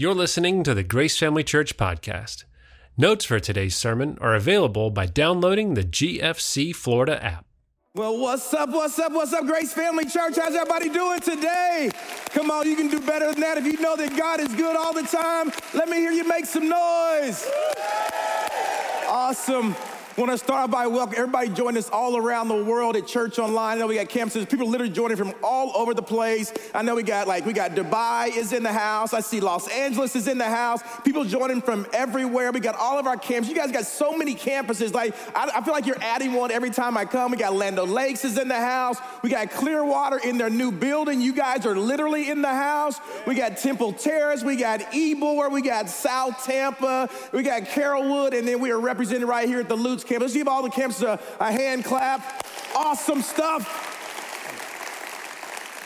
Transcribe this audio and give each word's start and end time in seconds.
You're 0.00 0.14
listening 0.14 0.62
to 0.62 0.74
the 0.74 0.84
Grace 0.84 1.18
Family 1.18 1.42
Church 1.42 1.76
podcast. 1.76 2.44
Notes 2.96 3.24
for 3.24 3.40
today's 3.40 3.74
sermon 3.74 4.16
are 4.20 4.36
available 4.36 4.90
by 4.90 5.06
downloading 5.06 5.74
the 5.74 5.82
GFC 5.82 6.72
Florida 6.72 7.20
app. 7.20 7.46
Well, 7.96 8.16
what's 8.16 8.54
up, 8.54 8.68
what's 8.68 8.96
up, 9.00 9.10
what's 9.10 9.32
up, 9.32 9.44
Grace 9.44 9.72
Family 9.72 10.04
Church? 10.04 10.36
How's 10.36 10.54
everybody 10.54 10.88
doing 10.88 11.18
today? 11.18 11.90
Come 12.26 12.48
on, 12.48 12.68
you 12.68 12.76
can 12.76 12.86
do 12.86 13.00
better 13.00 13.32
than 13.32 13.40
that. 13.40 13.58
If 13.58 13.64
you 13.64 13.80
know 13.80 13.96
that 13.96 14.16
God 14.16 14.38
is 14.38 14.54
good 14.54 14.76
all 14.76 14.92
the 14.92 15.02
time, 15.02 15.50
let 15.74 15.88
me 15.88 15.96
hear 15.96 16.12
you 16.12 16.28
make 16.28 16.46
some 16.46 16.68
noise. 16.68 17.50
Awesome 19.08 19.74
want 20.18 20.32
to 20.32 20.38
start 20.38 20.68
by 20.68 20.84
welcome 20.84 21.14
everybody 21.16 21.48
joining 21.48 21.78
us 21.78 21.88
all 21.90 22.16
around 22.16 22.48
the 22.48 22.64
world 22.64 22.96
at 22.96 23.06
Church 23.06 23.38
Online. 23.38 23.76
I 23.76 23.80
know 23.80 23.86
we 23.86 23.94
got 23.94 24.08
campuses, 24.08 24.50
people 24.50 24.68
literally 24.68 24.92
joining 24.92 25.16
from 25.16 25.32
all 25.44 25.70
over 25.76 25.94
the 25.94 26.02
place. 26.02 26.52
I 26.74 26.82
know 26.82 26.96
we 26.96 27.04
got 27.04 27.28
like, 27.28 27.46
we 27.46 27.52
got 27.52 27.76
Dubai 27.76 28.36
is 28.36 28.52
in 28.52 28.64
the 28.64 28.72
house. 28.72 29.14
I 29.14 29.20
see 29.20 29.38
Los 29.38 29.68
Angeles 29.68 30.16
is 30.16 30.26
in 30.26 30.36
the 30.36 30.44
house. 30.44 30.82
People 31.04 31.24
joining 31.24 31.62
from 31.62 31.86
everywhere. 31.92 32.50
We 32.50 32.58
got 32.58 32.74
all 32.74 32.98
of 32.98 33.06
our 33.06 33.16
camps. 33.16 33.48
You 33.48 33.54
guys 33.54 33.70
got 33.70 33.84
so 33.84 34.16
many 34.16 34.34
campuses. 34.34 34.92
Like, 34.92 35.14
I, 35.36 35.52
I 35.54 35.62
feel 35.62 35.72
like 35.72 35.86
you're 35.86 36.02
adding 36.02 36.32
one 36.32 36.50
every 36.50 36.70
time 36.70 36.96
I 36.96 37.04
come. 37.04 37.30
We 37.30 37.36
got 37.36 37.54
Land 37.54 37.76
Lakes 37.76 38.24
is 38.24 38.38
in 38.38 38.48
the 38.48 38.58
house. 38.58 38.98
We 39.22 39.30
got 39.30 39.52
Clearwater 39.52 40.18
in 40.18 40.36
their 40.36 40.50
new 40.50 40.72
building. 40.72 41.20
You 41.20 41.32
guys 41.32 41.64
are 41.64 41.76
literally 41.76 42.28
in 42.28 42.42
the 42.42 42.48
house. 42.48 42.98
We 43.24 43.36
got 43.36 43.58
Temple 43.58 43.92
Terrace. 43.92 44.42
We 44.42 44.56
got 44.56 44.80
Ybor. 44.80 45.52
We 45.52 45.62
got 45.62 45.88
South 45.88 46.44
Tampa. 46.44 47.08
We 47.32 47.44
got 47.44 47.62
Carrollwood. 47.62 48.36
And 48.36 48.48
then 48.48 48.58
we 48.58 48.72
are 48.72 48.80
represented 48.80 49.28
right 49.28 49.46
here 49.46 49.60
at 49.60 49.68
the 49.68 49.76
Lutz 49.76 50.07
campus. 50.08 50.26
Let's 50.26 50.34
give 50.34 50.48
all 50.48 50.62
the 50.62 50.70
camps 50.70 51.02
a, 51.02 51.20
a 51.38 51.52
hand 51.52 51.84
clap. 51.84 52.46
Awesome 52.74 53.22
stuff. 53.22 53.96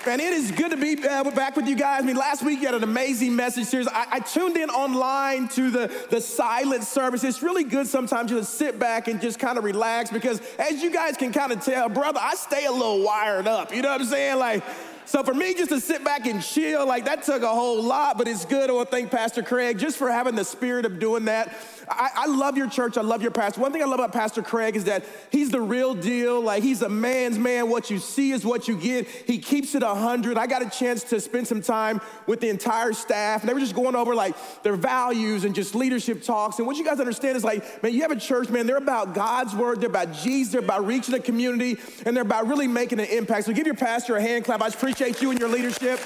And 0.05 0.21
it 0.21 0.33
is 0.33 0.51
good 0.51 0.73
to 0.73 0.77
be 0.77 1.07
uh, 1.07 1.31
back 1.31 1.55
with 1.55 1.69
you 1.69 1.77
guys. 1.77 2.03
I 2.03 2.07
mean, 2.07 2.17
last 2.17 2.43
week 2.43 2.61
you 2.61 2.67
had 2.67 2.75
an 2.75 2.83
amazing 2.83 3.37
message 3.37 3.67
series. 3.67 3.87
I, 3.87 4.07
I, 4.11 4.19
tuned 4.19 4.57
in 4.57 4.69
online 4.69 5.47
to 5.51 5.71
the, 5.71 6.07
the 6.11 6.21
silent 6.21 6.83
service. 6.83 7.23
It's 7.23 7.41
really 7.41 7.63
good 7.63 7.87
sometimes 7.87 8.33
to 8.33 8.39
just 8.39 8.55
sit 8.55 8.81
back 8.81 9.07
and 9.07 9.21
just 9.21 9.39
kind 9.39 9.59
of 9.59 9.65
relax 9.65 10.11
because, 10.11 10.43
as 10.59 10.83
you 10.83 10.91
guys 10.91 11.17
can 11.17 11.33
kind 11.33 11.53
of 11.53 11.65
tell, 11.65 11.89
brother, 11.89 12.19
I 12.21 12.35
stay 12.35 12.65
a 12.65 12.73
little 12.73 13.05
wired 13.05 13.47
up. 13.47 13.73
You 13.73 13.83
know 13.83 13.91
what 13.91 14.01
I'm 14.01 14.07
saying? 14.09 14.39
Like, 14.41 14.65
so 15.05 15.23
for 15.23 15.35
me, 15.35 15.55
just 15.55 15.71
to 15.71 15.81
sit 15.81 16.03
back 16.03 16.27
and 16.27 16.43
chill, 16.43 16.87
like 16.87 17.05
that 17.05 17.23
took 17.23 17.43
a 17.43 17.49
whole 17.49 17.83
lot, 17.83 18.19
but 18.19 18.27
it's 18.27 18.45
good. 18.45 18.71
I 18.71 18.73
want 18.73 18.91
to 18.91 18.97
thank 18.97 19.11
Pastor 19.11 19.43
Craig 19.43 19.79
just 19.79 19.99
for 19.99 20.11
having 20.11 20.35
the 20.35 20.45
spirit 20.45 20.85
of 20.85 20.99
doing 20.99 21.27
that. 21.27 21.55
I, 21.89 22.11
I, 22.17 22.27
love 22.27 22.57
your 22.57 22.69
church. 22.69 22.97
I 22.97 23.03
love 23.03 23.23
your 23.23 23.31
pastor. 23.31 23.61
One 23.61 23.73
thing 23.73 23.83
I 23.83 23.87
love 23.87 23.99
about 23.99 24.13
Pastor 24.13 24.43
Craig 24.43 24.77
is 24.77 24.85
that 24.85 25.05
he's 25.31 25.51
the 25.51 25.61
real 25.61 25.95
deal. 25.95 26.41
Like 26.41 26.63
he's 26.63 26.83
a 26.83 26.89
man's 26.89 27.39
man. 27.39 27.69
What 27.69 27.91
you 27.91 27.99
see 27.99 28.33
is 28.33 28.45
what 28.45 28.69
you 28.69 28.77
get. 28.77 29.07
He 29.09 29.39
keeps 29.39 29.75
it 29.75 29.83
100. 29.83 30.39
I 30.39 30.47
got 30.47 30.63
a 30.63 30.71
chance 30.71 31.03
to 31.05 31.21
spend 31.21 31.47
some 31.47 31.61
time 31.61 32.01
with 32.27 32.41
the 32.41 32.49
entire 32.49 32.93
staff, 32.93 33.41
and 33.41 33.49
they 33.49 33.55
were 33.55 33.61
just 33.61 33.75
going 33.75 33.95
over 33.95 34.15
like 34.15 34.35
their 34.63 34.77
values 34.77 35.45
and 35.45 35.55
just 35.55 35.75
leadership 35.75 36.23
talks. 36.23 36.59
And 36.59 36.67
what 36.67 36.77
you 36.77 36.85
guys 36.85 37.01
understand 37.01 37.37
is 37.37 37.45
like, 37.45 37.83
man, 37.83 37.93
you 37.93 38.03
have 38.03 38.13
a 38.13 38.17
church, 38.17 38.49
man, 38.49 38.67
they're 38.67 38.77
about 38.77 39.15
God's 39.15 39.55
word. 39.55 39.81
They're 39.81 39.91
about 39.91 40.13
Jesus. 40.15 40.53
They're 40.53 40.63
about 40.63 40.87
reaching 40.87 41.13
the 41.13 41.21
community, 41.21 41.79
and 42.07 42.17
they're 42.17 42.23
about 42.23 42.47
really 42.47 42.69
making 42.69 43.01
an 43.01 43.07
impact. 43.07 43.47
So 43.47 43.53
give 43.53 43.67
your 43.67 43.75
pastor 43.75 44.17
a 44.17 44.23
hand 44.23 44.45
clap. 44.45 44.63
I 44.63 44.69
appreciate 44.69 45.03
appreciate 45.03 45.23
you 45.23 45.31
and 45.31 45.41
your 45.41 45.49
leadership. 45.49 45.99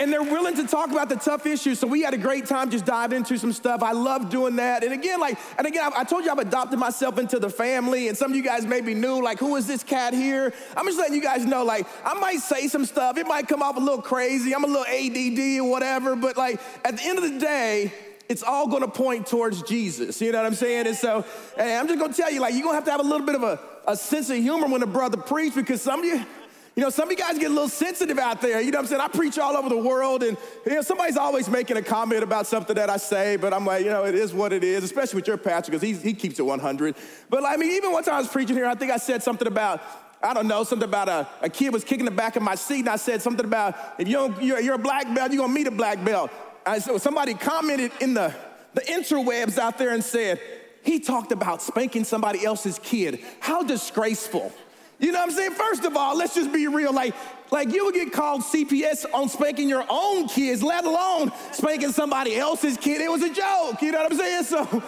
And 0.00 0.12
they're 0.12 0.22
willing 0.22 0.56
to 0.56 0.66
talk 0.66 0.90
about 0.90 1.08
the 1.08 1.16
tough 1.16 1.44
issues. 1.44 1.78
So 1.78 1.86
we 1.86 2.02
had 2.02 2.14
a 2.14 2.18
great 2.18 2.46
time 2.46 2.70
just 2.70 2.86
diving 2.86 3.18
into 3.18 3.36
some 3.38 3.52
stuff. 3.52 3.82
I 3.82 3.92
love 3.92 4.30
doing 4.30 4.56
that. 4.56 4.82
And 4.82 4.92
again, 4.92 5.20
like, 5.20 5.38
and 5.58 5.66
again, 5.66 5.90
I 5.94 6.04
told 6.04 6.24
you 6.24 6.30
I've 6.30 6.38
adopted 6.38 6.78
myself 6.78 7.18
into 7.18 7.38
the 7.38 7.50
family. 7.50 8.08
And 8.08 8.16
some 8.16 8.30
of 8.30 8.36
you 8.36 8.42
guys 8.42 8.66
may 8.66 8.80
be 8.80 8.94
new, 8.94 9.22
like, 9.22 9.38
who 9.38 9.56
is 9.56 9.66
this 9.66 9.84
cat 9.84 10.14
here? 10.14 10.54
I'm 10.76 10.86
just 10.86 10.98
letting 10.98 11.14
you 11.14 11.22
guys 11.22 11.44
know, 11.44 11.64
like, 11.64 11.86
I 12.04 12.14
might 12.14 12.40
say 12.40 12.68
some 12.68 12.86
stuff. 12.86 13.18
It 13.18 13.26
might 13.26 13.46
come 13.46 13.62
off 13.62 13.76
a 13.76 13.80
little 13.80 14.02
crazy. 14.02 14.54
I'm 14.54 14.64
a 14.64 14.66
little 14.66 14.86
ADD 14.86 15.60
or 15.60 15.70
whatever. 15.70 16.16
But 16.16 16.36
like, 16.36 16.60
at 16.84 16.96
the 16.96 17.02
end 17.04 17.18
of 17.18 17.30
the 17.30 17.38
day, 17.38 17.92
it's 18.28 18.42
all 18.42 18.68
gonna 18.68 18.88
point 18.88 19.26
towards 19.26 19.62
Jesus. 19.62 20.20
You 20.20 20.32
know 20.32 20.38
what 20.38 20.46
I'm 20.46 20.54
saying? 20.54 20.86
And 20.86 20.96
so, 20.96 21.24
hey, 21.56 21.76
I'm 21.76 21.86
just 21.88 21.98
gonna 21.98 22.12
tell 22.12 22.30
you, 22.30 22.40
like, 22.40 22.54
you're 22.54 22.62
gonna 22.62 22.74
have 22.74 22.84
to 22.84 22.90
have 22.90 23.00
a 23.00 23.02
little 23.02 23.26
bit 23.26 23.34
of 23.34 23.42
a, 23.42 23.58
a 23.86 23.96
sense 23.96 24.28
of 24.28 24.36
humor 24.36 24.66
when 24.66 24.82
a 24.82 24.86
brother 24.86 25.16
preach 25.16 25.54
because 25.54 25.80
some 25.80 26.00
of 26.00 26.06
you, 26.06 26.24
you 26.78 26.84
know, 26.84 26.90
some 26.90 27.08
of 27.08 27.10
you 27.10 27.16
guys 27.18 27.36
get 27.36 27.50
a 27.50 27.52
little 27.52 27.68
sensitive 27.68 28.20
out 28.20 28.40
there. 28.40 28.60
You 28.60 28.70
know 28.70 28.78
what 28.78 28.84
I'm 28.84 28.86
saying? 28.86 29.00
I 29.00 29.08
preach 29.08 29.36
all 29.36 29.56
over 29.56 29.68
the 29.68 29.76
world, 29.76 30.22
and 30.22 30.36
you 30.64 30.74
know, 30.76 30.82
somebody's 30.82 31.16
always 31.16 31.48
making 31.48 31.76
a 31.76 31.82
comment 31.82 32.22
about 32.22 32.46
something 32.46 32.76
that 32.76 32.88
I 32.88 32.98
say, 32.98 33.34
but 33.34 33.52
I'm 33.52 33.66
like, 33.66 33.84
you 33.84 33.90
know, 33.90 34.04
it 34.04 34.14
is 34.14 34.32
what 34.32 34.52
it 34.52 34.62
is, 34.62 34.84
especially 34.84 35.16
with 35.16 35.26
your 35.26 35.38
pastor, 35.38 35.72
because 35.72 35.82
he 36.00 36.14
keeps 36.14 36.38
it 36.38 36.42
100. 36.42 36.94
But 37.28 37.44
I 37.44 37.56
mean, 37.56 37.72
even 37.72 37.90
time 38.04 38.14
I 38.14 38.18
was 38.20 38.28
preaching 38.28 38.54
here, 38.54 38.66
I 38.66 38.76
think 38.76 38.92
I 38.92 38.96
said 38.96 39.24
something 39.24 39.48
about, 39.48 39.82
I 40.22 40.32
don't 40.32 40.46
know, 40.46 40.62
something 40.62 40.88
about 40.88 41.08
a, 41.08 41.26
a 41.42 41.48
kid 41.48 41.72
was 41.72 41.82
kicking 41.82 42.04
the 42.04 42.12
back 42.12 42.36
of 42.36 42.44
my 42.44 42.54
seat, 42.54 42.78
and 42.78 42.90
I 42.90 42.96
said 42.96 43.22
something 43.22 43.44
about, 43.44 43.74
if 43.98 44.06
you 44.06 44.14
don't, 44.14 44.40
you're, 44.40 44.60
you're 44.60 44.76
a 44.76 44.78
black 44.78 45.12
belt, 45.12 45.32
you're 45.32 45.42
gonna 45.42 45.52
meet 45.52 45.66
a 45.66 45.72
black 45.72 46.04
belt. 46.04 46.30
I, 46.64 46.78
so 46.78 46.96
somebody 46.98 47.34
commented 47.34 47.90
in 48.00 48.14
the, 48.14 48.32
the 48.74 48.82
interwebs 48.82 49.58
out 49.58 49.78
there 49.78 49.90
and 49.94 50.04
said, 50.04 50.40
he 50.84 51.00
talked 51.00 51.32
about 51.32 51.60
spanking 51.60 52.04
somebody 52.04 52.44
else's 52.44 52.78
kid. 52.78 53.18
How 53.40 53.64
disgraceful. 53.64 54.52
You 54.98 55.12
know 55.12 55.20
what 55.20 55.28
I'm 55.28 55.34
saying? 55.34 55.52
First 55.52 55.84
of 55.84 55.96
all, 55.96 56.16
let's 56.16 56.34
just 56.34 56.52
be 56.52 56.66
real. 56.66 56.92
Like, 56.92 57.14
like 57.52 57.72
you 57.72 57.84
would 57.84 57.94
get 57.94 58.12
called 58.12 58.42
CPS 58.42 59.06
on 59.14 59.28
spanking 59.28 59.68
your 59.68 59.84
own 59.88 60.28
kids, 60.28 60.62
let 60.62 60.84
alone 60.84 61.32
spanking 61.52 61.92
somebody 61.92 62.36
else's 62.36 62.76
kid. 62.76 63.00
It 63.00 63.10
was 63.10 63.22
a 63.22 63.32
joke. 63.32 63.80
You 63.80 63.92
know 63.92 64.02
what 64.02 64.12
I'm 64.12 64.18
saying? 64.18 64.44
So 64.44 64.82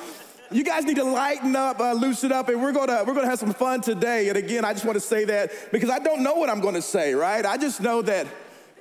you 0.51 0.65
guys 0.65 0.85
need 0.85 0.97
to 0.97 1.05
lighten 1.05 1.55
up, 1.55 1.79
uh, 1.79 1.93
loosen 1.93 2.33
up, 2.33 2.49
and 2.49 2.61
we're 2.61 2.73
gonna 2.73 3.05
we're 3.07 3.15
gonna 3.15 3.29
have 3.29 3.39
some 3.39 3.53
fun 3.53 3.83
today. 3.83 4.29
And 4.29 4.37
again, 4.37 4.65
I 4.65 4.73
just 4.73 4.85
want 4.85 4.97
to 4.97 5.01
say 5.01 5.25
that 5.27 5.53
because 5.71 5.91
I 5.91 6.01
don't 6.01 6.25
know 6.25 6.35
what 6.35 6.51
I'm 6.51 6.61
gonna 6.61 6.83
say, 6.83 7.15
right? 7.15 7.47
I 7.47 7.57
just 7.57 7.81
know 7.81 8.03
that 8.03 8.27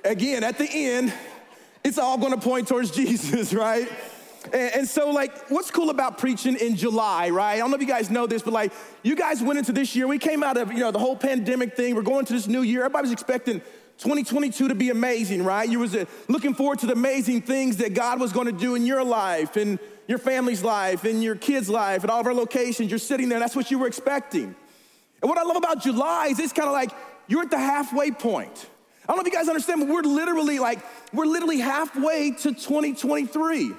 again 0.04 0.42
at 0.42 0.58
the 0.58 0.68
end, 0.68 1.12
it's 1.84 1.98
all 1.98 2.18
gonna 2.18 2.38
point 2.38 2.66
towards 2.66 2.90
Jesus, 2.96 3.54
right? 3.54 3.88
And, 4.44 4.54
and, 4.54 4.88
so, 4.88 5.10
like, 5.10 5.50
what's 5.50 5.70
cool 5.70 5.90
about 5.90 6.16
preaching 6.16 6.56
in 6.56 6.74
July, 6.74 7.28
right? 7.28 7.54
I 7.54 7.58
don't 7.58 7.70
know 7.70 7.76
if 7.76 7.82
you 7.82 7.88
guys 7.88 8.10
know 8.10 8.26
this, 8.26 8.42
but 8.42 8.54
like, 8.54 8.72
you 9.02 9.14
guys 9.14 9.42
went 9.42 9.58
into 9.58 9.72
this 9.72 9.94
year. 9.94 10.06
We 10.06 10.18
came 10.18 10.42
out 10.42 10.56
of, 10.56 10.72
you 10.72 10.78
know, 10.78 10.90
the 10.90 10.98
whole 10.98 11.16
pandemic 11.16 11.76
thing. 11.76 11.94
We're 11.94 12.02
going 12.02 12.24
to 12.24 12.32
this 12.32 12.46
new 12.46 12.62
year. 12.62 12.80
Everybody 12.80 13.02
was 13.02 13.12
expecting 13.12 13.60
2022 13.98 14.68
to 14.68 14.74
be 14.74 14.88
amazing, 14.88 15.44
right? 15.44 15.68
You 15.68 15.80
was 15.80 15.94
uh, 15.94 16.06
looking 16.28 16.54
forward 16.54 16.78
to 16.78 16.86
the 16.86 16.94
amazing 16.94 17.42
things 17.42 17.76
that 17.78 17.92
God 17.92 18.18
was 18.18 18.32
going 18.32 18.46
to 18.46 18.52
do 18.52 18.74
in 18.74 18.86
your 18.86 19.04
life 19.04 19.56
and 19.56 19.78
your 20.08 20.18
family's 20.18 20.64
life 20.64 21.04
and 21.04 21.22
your 21.22 21.36
kids' 21.36 21.68
life 21.68 22.02
and 22.02 22.10
all 22.10 22.20
of 22.20 22.26
our 22.26 22.32
locations. 22.32 22.88
You're 22.88 22.98
sitting 22.98 23.28
there. 23.28 23.38
That's 23.38 23.54
what 23.54 23.70
you 23.70 23.78
were 23.78 23.86
expecting. 23.86 24.54
And 25.22 25.28
what 25.28 25.36
I 25.36 25.42
love 25.42 25.56
about 25.56 25.82
July 25.82 26.28
is 26.30 26.38
it's 26.38 26.54
kind 26.54 26.66
of 26.66 26.72
like 26.72 26.92
you're 27.28 27.42
at 27.42 27.50
the 27.50 27.58
halfway 27.58 28.10
point. 28.10 28.70
I 29.02 29.12
don't 29.12 29.16
know 29.16 29.20
if 29.20 29.26
you 29.26 29.38
guys 29.38 29.48
understand, 29.48 29.80
but 29.80 29.88
we're 29.88 30.02
literally 30.02 30.58
like, 30.58 30.78
we're 31.12 31.26
literally 31.26 31.58
halfway 31.58 32.30
to 32.30 32.54
2023. 32.54 33.72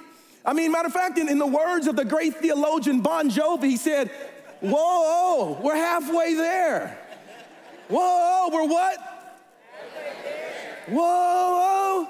I 0.44 0.52
mean, 0.52 0.72
matter 0.72 0.88
of 0.88 0.92
fact, 0.92 1.18
in, 1.18 1.28
in 1.28 1.38
the 1.38 1.46
words 1.46 1.86
of 1.86 1.96
the 1.96 2.04
great 2.04 2.36
theologian 2.36 3.00
Bon 3.00 3.30
Jovi, 3.30 3.64
he 3.64 3.76
said, 3.76 4.10
Whoa, 4.60 5.60
we're 5.60 5.76
halfway 5.76 6.34
there. 6.34 6.98
Whoa, 7.88 8.48
we're 8.52 8.66
what? 8.66 8.98
Whoa, 10.88 12.06
whoa. 12.06 12.08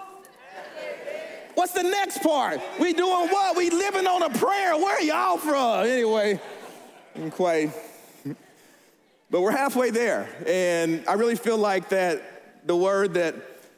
What's 1.55 1.73
the 1.73 1.83
next 1.83 2.23
part? 2.23 2.61
We 2.81 2.93
doing 2.93 3.29
what? 3.29 3.57
We 3.57 3.71
living 3.71 4.07
on 4.07 4.23
a 4.23 4.31
prayer. 4.31 4.77
Where 4.77 4.97
are 4.97 5.03
y'all 5.03 5.37
from? 5.37 5.87
Anyway, 5.87 6.41
quite. 7.31 7.71
But 9.31 9.41
we're 9.41 9.51
halfway 9.51 9.91
there. 9.91 10.29
And 10.47 11.05
I 11.09 11.15
really 11.15 11.37
feel 11.37 11.59
like 11.59 11.91
that 11.91 12.23
the 12.67 12.77
word 12.77 13.15
that, 13.15 13.35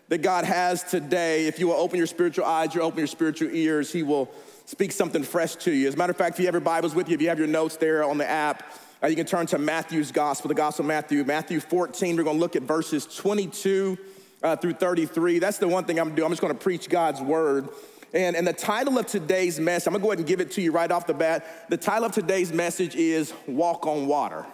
that 0.08 0.22
God 0.22 0.44
has 0.44 0.82
today, 0.82 1.46
if 1.46 1.58
you 1.58 1.68
will 1.68 1.74
open 1.74 1.98
your 1.98 2.06
spiritual 2.06 2.44
eyes, 2.44 2.74
you 2.74 2.82
open 2.82 2.98
your 2.98 3.06
spiritual 3.06 3.48
ears, 3.50 3.92
He 3.92 4.02
will 4.02 4.30
speak 4.66 4.92
something 4.92 5.22
fresh 5.22 5.56
to 5.56 5.72
you. 5.72 5.88
As 5.88 5.94
a 5.94 5.96
matter 5.96 6.10
of 6.10 6.16
fact, 6.16 6.36
if 6.36 6.40
you 6.40 6.46
have 6.46 6.54
your 6.54 6.60
Bibles 6.60 6.94
with 6.94 7.08
you, 7.08 7.14
if 7.14 7.22
you 7.22 7.28
have 7.28 7.38
your 7.38 7.48
notes 7.48 7.76
there 7.76 8.04
on 8.04 8.18
the 8.18 8.28
app, 8.28 8.62
uh, 9.02 9.06
you 9.06 9.16
can 9.16 9.26
turn 9.26 9.46
to 9.46 9.58
Matthew's 9.58 10.10
Gospel, 10.10 10.48
the 10.48 10.54
Gospel 10.54 10.84
of 10.84 10.88
Matthew, 10.88 11.22
Matthew 11.24 11.60
14. 11.60 12.16
We're 12.16 12.24
to 12.24 12.32
look 12.32 12.56
at 12.56 12.62
verses 12.62 13.06
22 13.16 13.98
uh, 14.42 14.56
through 14.56 14.74
33. 14.74 15.38
That's 15.38 15.58
the 15.58 15.68
one 15.68 15.84
thing 15.84 15.98
I'm 15.98 16.10
to 16.10 16.16
do. 16.16 16.24
I'm 16.24 16.30
just 16.30 16.40
to 16.40 16.54
preach 16.54 16.88
God's 16.88 17.20
word. 17.20 17.68
And, 18.14 18.36
and 18.36 18.46
the 18.46 18.52
title 18.52 18.96
of 18.96 19.06
today's 19.06 19.58
message, 19.58 19.88
I'm 19.88 19.94
to 19.94 19.98
go 19.98 20.08
ahead 20.08 20.18
and 20.18 20.26
give 20.26 20.40
it 20.40 20.52
to 20.52 20.62
you 20.62 20.70
right 20.70 20.90
off 20.90 21.06
the 21.06 21.14
bat. 21.14 21.68
The 21.68 21.76
title 21.76 22.04
of 22.04 22.12
today's 22.12 22.52
message 22.52 22.94
is 22.94 23.34
Walk 23.46 23.86
on 23.86 24.06
Water. 24.06 24.46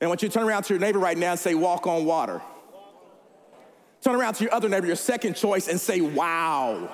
And 0.00 0.06
I 0.06 0.08
want 0.08 0.22
you 0.22 0.28
to 0.28 0.34
turn 0.34 0.46
around 0.46 0.64
to 0.64 0.74
your 0.74 0.80
neighbor 0.80 0.98
right 0.98 1.16
now 1.16 1.30
and 1.30 1.40
say, 1.40 1.54
Walk 1.54 1.86
on 1.86 2.04
water. 2.04 2.42
Turn 4.02 4.14
around 4.14 4.34
to 4.34 4.44
your 4.44 4.54
other 4.54 4.68
neighbor, 4.68 4.86
your 4.86 4.96
second 4.96 5.34
choice, 5.34 5.68
and 5.68 5.80
say, 5.80 6.00
Wow. 6.00 6.88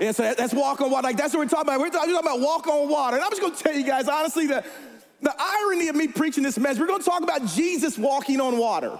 And 0.00 0.16
so 0.16 0.34
that's 0.34 0.52
walk 0.52 0.80
on 0.80 0.90
water. 0.90 1.04
Like 1.04 1.16
that's 1.16 1.32
what 1.32 1.40
we're 1.40 1.48
talking 1.48 1.68
about. 1.68 1.80
We're 1.80 1.90
talking 1.90 2.16
about 2.16 2.40
walk 2.40 2.66
on 2.66 2.88
water. 2.88 3.16
And 3.16 3.24
I'm 3.24 3.30
just 3.30 3.40
going 3.40 3.54
to 3.54 3.62
tell 3.62 3.74
you 3.74 3.84
guys, 3.84 4.08
honestly, 4.08 4.46
the, 4.48 4.64
the 5.20 5.34
irony 5.38 5.88
of 5.88 5.94
me 5.94 6.08
preaching 6.08 6.42
this 6.42 6.58
message, 6.58 6.80
we're 6.80 6.88
going 6.88 7.00
to 7.00 7.08
talk 7.08 7.22
about 7.22 7.46
Jesus 7.46 7.96
walking 7.96 8.40
on 8.40 8.58
water. 8.58 8.98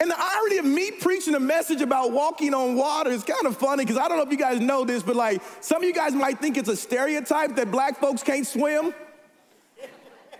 And 0.00 0.10
the 0.10 0.16
irony 0.18 0.58
of 0.58 0.64
me 0.64 0.90
preaching 0.90 1.36
a 1.36 1.40
message 1.40 1.80
about 1.80 2.10
walking 2.10 2.54
on 2.54 2.74
water 2.74 3.10
is 3.10 3.22
kind 3.22 3.46
of 3.46 3.56
funny 3.56 3.84
because 3.84 3.98
I 3.98 4.08
don't 4.08 4.16
know 4.16 4.24
if 4.24 4.32
you 4.32 4.36
guys 4.36 4.58
know 4.58 4.84
this, 4.84 5.04
but 5.04 5.14
like 5.14 5.40
some 5.60 5.80
of 5.80 5.84
you 5.84 5.94
guys 5.94 6.12
might 6.12 6.40
think 6.40 6.56
it's 6.56 6.68
a 6.68 6.76
stereotype 6.76 7.54
that 7.54 7.70
black 7.70 8.00
folks 8.00 8.24
can't 8.24 8.44
swim. 8.44 8.92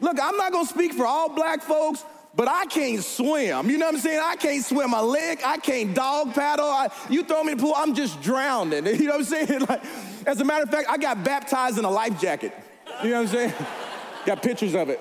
Look, 0.00 0.18
I'm 0.20 0.36
not 0.36 0.52
to 0.52 0.66
speak 0.66 0.94
for 0.94 1.06
all 1.06 1.28
black 1.28 1.62
folks, 1.62 2.04
but 2.34 2.48
I 2.48 2.64
can't 2.66 3.02
swim. 3.02 3.68
You 3.68 3.78
know 3.78 3.86
what 3.86 3.96
I'm 3.96 4.00
saying? 4.00 4.20
I 4.22 4.36
can't 4.36 4.64
swim 4.64 4.92
a 4.94 5.02
lick. 5.02 5.46
I 5.46 5.58
can't 5.58 5.94
dog 5.94 6.34
paddle. 6.34 6.66
I, 6.66 6.88
you 7.10 7.24
throw 7.24 7.44
me 7.44 7.52
in 7.52 7.58
the 7.58 7.62
pool, 7.62 7.74
I'm 7.76 7.94
just 7.94 8.20
drowning. 8.22 8.86
You 9.02 9.08
know 9.08 9.16
what 9.16 9.32
I'm 9.32 9.46
saying? 9.46 9.60
Like, 9.68 9.82
as 10.26 10.40
a 10.40 10.44
matter 10.44 10.62
of 10.62 10.70
fact, 10.70 10.88
I 10.88 10.96
got 10.96 11.24
baptized 11.24 11.78
in 11.78 11.84
a 11.84 11.90
life 11.90 12.20
jacket. 12.20 12.54
You 13.02 13.10
know 13.10 13.22
what 13.22 13.28
I'm 13.28 13.34
saying? 13.34 13.52
got 14.26 14.42
pictures 14.42 14.74
of 14.74 14.88
it. 14.88 15.00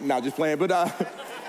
Not 0.00 0.22
just 0.22 0.36
playing, 0.36 0.58
but 0.58 0.70
uh, 0.70 0.88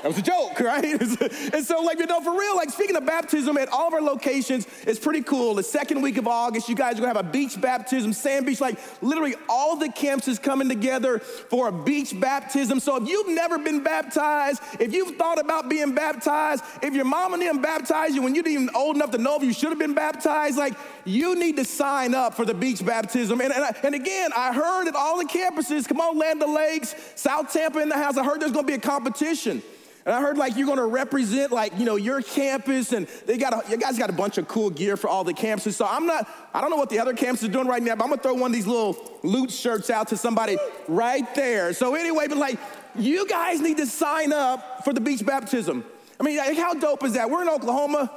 that 0.03 0.09
was 0.09 0.17
a 0.17 0.21
joke, 0.21 0.59
right? 0.59 0.83
and 1.53 1.65
so, 1.65 1.81
like, 1.81 1.97
you 1.97 2.05
know, 2.05 2.19
for 2.19 2.37
real, 2.37 2.57
like, 2.57 2.69
speaking 2.69 2.97
of 2.97 3.05
baptism 3.05 3.57
at 3.57 3.69
all 3.69 3.87
of 3.87 3.93
our 3.93 4.01
locations, 4.01 4.67
it's 4.85 4.99
pretty 4.99 5.21
cool. 5.21 5.55
The 5.55 5.63
second 5.63 6.01
week 6.01 6.17
of 6.17 6.27
August, 6.27 6.67
you 6.67 6.75
guys 6.75 6.95
are 6.95 7.01
gonna 7.01 7.13
have 7.13 7.25
a 7.25 7.29
beach 7.29 7.59
baptism, 7.59 8.11
sand 8.11 8.45
beach, 8.45 8.59
like, 8.59 8.77
literally 9.01 9.35
all 9.47 9.77
the 9.77 9.87
camps 9.87 10.27
is 10.27 10.39
coming 10.39 10.67
together 10.67 11.19
for 11.19 11.69
a 11.69 11.71
beach 11.71 12.19
baptism. 12.19 12.81
So, 12.81 12.97
if 12.97 13.07
you've 13.07 13.29
never 13.29 13.57
been 13.57 13.81
baptized, 13.81 14.61
if 14.77 14.93
you've 14.93 15.15
thought 15.15 15.39
about 15.39 15.69
being 15.69 15.95
baptized, 15.95 16.65
if 16.81 16.93
your 16.93 17.05
mom 17.05 17.33
and 17.33 17.41
them 17.41 17.61
baptized 17.61 18.13
you 18.13 18.21
when 18.21 18.35
you 18.35 18.43
didn't 18.43 18.63
even 18.63 18.75
old 18.75 18.97
enough 18.97 19.11
to 19.11 19.17
know 19.17 19.37
if 19.37 19.43
you 19.43 19.53
should 19.53 19.69
have 19.69 19.79
been 19.79 19.93
baptized, 19.93 20.57
like, 20.57 20.73
you 21.05 21.33
need 21.35 21.55
to 21.55 21.63
sign 21.63 22.13
up 22.13 22.33
for 22.33 22.43
the 22.43 22.53
beach 22.53 22.85
baptism. 22.85 23.39
And, 23.39 23.53
and, 23.53 23.73
and 23.83 23.95
again, 23.95 24.31
I 24.35 24.51
heard 24.53 24.89
at 24.89 24.95
all 24.95 25.17
the 25.17 25.25
campuses, 25.25 25.87
come 25.87 26.01
on, 26.01 26.17
Land 26.17 26.43
Lakes, 26.45 26.93
South 27.15 27.53
Tampa 27.53 27.79
in 27.79 27.87
the 27.87 27.95
house, 27.95 28.17
I 28.17 28.25
heard 28.25 28.41
there's 28.41 28.51
gonna 28.51 28.67
be 28.67 28.73
a 28.73 28.79
competition. 28.79 29.63
And 30.05 30.13
I 30.13 30.21
heard 30.21 30.37
like 30.37 30.57
you're 30.57 30.67
gonna 30.67 30.85
represent 30.85 31.51
like, 31.51 31.77
you 31.79 31.85
know, 31.85 31.95
your 31.95 32.21
campus 32.21 32.91
and 32.91 33.07
they 33.25 33.37
got 33.37 33.53
a, 33.53 33.71
you 33.71 33.77
guys 33.77 33.97
got 33.97 34.09
a 34.09 34.13
bunch 34.13 34.37
of 34.37 34.47
cool 34.47 34.69
gear 34.69 34.97
for 34.97 35.07
all 35.07 35.23
the 35.23 35.33
campuses. 35.33 35.73
So 35.73 35.85
I'm 35.85 36.05
not, 36.05 36.27
I 36.53 36.59
don't 36.59 36.69
know 36.69 36.75
what 36.75 36.89
the 36.89 36.99
other 36.99 37.13
campuses 37.13 37.45
are 37.45 37.51
doing 37.51 37.67
right 37.67 37.81
now, 37.81 37.95
but 37.95 38.03
I'm 38.03 38.09
gonna 38.09 38.21
throw 38.21 38.33
one 38.33 38.51
of 38.51 38.55
these 38.55 38.67
little 38.67 38.97
Lutz 39.23 39.55
shirts 39.55 39.89
out 39.89 40.09
to 40.09 40.17
somebody 40.17 40.57
right 40.89 41.33
there. 41.35 41.73
So 41.73 41.95
anyway, 41.95 42.27
but 42.27 42.37
like, 42.37 42.59
you 42.95 43.27
guys 43.27 43.61
need 43.61 43.77
to 43.77 43.87
sign 43.87 44.33
up 44.33 44.83
for 44.83 44.93
the 44.93 45.01
beach 45.01 45.25
baptism. 45.25 45.85
I 46.19 46.23
mean, 46.23 46.37
like, 46.37 46.57
how 46.57 46.73
dope 46.73 47.03
is 47.03 47.13
that? 47.13 47.29
We're 47.29 47.41
in 47.41 47.49
Oklahoma. 47.49 48.11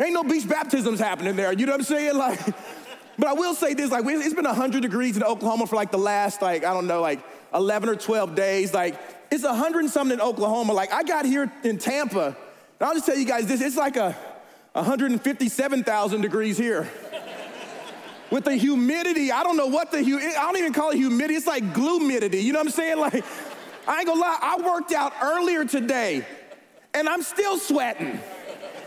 Ain't 0.00 0.12
no 0.12 0.22
beach 0.22 0.48
baptisms 0.48 1.00
happening 1.00 1.34
there. 1.34 1.52
You 1.52 1.66
know 1.66 1.72
what 1.72 1.80
I'm 1.80 1.86
saying? 1.86 2.16
Like, 2.18 2.40
but 3.20 3.26
I 3.26 3.32
will 3.32 3.54
say 3.54 3.74
this, 3.74 3.90
like, 3.90 4.04
it's 4.06 4.32
been 4.32 4.44
100 4.44 4.80
degrees 4.80 5.16
in 5.16 5.24
Oklahoma 5.24 5.66
for 5.66 5.74
like 5.74 5.90
the 5.90 5.98
last, 5.98 6.40
like, 6.40 6.64
I 6.64 6.72
don't 6.72 6.86
know, 6.86 7.00
like 7.00 7.18
11 7.52 7.88
or 7.88 7.96
12 7.96 8.36
days. 8.36 8.72
Like, 8.72 8.94
it's 9.30 9.44
100 9.44 9.80
and 9.80 9.90
something 9.90 10.14
in 10.14 10.20
Oklahoma. 10.20 10.72
Like, 10.72 10.92
I 10.92 11.02
got 11.02 11.24
here 11.24 11.50
in 11.64 11.78
Tampa, 11.78 12.36
and 12.80 12.88
I'll 12.88 12.94
just 12.94 13.06
tell 13.06 13.16
you 13.16 13.24
guys 13.24 13.46
this 13.46 13.60
it's 13.60 13.76
like 13.76 13.96
a 13.96 14.16
157,000 14.72 16.20
degrees 16.20 16.56
here. 16.56 16.88
With 18.30 18.44
the 18.44 18.54
humidity, 18.54 19.32
I 19.32 19.42
don't 19.42 19.56
know 19.56 19.68
what 19.68 19.90
the, 19.90 20.02
hu- 20.02 20.18
I 20.18 20.32
don't 20.34 20.58
even 20.58 20.74
call 20.74 20.90
it 20.90 20.96
humidity, 20.96 21.34
it's 21.34 21.46
like 21.46 21.72
glumidity. 21.72 22.40
You 22.40 22.52
know 22.52 22.58
what 22.58 22.66
I'm 22.66 22.72
saying? 22.72 22.98
Like, 23.08 23.24
I 23.86 24.00
ain't 24.00 24.06
gonna 24.06 24.20
lie, 24.20 24.38
I 24.42 24.60
worked 24.60 24.92
out 24.92 25.14
earlier 25.22 25.64
today, 25.64 26.26
and 26.92 27.08
I'm 27.08 27.22
still 27.22 27.56
sweating. 27.56 28.20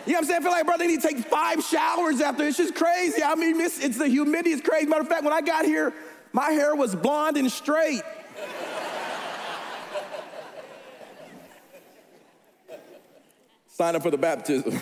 You 0.05 0.13
know 0.13 0.13
what 0.13 0.17
I'm 0.17 0.25
saying? 0.25 0.41
I 0.41 0.43
feel 0.43 0.51
like, 0.51 0.65
brother, 0.65 0.85
need 0.85 1.01
to 1.01 1.07
take 1.07 1.19
five 1.25 1.63
showers 1.63 2.21
after. 2.21 2.43
It's 2.43 2.57
just 2.57 2.75
crazy. 2.75 3.23
I 3.23 3.33
mean, 3.33 3.59
it's, 3.59 3.79
it's 3.83 3.97
the 3.97 4.07
humidity 4.07 4.51
is 4.51 4.61
crazy. 4.61 4.85
Matter 4.85 5.01
of 5.01 5.07
fact, 5.07 5.23
when 5.23 5.33
I 5.33 5.41
got 5.41 5.65
here, 5.65 5.91
my 6.33 6.51
hair 6.51 6.75
was 6.75 6.95
blonde 6.95 7.37
and 7.37 7.51
straight. 7.51 8.01
Sign 13.81 13.95
up 13.95 14.03
for 14.03 14.11
the 14.11 14.17
baptism. 14.17 14.79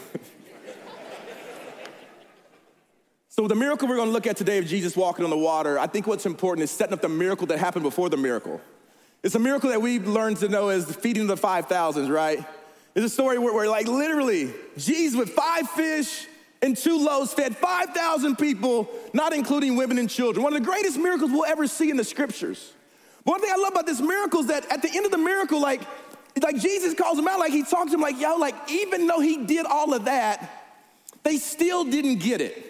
so, 3.30 3.48
the 3.48 3.56
miracle 3.56 3.88
we're 3.88 3.96
going 3.96 4.10
to 4.10 4.12
look 4.12 4.28
at 4.28 4.36
today 4.36 4.58
of 4.58 4.66
Jesus 4.66 4.98
walking 4.98 5.24
on 5.24 5.32
the 5.32 5.38
water, 5.38 5.80
I 5.80 5.88
think 5.88 6.06
what's 6.06 6.26
important 6.26 6.66
is 6.66 6.72
setting 6.72 6.94
up 6.94 7.00
the 7.00 7.08
miracle 7.08 7.48
that 7.48 7.60
happened 7.60 7.84
before 7.84 8.10
the 8.10 8.18
miracle. 8.18 8.60
It's 9.24 9.36
a 9.36 9.40
miracle 9.40 9.70
that 9.70 9.82
we've 9.82 10.06
learned 10.06 10.36
to 10.40 10.50
know 10.50 10.68
as 10.68 10.86
the 10.86 10.94
feeding 10.94 11.30
of 11.30 11.40
the 11.40 11.48
5,000s, 11.48 12.14
right? 12.14 12.44
It's 12.94 13.06
a 13.06 13.10
story 13.10 13.40
where, 13.40 13.54
where, 13.54 13.70
like, 13.70 13.88
literally, 13.88 14.54
Jesus 14.76 15.18
with 15.18 15.30
five 15.30 15.70
fish 15.70 16.28
and 16.62 16.76
two 16.76 16.98
loaves 16.98 17.34
fed 17.34 17.56
5,000 17.56 18.36
people, 18.36 18.90
not 19.14 19.32
including 19.32 19.78
women 19.78 19.98
and 19.98 20.10
children. 20.10 20.44
One 20.44 20.54
of 20.54 20.62
the 20.62 20.70
greatest 20.70 20.98
miracles 20.98 21.32
we'll 21.32 21.46
ever 21.46 21.68
see 21.68 21.90
in 21.90 21.96
the 21.96 22.04
scriptures. 22.04 22.74
But 23.24 23.32
one 23.32 23.40
thing 23.40 23.52
I 23.54 23.62
love 23.62 23.72
about 23.72 23.86
this 23.86 24.02
miracle 24.02 24.42
is 24.42 24.48
that 24.48 24.70
at 24.70 24.82
the 24.82 24.90
end 24.94 25.06
of 25.06 25.12
the 25.14 25.18
miracle, 25.18 25.62
like, 25.62 25.84
like 26.42 26.58
Jesus 26.58 26.94
calls 26.94 27.18
him 27.18 27.28
out, 27.28 27.40
like 27.40 27.52
he 27.52 27.64
talks 27.64 27.92
to 27.92 27.96
him, 27.96 28.02
like, 28.02 28.20
yo, 28.20 28.36
like, 28.36 28.56
even 28.70 29.08
though 29.08 29.20
he 29.20 29.46
did 29.46 29.66
all 29.66 29.94
of 29.94 30.06
that, 30.06 30.64
they 31.24 31.38
still 31.38 31.84
didn't 31.84 32.20
get 32.20 32.42
it. 32.42 32.66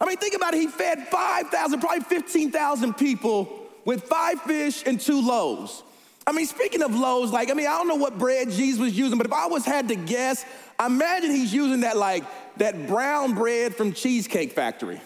I 0.00 0.06
mean, 0.06 0.16
think 0.16 0.34
about 0.34 0.54
it. 0.54 0.60
He 0.60 0.66
fed 0.66 1.06
5,000, 1.08 1.80
probably 1.80 2.00
15,000 2.00 2.94
people 2.94 3.66
with 3.84 4.04
five 4.04 4.40
fish 4.42 4.82
and 4.86 5.00
two 5.00 5.26
loaves. 5.26 5.82
I 6.26 6.32
mean, 6.32 6.46
speaking 6.46 6.82
of 6.82 6.94
loaves, 6.94 7.32
like, 7.32 7.50
I 7.50 7.54
mean, 7.54 7.66
I 7.66 7.76
don't 7.76 7.88
know 7.88 7.96
what 7.96 8.18
bread 8.18 8.50
Jesus 8.50 8.80
was 8.80 8.96
using, 8.96 9.18
but 9.18 9.26
if 9.26 9.32
I 9.32 9.46
was 9.46 9.64
had 9.64 9.88
to 9.88 9.94
guess, 9.94 10.44
I 10.78 10.86
imagine 10.86 11.30
he's 11.30 11.52
using 11.52 11.80
that, 11.80 11.96
like, 11.96 12.24
that 12.56 12.86
brown 12.86 13.34
bread 13.34 13.74
from 13.74 13.92
Cheesecake 13.92 14.52
Factory. 14.52 15.00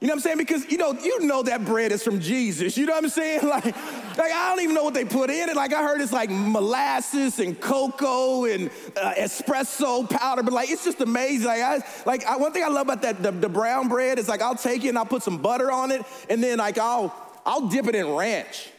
You 0.00 0.08
know 0.08 0.12
what 0.12 0.18
I'm 0.18 0.22
saying? 0.22 0.38
Because 0.38 0.70
you 0.70 0.76
know, 0.76 0.92
you 0.92 1.20
know 1.20 1.42
that 1.44 1.64
bread 1.64 1.90
is 1.90 2.02
from 2.02 2.20
Jesus. 2.20 2.76
You 2.76 2.86
know 2.86 2.92
what 2.92 3.04
I'm 3.04 3.10
saying? 3.10 3.40
Like, 3.48 3.64
like 3.64 4.32
I 4.32 4.50
don't 4.50 4.62
even 4.62 4.74
know 4.74 4.84
what 4.84 4.94
they 4.94 5.04
put 5.04 5.30
in 5.30 5.48
it. 5.48 5.56
Like 5.56 5.72
I 5.72 5.82
heard 5.82 6.00
it's 6.00 6.12
like 6.12 6.30
molasses 6.30 7.38
and 7.38 7.58
cocoa 7.58 8.44
and 8.44 8.70
uh, 9.00 9.14
espresso 9.14 10.08
powder, 10.08 10.42
but 10.42 10.52
like 10.52 10.70
it's 10.70 10.84
just 10.84 11.00
amazing. 11.00 11.46
Like 11.46 11.62
I, 11.62 11.84
like 12.04 12.24
I, 12.26 12.36
one 12.36 12.52
thing 12.52 12.64
I 12.64 12.68
love 12.68 12.86
about 12.86 13.02
that 13.02 13.22
the, 13.22 13.30
the 13.30 13.48
brown 13.48 13.88
bread 13.88 14.18
is 14.18 14.28
like 14.28 14.42
I'll 14.42 14.56
take 14.56 14.84
it 14.84 14.88
and 14.88 14.98
I'll 14.98 15.06
put 15.06 15.22
some 15.22 15.38
butter 15.38 15.70
on 15.70 15.90
it, 15.90 16.02
and 16.28 16.42
then 16.42 16.58
like 16.58 16.78
I'll 16.78 17.14
I'll 17.46 17.68
dip 17.68 17.86
it 17.86 17.94
in 17.94 18.08
ranch. 18.14 18.70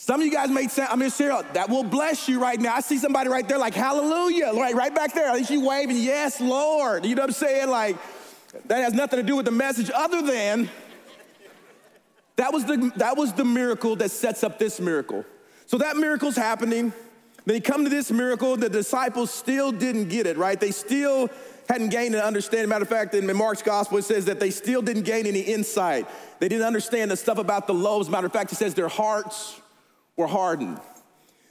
Some 0.00 0.20
of 0.20 0.26
you 0.26 0.32
guys 0.32 0.48
may 0.48 0.68
say, 0.68 0.86
I'm 0.88 1.00
mean, 1.00 1.10
Sarah, 1.10 1.44
that 1.54 1.68
will 1.68 1.82
bless 1.82 2.28
you 2.28 2.40
right 2.40 2.58
now. 2.60 2.76
I 2.76 2.80
see 2.82 2.98
somebody 2.98 3.28
right 3.28 3.46
there, 3.48 3.58
like, 3.58 3.74
hallelujah, 3.74 4.52
right, 4.54 4.72
right 4.72 4.94
back 4.94 5.12
there. 5.12 5.34
Think 5.34 5.48
she 5.48 5.58
waving, 5.58 5.96
yes, 5.96 6.40
Lord. 6.40 7.04
You 7.04 7.16
know 7.16 7.22
what 7.22 7.30
I'm 7.30 7.34
saying? 7.34 7.68
Like, 7.68 7.96
that 8.66 8.82
has 8.82 8.92
nothing 8.92 9.18
to 9.18 9.22
do 9.22 9.36
with 9.36 9.46
the 9.46 9.52
message 9.52 9.90
other 9.94 10.22
than 10.22 10.68
that 12.36 12.52
was 12.52 12.64
the, 12.64 12.92
that 12.96 13.16
was 13.16 13.32
the 13.32 13.44
miracle 13.44 13.96
that 13.96 14.10
sets 14.10 14.44
up 14.44 14.58
this 14.58 14.78
miracle. 14.78 15.24
So 15.66 15.78
that 15.78 15.96
miracle's 15.96 16.36
happening. 16.36 16.92
Then 17.44 17.56
you 17.56 17.62
come 17.62 17.82
to 17.82 17.90
this 17.90 18.12
miracle, 18.12 18.56
the 18.56 18.68
disciples 18.68 19.30
still 19.32 19.72
didn't 19.72 20.08
get 20.08 20.26
it, 20.26 20.36
right? 20.36 20.58
They 20.58 20.70
still 20.70 21.30
hadn't 21.68 21.88
gained 21.88 22.14
an 22.14 22.20
understanding. 22.20 22.68
Matter 22.68 22.84
of 22.84 22.88
fact, 22.88 23.14
in 23.14 23.36
Mark's 23.36 23.62
gospel, 23.62 23.98
it 23.98 24.04
says 24.04 24.26
that 24.26 24.38
they 24.38 24.50
still 24.50 24.82
didn't 24.82 25.02
gain 25.02 25.26
any 25.26 25.40
insight. 25.40 26.06
They 26.38 26.48
didn't 26.48 26.66
understand 26.66 27.10
the 27.10 27.16
stuff 27.16 27.38
about 27.38 27.66
the 27.66 27.74
loaves. 27.74 28.08
Matter 28.08 28.26
of 28.26 28.32
fact, 28.32 28.52
it 28.52 28.56
says 28.56 28.74
their 28.74 28.88
hearts 28.88 29.60
were 30.16 30.28
hardened. 30.28 30.78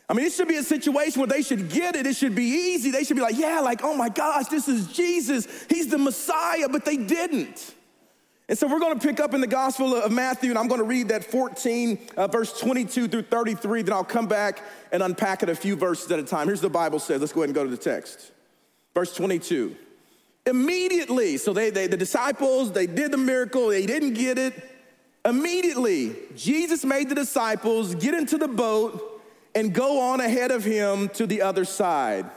I 0.10 0.14
mean, 0.14 0.26
it 0.26 0.32
should 0.32 0.48
be 0.48 0.56
a 0.56 0.64
situation 0.64 1.20
where 1.20 1.28
they 1.28 1.42
should 1.42 1.70
get 1.70 1.96
it. 1.96 2.08
It 2.08 2.16
should 2.16 2.34
be 2.34 2.46
easy. 2.46 2.92
They 2.92 3.04
should 3.04 3.18
be 3.18 3.22
like, 3.22 3.38
yeah, 3.38 3.60
like, 3.60 3.84
oh 3.84 3.94
my 3.94 4.08
gosh, 4.08 4.46
this 4.48 4.70
is 4.70 4.88
Jesus. 4.88 5.48
He's 5.70 5.90
the 5.90 5.98
Messiah, 5.98 6.70
but 6.70 6.86
they 6.86 6.96
didn't. 6.96 7.76
And 8.50 8.58
so 8.58 8.68
we're 8.68 8.80
going 8.80 8.98
to 8.98 9.06
pick 9.06 9.20
up 9.20 9.34
in 9.34 9.42
the 9.42 9.48
Gospel 9.48 9.94
of 9.94 10.10
Matthew, 10.10 10.50
and 10.50 10.58
I'm 10.58 10.70
going 10.70 10.80
to 10.80 10.86
read 10.86 11.10
that 11.10 11.26
14, 11.26 12.00
uh, 12.16 12.28
verse 12.28 12.58
22 12.58 13.10
through 13.10 13.24
33. 13.24 13.82
Then 13.82 13.94
I'll 13.94 14.06
come 14.06 14.28
back 14.28 14.62
and 14.94 15.04
unpack 15.04 15.44
it 15.44 15.50
a 15.50 15.56
few 15.56 15.76
verses 15.76 16.10
at 16.10 16.20
a 16.20 16.24
time. 16.24 16.48
Here's 16.48 16.62
the 16.62 16.70
Bible 16.70 17.00
says. 17.00 17.20
Let's 17.20 17.34
go 17.34 17.42
ahead 17.42 17.50
and 17.50 17.56
go 17.56 17.66
to 17.66 17.70
the 17.70 17.76
text. 17.76 18.32
Verse 18.94 19.14
22. 19.14 19.76
Immediately, 20.46 21.36
so 21.36 21.52
they, 21.52 21.70
they 21.70 21.88
the 21.88 21.98
disciples, 21.98 22.72
they 22.72 22.88
did 22.88 23.12
the 23.12 23.18
miracle, 23.18 23.68
they 23.68 23.86
didn't 23.86 24.14
get 24.14 24.38
it. 24.38 24.54
Immediately, 25.26 26.16
Jesus 26.38 26.86
made 26.86 27.10
the 27.10 27.16
disciples 27.16 27.96
get 27.96 28.14
into 28.14 28.38
the 28.38 28.48
boat 28.48 29.07
and 29.58 29.74
go 29.74 30.00
on 30.00 30.20
ahead 30.20 30.52
of 30.52 30.64
him 30.64 31.10
to 31.10 31.26
the 31.26 31.42
other 31.42 31.66
side. 31.66 32.30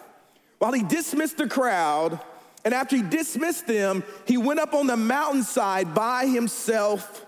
While 0.58 0.72
he 0.72 0.82
dismissed 0.82 1.36
the 1.36 1.46
crowd, 1.46 2.18
and 2.64 2.72
after 2.72 2.96
he 2.96 3.02
dismissed 3.02 3.66
them, 3.66 4.02
he 4.26 4.38
went 4.38 4.58
up 4.58 4.72
on 4.72 4.86
the 4.86 4.96
mountainside 4.96 5.94
by 5.94 6.24
himself 6.24 7.26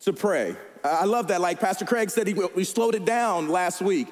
to 0.00 0.14
pray. 0.14 0.56
I 0.82 1.04
love 1.04 1.28
that. 1.28 1.42
Like 1.42 1.60
Pastor 1.60 1.84
Craig 1.84 2.08
said, 2.08 2.26
he, 2.26 2.32
we 2.32 2.64
slowed 2.64 2.94
it 2.94 3.04
down 3.04 3.50
last 3.50 3.82
week. 3.82 4.08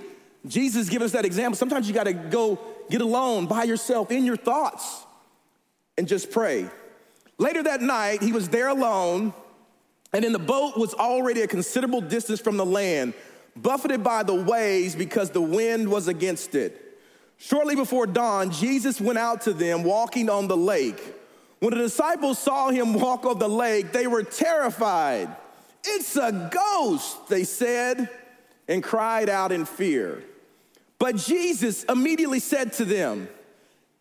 Jesus 0.47 0.91
gave 0.91 1.01
us 1.01 1.13
that 1.13 1.25
example. 1.25 1.57
Sometimes 1.57 1.89
you 1.89 1.95
got 1.95 2.05
to 2.05 2.13
go 2.13 2.59
get 2.91 3.01
alone 3.01 3.47
by 3.47 3.65
yourself 3.65 4.11
in 4.11 4.27
your 4.27 4.37
thoughts 4.37 5.07
and 5.97 6.07
just 6.07 6.31
pray. 6.31 6.69
Later 7.39 7.63
that 7.63 7.81
night, 7.81 8.23
he 8.23 8.33
was 8.33 8.51
there 8.51 8.69
alone, 8.69 9.33
and 10.13 10.23
in 10.23 10.33
the 10.33 10.39
boat 10.39 10.77
was 10.77 10.93
already 10.93 11.41
a 11.41 11.47
considerable 11.47 12.03
distance 12.03 12.41
from 12.41 12.59
the 12.59 12.67
land 12.67 13.15
buffeted 13.57 14.03
by 14.03 14.23
the 14.23 14.35
waves 14.35 14.95
because 14.95 15.31
the 15.31 15.41
wind 15.41 15.89
was 15.89 16.09
against 16.09 16.55
it. 16.55 16.99
Shortly 17.37 17.77
before 17.77 18.07
dawn, 18.07 18.51
Jesus 18.51 19.01
went 19.01 19.19
out 19.19 19.43
to 19.43 19.53
them 19.53 19.85
walking 19.85 20.31
on 20.31 20.49
the 20.49 20.57
lake. 20.57 21.03
When 21.61 21.71
the 21.71 21.81
disciples 21.81 22.39
saw 22.39 22.71
him 22.71 22.95
walk 22.95 23.25
on 23.25 23.39
the 23.39 23.49
lake, 23.49 23.93
they 23.93 24.07
were 24.07 24.23
terrified. 24.23 25.35
It's 25.85 26.17
a 26.17 26.51
ghost, 26.53 27.29
they 27.29 27.45
said, 27.45 28.09
and 28.69 28.83
cried 28.83 29.29
out 29.29 29.53
in 29.53 29.65
fear. 29.65 30.23
But 30.99 31.17
Jesus 31.17 31.85
immediately 31.85 32.41
said 32.41 32.73
to 32.75 32.85
them, 32.85 33.29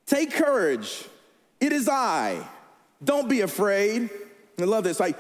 Take 0.05 0.31
courage, 0.31 1.05
it 1.59 1.73
is 1.73 1.89
I. 1.89 2.45
Don't 3.03 3.27
be 3.27 3.41
afraid. 3.41 4.09
I 4.59 4.63
love 4.63 4.83
this. 4.83 4.99
Like, 4.99 5.17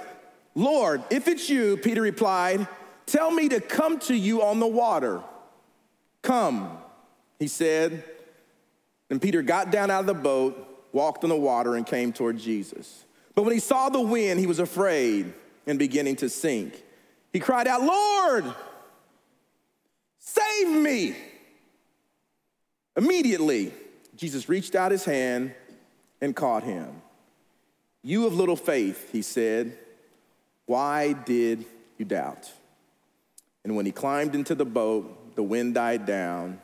Lord, 0.55 1.03
if 1.09 1.27
it's 1.27 1.49
you, 1.49 1.77
Peter 1.77 2.01
replied, 2.01 2.67
Tell 3.05 3.31
me 3.31 3.49
to 3.49 3.59
come 3.59 3.99
to 3.99 4.15
you 4.15 4.41
on 4.41 4.59
the 4.59 4.67
water. 4.67 5.21
Come, 6.21 6.77
he 7.39 7.47
said. 7.47 8.03
And 9.09 9.21
Peter 9.21 9.41
got 9.41 9.71
down 9.71 9.91
out 9.91 10.01
of 10.01 10.05
the 10.07 10.13
boat, 10.13 10.87
walked 10.91 11.23
on 11.23 11.29
the 11.29 11.35
water, 11.35 11.75
and 11.75 11.85
came 11.85 12.13
toward 12.13 12.37
Jesus. 12.37 13.05
But 13.35 13.43
when 13.43 13.53
he 13.53 13.59
saw 13.59 13.89
the 13.89 14.01
wind, 14.01 14.39
he 14.39 14.47
was 14.47 14.59
afraid 14.59 15.33
and 15.67 15.77
beginning 15.77 16.15
to 16.17 16.29
sink. 16.29 16.81
He 17.31 17.39
cried 17.39 17.67
out, 17.67 17.81
Lord, 17.81 18.45
save 20.19 20.69
me. 20.69 21.15
Immediately, 22.95 23.73
Jesus 24.15 24.47
reached 24.47 24.75
out 24.75 24.91
his 24.91 25.03
hand 25.03 25.53
and 26.21 26.35
caught 26.35 26.63
him. 26.63 27.01
You 28.03 28.27
of 28.27 28.33
little 28.33 28.55
faith, 28.55 29.11
he 29.11 29.21
said, 29.21 29.77
why 30.65 31.13
did 31.13 31.65
you 31.97 32.05
doubt? 32.05 32.51
And 33.63 33.75
when 33.75 33.85
he 33.85 33.91
climbed 33.91 34.35
into 34.35 34.55
the 34.55 34.65
boat, 34.65 35.35
the 35.35 35.43
wind 35.43 35.73
died 35.73 36.05
down, 36.05 36.61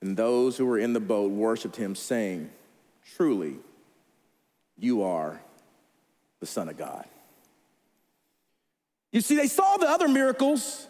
and 0.00 0.16
those 0.16 0.56
who 0.56 0.66
were 0.66 0.78
in 0.78 0.92
the 0.92 1.00
boat 1.00 1.30
worshiped 1.30 1.76
him, 1.76 1.94
saying, 1.94 2.50
Truly, 3.16 3.56
you 4.78 5.02
are 5.02 5.40
the 6.40 6.46
Son 6.46 6.68
of 6.68 6.76
God. 6.76 7.06
You 9.12 9.20
see, 9.20 9.36
they 9.36 9.48
saw 9.48 9.76
the 9.78 9.88
other 9.88 10.08
miracles, 10.08 10.86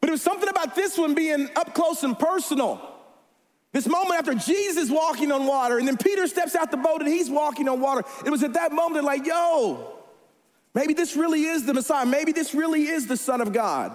but 0.00 0.08
it 0.08 0.12
was 0.12 0.22
something 0.22 0.48
about 0.48 0.74
this 0.74 0.98
one 0.98 1.14
being 1.14 1.48
up 1.54 1.74
close 1.74 2.02
and 2.02 2.18
personal. 2.18 2.80
This 3.72 3.86
moment 3.86 4.18
after 4.18 4.34
Jesus 4.34 4.90
walking 4.90 5.30
on 5.30 5.46
water, 5.46 5.78
and 5.78 5.86
then 5.86 5.96
Peter 5.96 6.26
steps 6.26 6.56
out 6.56 6.70
the 6.70 6.76
boat 6.76 7.00
and 7.00 7.08
he's 7.08 7.28
walking 7.28 7.68
on 7.68 7.80
water. 7.80 8.02
It 8.24 8.30
was 8.30 8.42
at 8.42 8.54
that 8.54 8.72
moment 8.72 9.04
like, 9.04 9.26
yo, 9.26 9.92
maybe 10.74 10.94
this 10.94 11.16
really 11.16 11.44
is 11.44 11.66
the 11.66 11.74
Messiah. 11.74 12.06
Maybe 12.06 12.32
this 12.32 12.54
really 12.54 12.84
is 12.84 13.06
the 13.06 13.16
Son 13.16 13.40
of 13.40 13.52
God. 13.52 13.94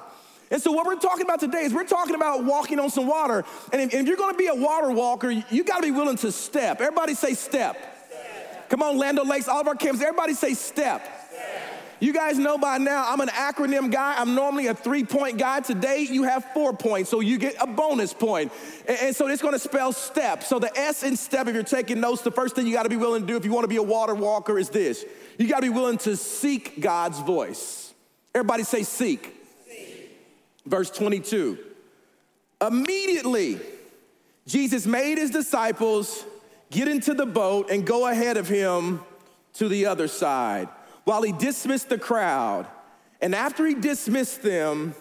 And 0.52 0.62
so, 0.62 0.72
what 0.72 0.86
we're 0.86 0.96
talking 0.96 1.24
about 1.24 1.40
today 1.40 1.62
is 1.64 1.74
we're 1.74 1.84
talking 1.84 2.16
about 2.16 2.44
walking 2.44 2.80
on 2.80 2.90
some 2.90 3.08
water. 3.08 3.44
And 3.72 3.82
if, 3.82 3.94
if 3.94 4.08
you're 4.08 4.18
gonna 4.18 4.38
be 4.38 4.48
a 4.48 4.56
water 4.56 4.92
walker, 4.92 5.30
you 5.30 5.64
gotta 5.64 5.84
be 5.84 5.92
willing 5.92 6.18
to 6.18 6.32
step. 6.32 6.82
Everybody 6.82 7.16
say 7.16 7.34
step. 7.34 7.76
step. 8.08 8.70
Come 8.70 8.82
on, 8.82 8.98
Land 8.98 9.20
Lakes, 9.26 9.48
all 9.48 9.62
of 9.62 9.68
our 9.68 9.76
camps, 9.76 10.02
everybody 10.02 10.34
say 10.34 10.54
step. 10.54 11.02
You 12.04 12.12
guys 12.12 12.38
know 12.38 12.58
by 12.58 12.80
now 12.80 13.06
I'm 13.08 13.22
an 13.22 13.30
acronym 13.30 13.90
guy. 13.90 14.16
I'm 14.18 14.36
normally 14.36 14.68
a 14.68 14.76
three 14.76 15.06
point 15.06 15.38
guy. 15.38 15.62
Today 15.62 16.06
you 16.10 16.24
have 16.24 16.44
four 16.54 16.74
points, 16.74 17.10
so 17.10 17.22
you 17.22 17.38
get 17.38 17.56
a 17.62 17.66
bonus 17.66 18.14
point. 18.14 18.52
And, 18.90 18.98
and 19.00 19.16
so 19.16 19.28
it's 19.28 19.42
gonna 19.42 19.58
spell 19.58 19.94
step. 19.94 20.44
So 20.44 20.60
the 20.60 20.78
S 20.78 21.04
in 21.04 21.16
step, 21.16 21.48
if 21.48 21.54
you're 21.54 21.64
taking 21.64 22.02
notes, 22.02 22.22
the 22.22 22.30
first 22.30 22.56
thing 22.56 22.68
you 22.68 22.74
gotta 22.74 22.90
be 22.90 22.98
willing 22.98 23.22
to 23.22 23.28
do 23.28 23.38
if 23.38 23.46
you 23.46 23.54
wanna 23.54 23.70
be 23.70 23.78
a 23.78 23.84
water 23.84 24.16
walker 24.16 24.60
is 24.60 24.70
this 24.70 25.06
you 25.38 25.48
gotta 25.48 25.62
be 25.62 25.70
willing 25.70 25.98
to 26.00 26.18
seek 26.18 26.82
God's 26.82 27.20
voice. 27.22 27.94
Everybody 28.36 28.64
say 28.64 28.84
seek. 28.84 29.43
Verse 30.66 30.90
22. 30.90 31.58
Immediately, 32.62 33.60
Jesus 34.48 34.86
made 34.86 35.18
his 35.18 35.32
disciples 35.32 36.26
get 36.72 36.88
into 36.88 37.14
the 37.14 37.26
boat 37.26 37.70
and 37.70 37.86
go 37.86 38.08
ahead 38.08 38.38
of 38.38 38.48
him 38.48 39.02
to 39.54 39.68
the 39.68 39.86
other 39.86 40.08
side 40.08 40.68
while 41.04 41.22
he 41.22 41.32
dismissed 41.32 41.90
the 41.90 41.98
crowd. 41.98 42.68
And 43.22 43.36
after 43.36 43.66
he 43.66 43.76
dismissed 43.76 44.42
them, 44.42 44.96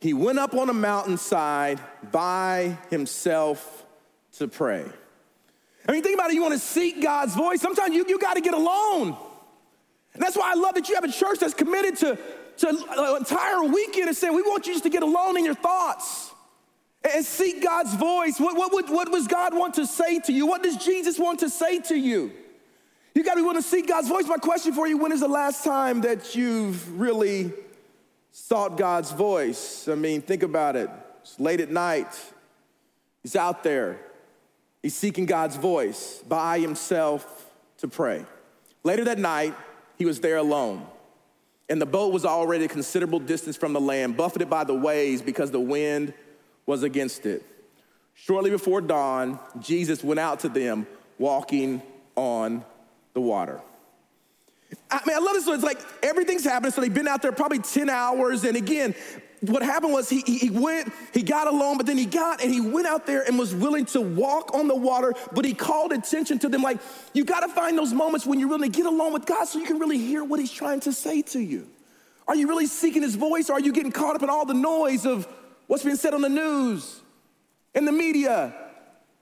he 0.00 0.12
went 0.12 0.38
up 0.38 0.54
on 0.54 0.68
a 0.68 0.72
mountainside 0.72 1.80
by 2.12 2.78
himself 2.90 3.84
to 4.38 4.46
pray. 4.46 4.84
I 5.88 5.92
mean, 5.92 6.02
think 6.02 6.14
about 6.14 6.30
it. 6.30 6.34
You 6.34 6.42
want 6.42 6.54
to 6.54 6.60
seek 6.60 7.02
God's 7.02 7.34
voice. 7.34 7.60
Sometimes 7.60 7.94
you, 7.94 8.04
you 8.06 8.18
got 8.18 8.34
to 8.34 8.40
get 8.40 8.54
alone. 8.54 9.16
And 10.14 10.22
that's 10.22 10.36
why 10.36 10.52
I 10.52 10.54
love 10.54 10.74
that 10.74 10.88
you 10.88 10.94
have 10.94 11.04
a 11.04 11.12
church 11.12 11.40
that's 11.40 11.54
committed 11.54 11.96
to, 11.98 12.18
to 12.58 12.68
an 12.68 13.16
entire 13.16 13.62
weekend 13.62 14.08
and 14.08 14.16
saying, 14.16 14.34
we 14.34 14.42
want 14.42 14.66
you 14.66 14.72
just 14.72 14.84
to 14.84 14.90
get 14.90 15.02
alone 15.02 15.36
in 15.38 15.44
your 15.44 15.54
thoughts 15.54 16.32
and 17.14 17.24
seek 17.24 17.62
God's 17.62 17.94
voice. 17.94 18.38
What, 18.40 18.56
what, 18.56 18.72
what, 18.72 18.90
what 18.90 19.12
does 19.12 19.28
God 19.28 19.56
want 19.56 19.74
to 19.74 19.86
say 19.86 20.18
to 20.20 20.32
you? 20.32 20.46
What 20.46 20.62
does 20.62 20.76
Jesus 20.76 21.18
want 21.18 21.40
to 21.40 21.50
say 21.50 21.80
to 21.82 21.96
you? 21.96 22.32
You 23.14 23.24
got 23.24 23.34
to 23.34 23.36
be 23.36 23.42
willing 23.42 23.62
to 23.62 23.68
seek 23.68 23.88
God's 23.88 24.08
voice. 24.08 24.26
My 24.26 24.36
question 24.36 24.72
for 24.72 24.86
you 24.86 24.98
when 24.98 25.12
is 25.12 25.20
the 25.20 25.28
last 25.28 25.64
time 25.64 26.02
that 26.02 26.34
you've 26.34 27.00
really 27.00 27.52
sought 28.30 28.76
God's 28.76 29.12
voice? 29.12 29.88
I 29.88 29.94
mean, 29.94 30.20
think 30.20 30.42
about 30.42 30.76
it. 30.76 30.90
It's 31.22 31.38
late 31.40 31.60
at 31.60 31.70
night, 31.70 32.08
he's 33.22 33.36
out 33.36 33.62
there, 33.62 33.98
he's 34.82 34.94
seeking 34.94 35.26
God's 35.26 35.56
voice 35.56 36.22
by 36.28 36.58
himself 36.58 37.46
to 37.78 37.88
pray. 37.88 38.24
Later 38.82 39.04
that 39.04 39.18
night, 39.18 39.54
he 39.96 40.04
was 40.04 40.20
there 40.20 40.36
alone. 40.36 40.86
And 41.68 41.80
the 41.80 41.86
boat 41.86 42.12
was 42.12 42.24
already 42.24 42.64
a 42.64 42.68
considerable 42.68 43.18
distance 43.18 43.56
from 43.56 43.72
the 43.72 43.80
land, 43.80 44.16
buffeted 44.16 44.48
by 44.48 44.64
the 44.64 44.74
waves 44.74 45.20
because 45.20 45.50
the 45.50 45.60
wind 45.60 46.14
was 46.66 46.82
against 46.82 47.26
it. 47.26 47.44
Shortly 48.14 48.50
before 48.50 48.80
dawn, 48.80 49.38
Jesus 49.60 50.02
went 50.02 50.18
out 50.18 50.40
to 50.40 50.48
them 50.48 50.86
walking 51.18 51.82
on 52.16 52.64
the 53.14 53.20
water. 53.20 53.60
I 54.90 55.00
mean, 55.06 55.16
I 55.16 55.20
love 55.20 55.34
this 55.34 55.46
one. 55.46 55.54
It's 55.54 55.64
like 55.64 55.80
everything's 56.02 56.44
happening. 56.44 56.72
So 56.72 56.80
they've 56.80 56.92
been 56.92 57.08
out 57.08 57.22
there 57.22 57.32
probably 57.32 57.58
10 57.58 57.88
hours. 57.88 58.44
And 58.44 58.56
again, 58.56 58.94
what 59.40 59.62
happened 59.62 59.92
was 59.92 60.08
he, 60.08 60.20
he 60.20 60.50
went, 60.50 60.92
he 61.14 61.22
got 61.22 61.46
alone, 61.46 61.76
but 61.76 61.86
then 61.86 61.96
he 61.96 62.06
got 62.06 62.42
and 62.42 62.52
he 62.52 62.60
went 62.60 62.86
out 62.86 63.06
there 63.06 63.22
and 63.22 63.38
was 63.38 63.54
willing 63.54 63.84
to 63.86 64.00
walk 64.00 64.52
on 64.54 64.66
the 64.66 64.74
water, 64.74 65.14
but 65.32 65.44
he 65.44 65.54
called 65.54 65.92
attention 65.92 66.38
to 66.40 66.48
them 66.48 66.62
like, 66.62 66.78
you 67.12 67.24
got 67.24 67.40
to 67.40 67.48
find 67.48 67.78
those 67.78 67.92
moments 67.92 68.26
when 68.26 68.40
you're 68.40 68.48
willing 68.48 68.70
to 68.70 68.76
get 68.76 68.86
alone 68.86 69.12
with 69.12 69.26
God 69.26 69.44
so 69.44 69.58
you 69.58 69.66
can 69.66 69.78
really 69.78 69.98
hear 69.98 70.24
what 70.24 70.40
he's 70.40 70.50
trying 70.50 70.80
to 70.80 70.92
say 70.92 71.22
to 71.22 71.40
you. 71.40 71.68
Are 72.26 72.34
you 72.34 72.48
really 72.48 72.66
seeking 72.66 73.02
his 73.02 73.14
voice 73.14 73.48
or 73.48 73.54
are 73.54 73.60
you 73.60 73.72
getting 73.72 73.92
caught 73.92 74.16
up 74.16 74.22
in 74.22 74.28
all 74.28 74.44
the 74.44 74.54
noise 74.54 75.06
of 75.06 75.26
what's 75.66 75.84
being 75.84 75.96
said 75.96 76.14
on 76.14 76.20
the 76.20 76.28
news, 76.28 77.00
in 77.74 77.84
the 77.84 77.92
media, 77.92 78.54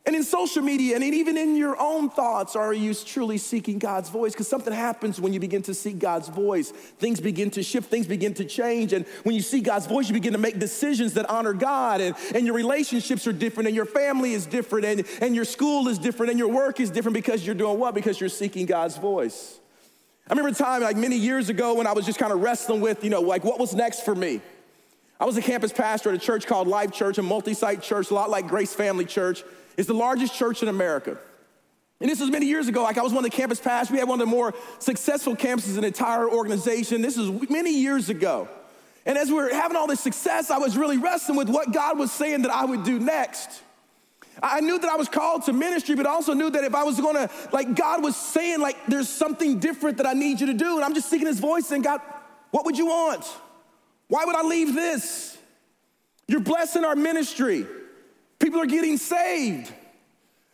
and 0.07 0.15
in 0.15 0.23
social 0.23 0.63
media, 0.63 0.95
and 0.95 1.03
even 1.03 1.37
in 1.37 1.57
your 1.57 1.77
own 1.81 2.09
thoughts, 2.09 2.55
are 2.55 2.73
you 2.73 2.95
truly 2.95 3.39
seeking 3.39 3.81
God's 3.81 4.09
voice? 4.09 4.33
Because 4.33 4.47
something 4.47 4.73
happens 4.73 5.21
when 5.21 5.33
you 5.33 5.41
begin 5.41 5.63
to 5.63 5.75
seek 5.75 5.99
God's 5.99 6.29
voice. 6.29 6.71
Things 6.71 7.21
begin 7.21 7.51
to 7.51 7.63
shift, 7.65 7.91
things 7.91 8.07
begin 8.07 8.33
to 8.35 8.45
change. 8.45 8.93
And 8.93 9.05
when 9.25 9.35
you 9.35 9.43
see 9.43 9.61
God's 9.61 9.87
voice, 9.87 10.07
you 10.07 10.15
begin 10.15 10.33
to 10.33 10.39
make 10.39 10.61
decisions 10.61 11.15
that 11.15 11.29
honor 11.29 11.53
God. 11.53 12.01
And, 12.01 12.15
and 12.37 12.47
your 12.47 12.55
relationships 12.55 13.27
are 13.27 13.33
different, 13.33 13.67
and 13.67 13.75
your 13.75 13.85
family 13.85 14.33
is 14.33 14.47
different, 14.47 14.85
and, 14.85 15.05
and 15.21 15.35
your 15.35 15.45
school 15.45 15.89
is 15.89 15.99
different, 15.99 16.31
and 16.31 16.39
your 16.39 16.53
work 16.53 16.79
is 16.79 16.89
different 16.89 17.15
because 17.15 17.45
you're 17.45 17.57
doing 17.57 17.77
what? 17.77 17.93
Because 17.93 18.21
you're 18.21 18.29
seeking 18.29 18.65
God's 18.65 18.97
voice. 18.97 19.59
I 20.29 20.35
remember 20.35 20.51
a 20.51 20.55
time 20.55 20.83
like 20.83 20.97
many 20.97 21.17
years 21.17 21.49
ago 21.49 21.75
when 21.75 21.89
I 21.89 21.93
was 21.93 22.07
just 22.07 22.21
kind 22.21 22.33
of 22.33 22.41
wrestling 22.41 22.81
with, 22.81 23.03
you 23.03 23.11
know, 23.11 23.23
like 23.23 23.43
what 23.43 23.59
was 23.59 23.75
next 23.75 24.05
for 24.05 24.15
me. 24.15 24.41
I 25.19 25.25
was 25.25 25.37
a 25.37 25.43
campus 25.43 25.73
pastor 25.73 26.11
at 26.11 26.15
a 26.15 26.19
church 26.19 26.47
called 26.47 26.69
Life 26.69 26.93
Church, 26.93 27.19
a 27.19 27.23
multi 27.23 27.55
site 27.55 27.83
church, 27.83 28.13
a 28.13 28.15
lot 28.15 28.31
like 28.31 28.47
Grace 28.47 28.73
Family 28.73 29.05
Church. 29.05 29.43
It's 29.76 29.88
the 29.88 29.95
largest 29.95 30.35
church 30.35 30.62
in 30.62 30.68
America. 30.68 31.18
And 32.00 32.11
this 32.11 32.21
was 32.21 32.30
many 32.30 32.47
years 32.47 32.68
ago. 32.68 32.83
Like 32.83 32.99
I 32.99 33.02
was 33.02 33.12
one 33.12 33.25
of 33.25 33.30
the 33.30 33.37
campus 33.37 33.61
pastors. 33.61 33.92
We 33.92 33.99
had 33.99 34.09
one 34.09 34.21
of 34.21 34.26
the 34.26 34.30
more 34.30 34.54
successful 34.78 35.35
campuses 35.35 35.76
in 35.76 35.80
the 35.80 35.87
entire 35.87 36.28
organization. 36.28 37.02
This 37.02 37.16
was 37.16 37.30
many 37.49 37.73
years 37.73 38.09
ago. 38.09 38.49
And 39.06 39.16
as 39.16 39.28
we 39.28 39.35
were 39.35 39.49
having 39.50 39.76
all 39.76 39.87
this 39.87 40.00
success, 40.00 40.50
I 40.50 40.59
was 40.59 40.76
really 40.76 40.99
wrestling 40.99 41.38
with 41.38 41.49
what 41.49 41.73
God 41.73 41.99
was 41.99 42.11
saying 42.11 42.42
that 42.42 42.50
I 42.50 42.64
would 42.64 42.85
do 42.85 42.99
next. 42.99 43.62
I 44.42 44.61
knew 44.61 44.78
that 44.78 44.90
I 44.90 44.97
was 44.97 45.09
called 45.09 45.45
to 45.45 45.52
ministry, 45.52 45.95
but 45.95 46.04
also 46.04 46.35
knew 46.35 46.50
that 46.50 46.64
if 46.64 46.75
I 46.75 46.83
was 46.83 47.00
gonna, 47.00 47.30
like, 47.52 47.75
God 47.75 48.02
was 48.02 48.16
saying, 48.16 48.61
like, 48.61 48.76
there's 48.87 49.09
something 49.09 49.61
different 49.61 49.99
that 49.99 50.06
I 50.06 50.12
need 50.12 50.40
you 50.40 50.49
to 50.49 50.54
do. 50.54 50.76
And 50.76 50.85
I'm 50.85 50.92
just 50.92 51.09
seeking 51.09 51.26
his 51.26 51.40
voice 51.40 51.71
and 51.71 51.83
God, 51.83 52.00
what 52.50 52.66
would 52.66 52.76
you 52.76 52.87
want? 52.87 53.25
Why 54.09 54.25
would 54.25 54.37
I 54.37 54.42
leave 54.42 54.75
this? 54.75 55.38
You're 56.28 56.40
blessing 56.40 56.85
our 56.85 56.97
ministry. 56.97 57.66
People 58.38 58.61
are 58.61 58.66
getting 58.66 58.99
saved. 58.99 59.73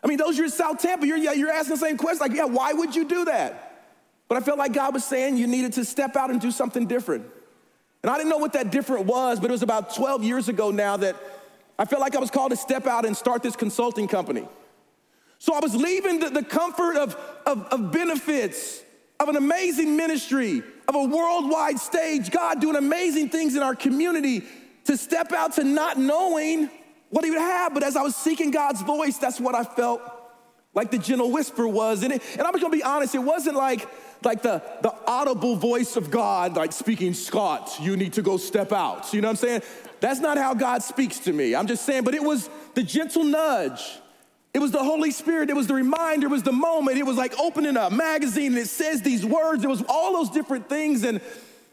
I 0.02 0.08
mean, 0.08 0.18
those 0.18 0.38
are 0.38 0.44
in 0.44 0.50
South 0.50 0.78
Tampa, 0.78 1.06
you're, 1.06 1.16
you're 1.16 1.50
asking 1.50 1.74
the 1.74 1.80
same 1.80 1.96
question, 1.96 2.18
like, 2.20 2.36
yeah, 2.36 2.44
why 2.44 2.72
would 2.72 2.94
you 2.94 3.04
do 3.04 3.24
that? 3.26 3.72
But 4.28 4.38
I 4.38 4.40
felt 4.40 4.58
like 4.58 4.72
God 4.72 4.94
was 4.94 5.04
saying 5.04 5.36
you 5.36 5.46
needed 5.46 5.74
to 5.74 5.84
step 5.84 6.16
out 6.16 6.30
and 6.30 6.40
do 6.40 6.50
something 6.50 6.86
different. 6.86 7.26
And 8.02 8.10
I 8.10 8.16
didn't 8.16 8.30
know 8.30 8.38
what 8.38 8.54
that 8.54 8.70
different 8.70 9.06
was, 9.06 9.38
but 9.38 9.50
it 9.50 9.52
was 9.52 9.62
about 9.62 9.94
12 9.94 10.24
years 10.24 10.48
ago 10.48 10.70
now 10.70 10.96
that 10.96 11.16
I 11.78 11.84
felt 11.84 12.00
like 12.00 12.16
I 12.16 12.18
was 12.18 12.30
called 12.30 12.50
to 12.50 12.56
step 12.56 12.86
out 12.86 13.04
and 13.04 13.16
start 13.16 13.42
this 13.42 13.56
consulting 13.56 14.08
company. 14.08 14.46
So 15.38 15.54
I 15.54 15.60
was 15.60 15.74
leaving 15.74 16.20
the, 16.20 16.30
the 16.30 16.44
comfort 16.44 16.96
of, 16.96 17.16
of, 17.46 17.66
of 17.66 17.92
benefits, 17.92 18.82
of 19.20 19.28
an 19.28 19.36
amazing 19.36 19.96
ministry, 19.96 20.62
of 20.88 20.94
a 20.94 21.04
worldwide 21.04 21.78
stage, 21.78 22.30
God 22.30 22.60
doing 22.60 22.76
amazing 22.76 23.28
things 23.28 23.54
in 23.54 23.62
our 23.62 23.74
community, 23.74 24.44
to 24.84 24.96
step 24.96 25.32
out 25.32 25.54
to 25.54 25.64
not 25.64 25.98
knowing 25.98 26.70
what 27.12 27.24
he 27.24 27.30
would 27.30 27.40
have. 27.40 27.74
But 27.74 27.84
as 27.84 27.94
I 27.94 28.02
was 28.02 28.16
seeking 28.16 28.50
God's 28.50 28.80
voice, 28.80 29.18
that's 29.18 29.38
what 29.38 29.54
I 29.54 29.62
felt 29.62 30.00
like 30.74 30.90
the 30.90 30.98
gentle 30.98 31.30
whisper 31.30 31.68
was. 31.68 32.02
And, 32.02 32.14
it, 32.14 32.22
and 32.32 32.42
I'm 32.42 32.52
gonna 32.54 32.70
be 32.70 32.82
honest, 32.82 33.14
it 33.14 33.18
wasn't 33.18 33.56
like, 33.56 33.86
like 34.24 34.42
the, 34.42 34.62
the 34.80 34.94
audible 35.06 35.54
voice 35.56 35.96
of 35.96 36.10
God, 36.10 36.56
like 36.56 36.72
speaking, 36.72 37.12
Scott, 37.12 37.76
you 37.80 37.98
need 37.98 38.14
to 38.14 38.22
go 38.22 38.38
step 38.38 38.72
out. 38.72 39.12
You 39.12 39.20
know 39.20 39.28
what 39.28 39.32
I'm 39.32 39.48
saying? 39.48 39.62
That's 40.00 40.20
not 40.20 40.38
how 40.38 40.54
God 40.54 40.82
speaks 40.82 41.18
to 41.20 41.32
me. 41.32 41.54
I'm 41.54 41.66
just 41.66 41.84
saying, 41.84 42.04
but 42.04 42.14
it 42.14 42.22
was 42.22 42.48
the 42.74 42.82
gentle 42.82 43.24
nudge. 43.24 43.98
It 44.54 44.58
was 44.58 44.70
the 44.70 44.82
Holy 44.82 45.10
Spirit. 45.10 45.50
It 45.50 45.56
was 45.56 45.66
the 45.66 45.74
reminder. 45.74 46.28
It 46.28 46.30
was 46.30 46.42
the 46.42 46.52
moment. 46.52 46.96
It 46.96 47.04
was 47.04 47.16
like 47.16 47.38
opening 47.38 47.76
a 47.76 47.90
magazine 47.90 48.52
and 48.52 48.58
it 48.58 48.68
says 48.68 49.02
these 49.02 49.24
words. 49.24 49.64
It 49.64 49.68
was 49.68 49.82
all 49.86 50.14
those 50.14 50.30
different 50.30 50.68
things. 50.70 51.04
And 51.04 51.20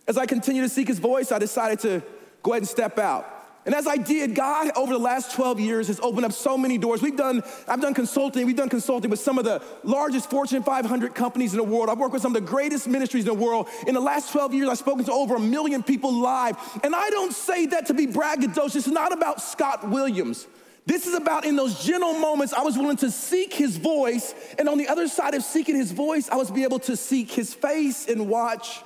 as 0.05 0.17
I 0.17 0.25
continued 0.25 0.63
to 0.63 0.69
seek 0.69 0.89
his 0.89 0.99
voice, 0.99 1.31
I 1.31 1.39
decided 1.39 1.79
to 1.79 2.03
go 2.43 2.51
ahead 2.51 2.63
and 2.63 2.69
step 2.69 2.99
out. 2.99 3.38
And 3.65 3.75
as 3.75 3.87
I 3.87 3.97
did, 3.97 4.35
God 4.35 4.71
over 4.75 4.93
the 4.93 4.99
last 4.99 5.35
12 5.35 5.59
years 5.59 5.87
has 5.87 5.99
opened 5.99 6.25
up 6.25 6.31
so 6.31 6.57
many 6.57 6.77
doors. 6.77 7.01
We've 7.01 7.15
done, 7.15 7.43
I've 7.67 7.81
done 7.81 7.93
consulting, 7.93 8.45
we've 8.45 8.55
done 8.55 8.69
consulting 8.69 9.11
with 9.11 9.19
some 9.19 9.37
of 9.37 9.43
the 9.43 9.61
largest 9.83 10.29
Fortune 10.29 10.63
500 10.63 11.13
companies 11.13 11.53
in 11.53 11.57
the 11.57 11.63
world. 11.63 11.89
I've 11.89 11.97
worked 11.97 12.13
with 12.13 12.21
some 12.21 12.35
of 12.35 12.41
the 12.41 12.47
greatest 12.47 12.87
ministries 12.87 13.27
in 13.27 13.37
the 13.37 13.39
world. 13.39 13.67
In 13.85 13.93
the 13.93 13.99
last 13.99 14.31
12 14.31 14.53
years, 14.53 14.69
I've 14.69 14.77
spoken 14.77 15.03
to 15.05 15.11
over 15.11 15.35
a 15.35 15.39
million 15.39 15.83
people 15.83 16.13
live. 16.13 16.57
And 16.83 16.95
I 16.95 17.09
don't 17.09 17.33
say 17.33 17.65
that 17.67 17.87
to 17.87 17.93
be 17.93 18.07
braggadocious. 18.07 18.77
It's 18.77 18.87
not 18.87 19.11
about 19.11 19.41
Scott 19.41 19.89
Williams. 19.89 20.47
This 20.85 21.05
is 21.05 21.13
about 21.13 21.45
in 21.45 21.55
those 21.55 21.83
gentle 21.83 22.13
moments, 22.13 22.53
I 22.53 22.63
was 22.63 22.77
willing 22.77 22.97
to 22.97 23.11
seek 23.11 23.53
his 23.53 23.77
voice. 23.77 24.33
And 24.57 24.69
on 24.69 24.77
the 24.77 24.87
other 24.87 25.07
side 25.07 25.35
of 25.35 25.43
seeking 25.43 25.75
his 25.75 25.91
voice, 25.91 26.29
I 26.29 26.35
was 26.37 26.49
be 26.49 26.63
able 26.63 26.79
to 26.79 26.95
seek 26.95 27.29
his 27.29 27.53
face 27.53 28.07
and 28.07 28.29
watch 28.29 28.81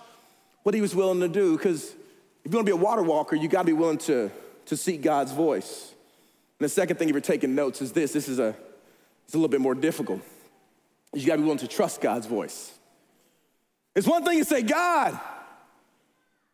what 0.63 0.73
he 0.75 0.81
was 0.81 0.95
willing 0.95 1.19
to 1.21 1.29
do. 1.29 1.55
Because 1.55 1.93
if 2.43 2.51
you 2.51 2.57
want 2.57 2.67
to 2.67 2.75
be 2.75 2.77
a 2.77 2.83
water 2.83 3.03
walker, 3.03 3.37
you 3.37 3.47
got 3.47 3.61
to 3.61 3.67
be 3.67 3.73
willing 3.73 3.99
to 3.99 4.31
to 4.65 4.77
seek 4.77 5.01
God's 5.01 5.31
voice. 5.31 5.93
And 6.59 6.65
the 6.65 6.69
second 6.69 6.97
thing, 6.97 7.09
if 7.09 7.13
you're 7.13 7.21
taking 7.21 7.55
notes, 7.55 7.81
is 7.81 7.91
this 7.91 8.13
this 8.13 8.27
is 8.27 8.39
a, 8.39 8.55
it's 9.25 9.33
a 9.33 9.37
little 9.37 9.49
bit 9.49 9.61
more 9.61 9.75
difficult. 9.75 10.21
You 11.13 11.25
gotta 11.25 11.39
be 11.39 11.43
willing 11.43 11.59
to 11.59 11.67
trust 11.67 12.01
God's 12.01 12.25
voice. 12.25 12.71
It's 13.95 14.07
one 14.07 14.23
thing 14.23 14.39
to 14.39 14.45
say, 14.45 14.63
God, 14.63 15.19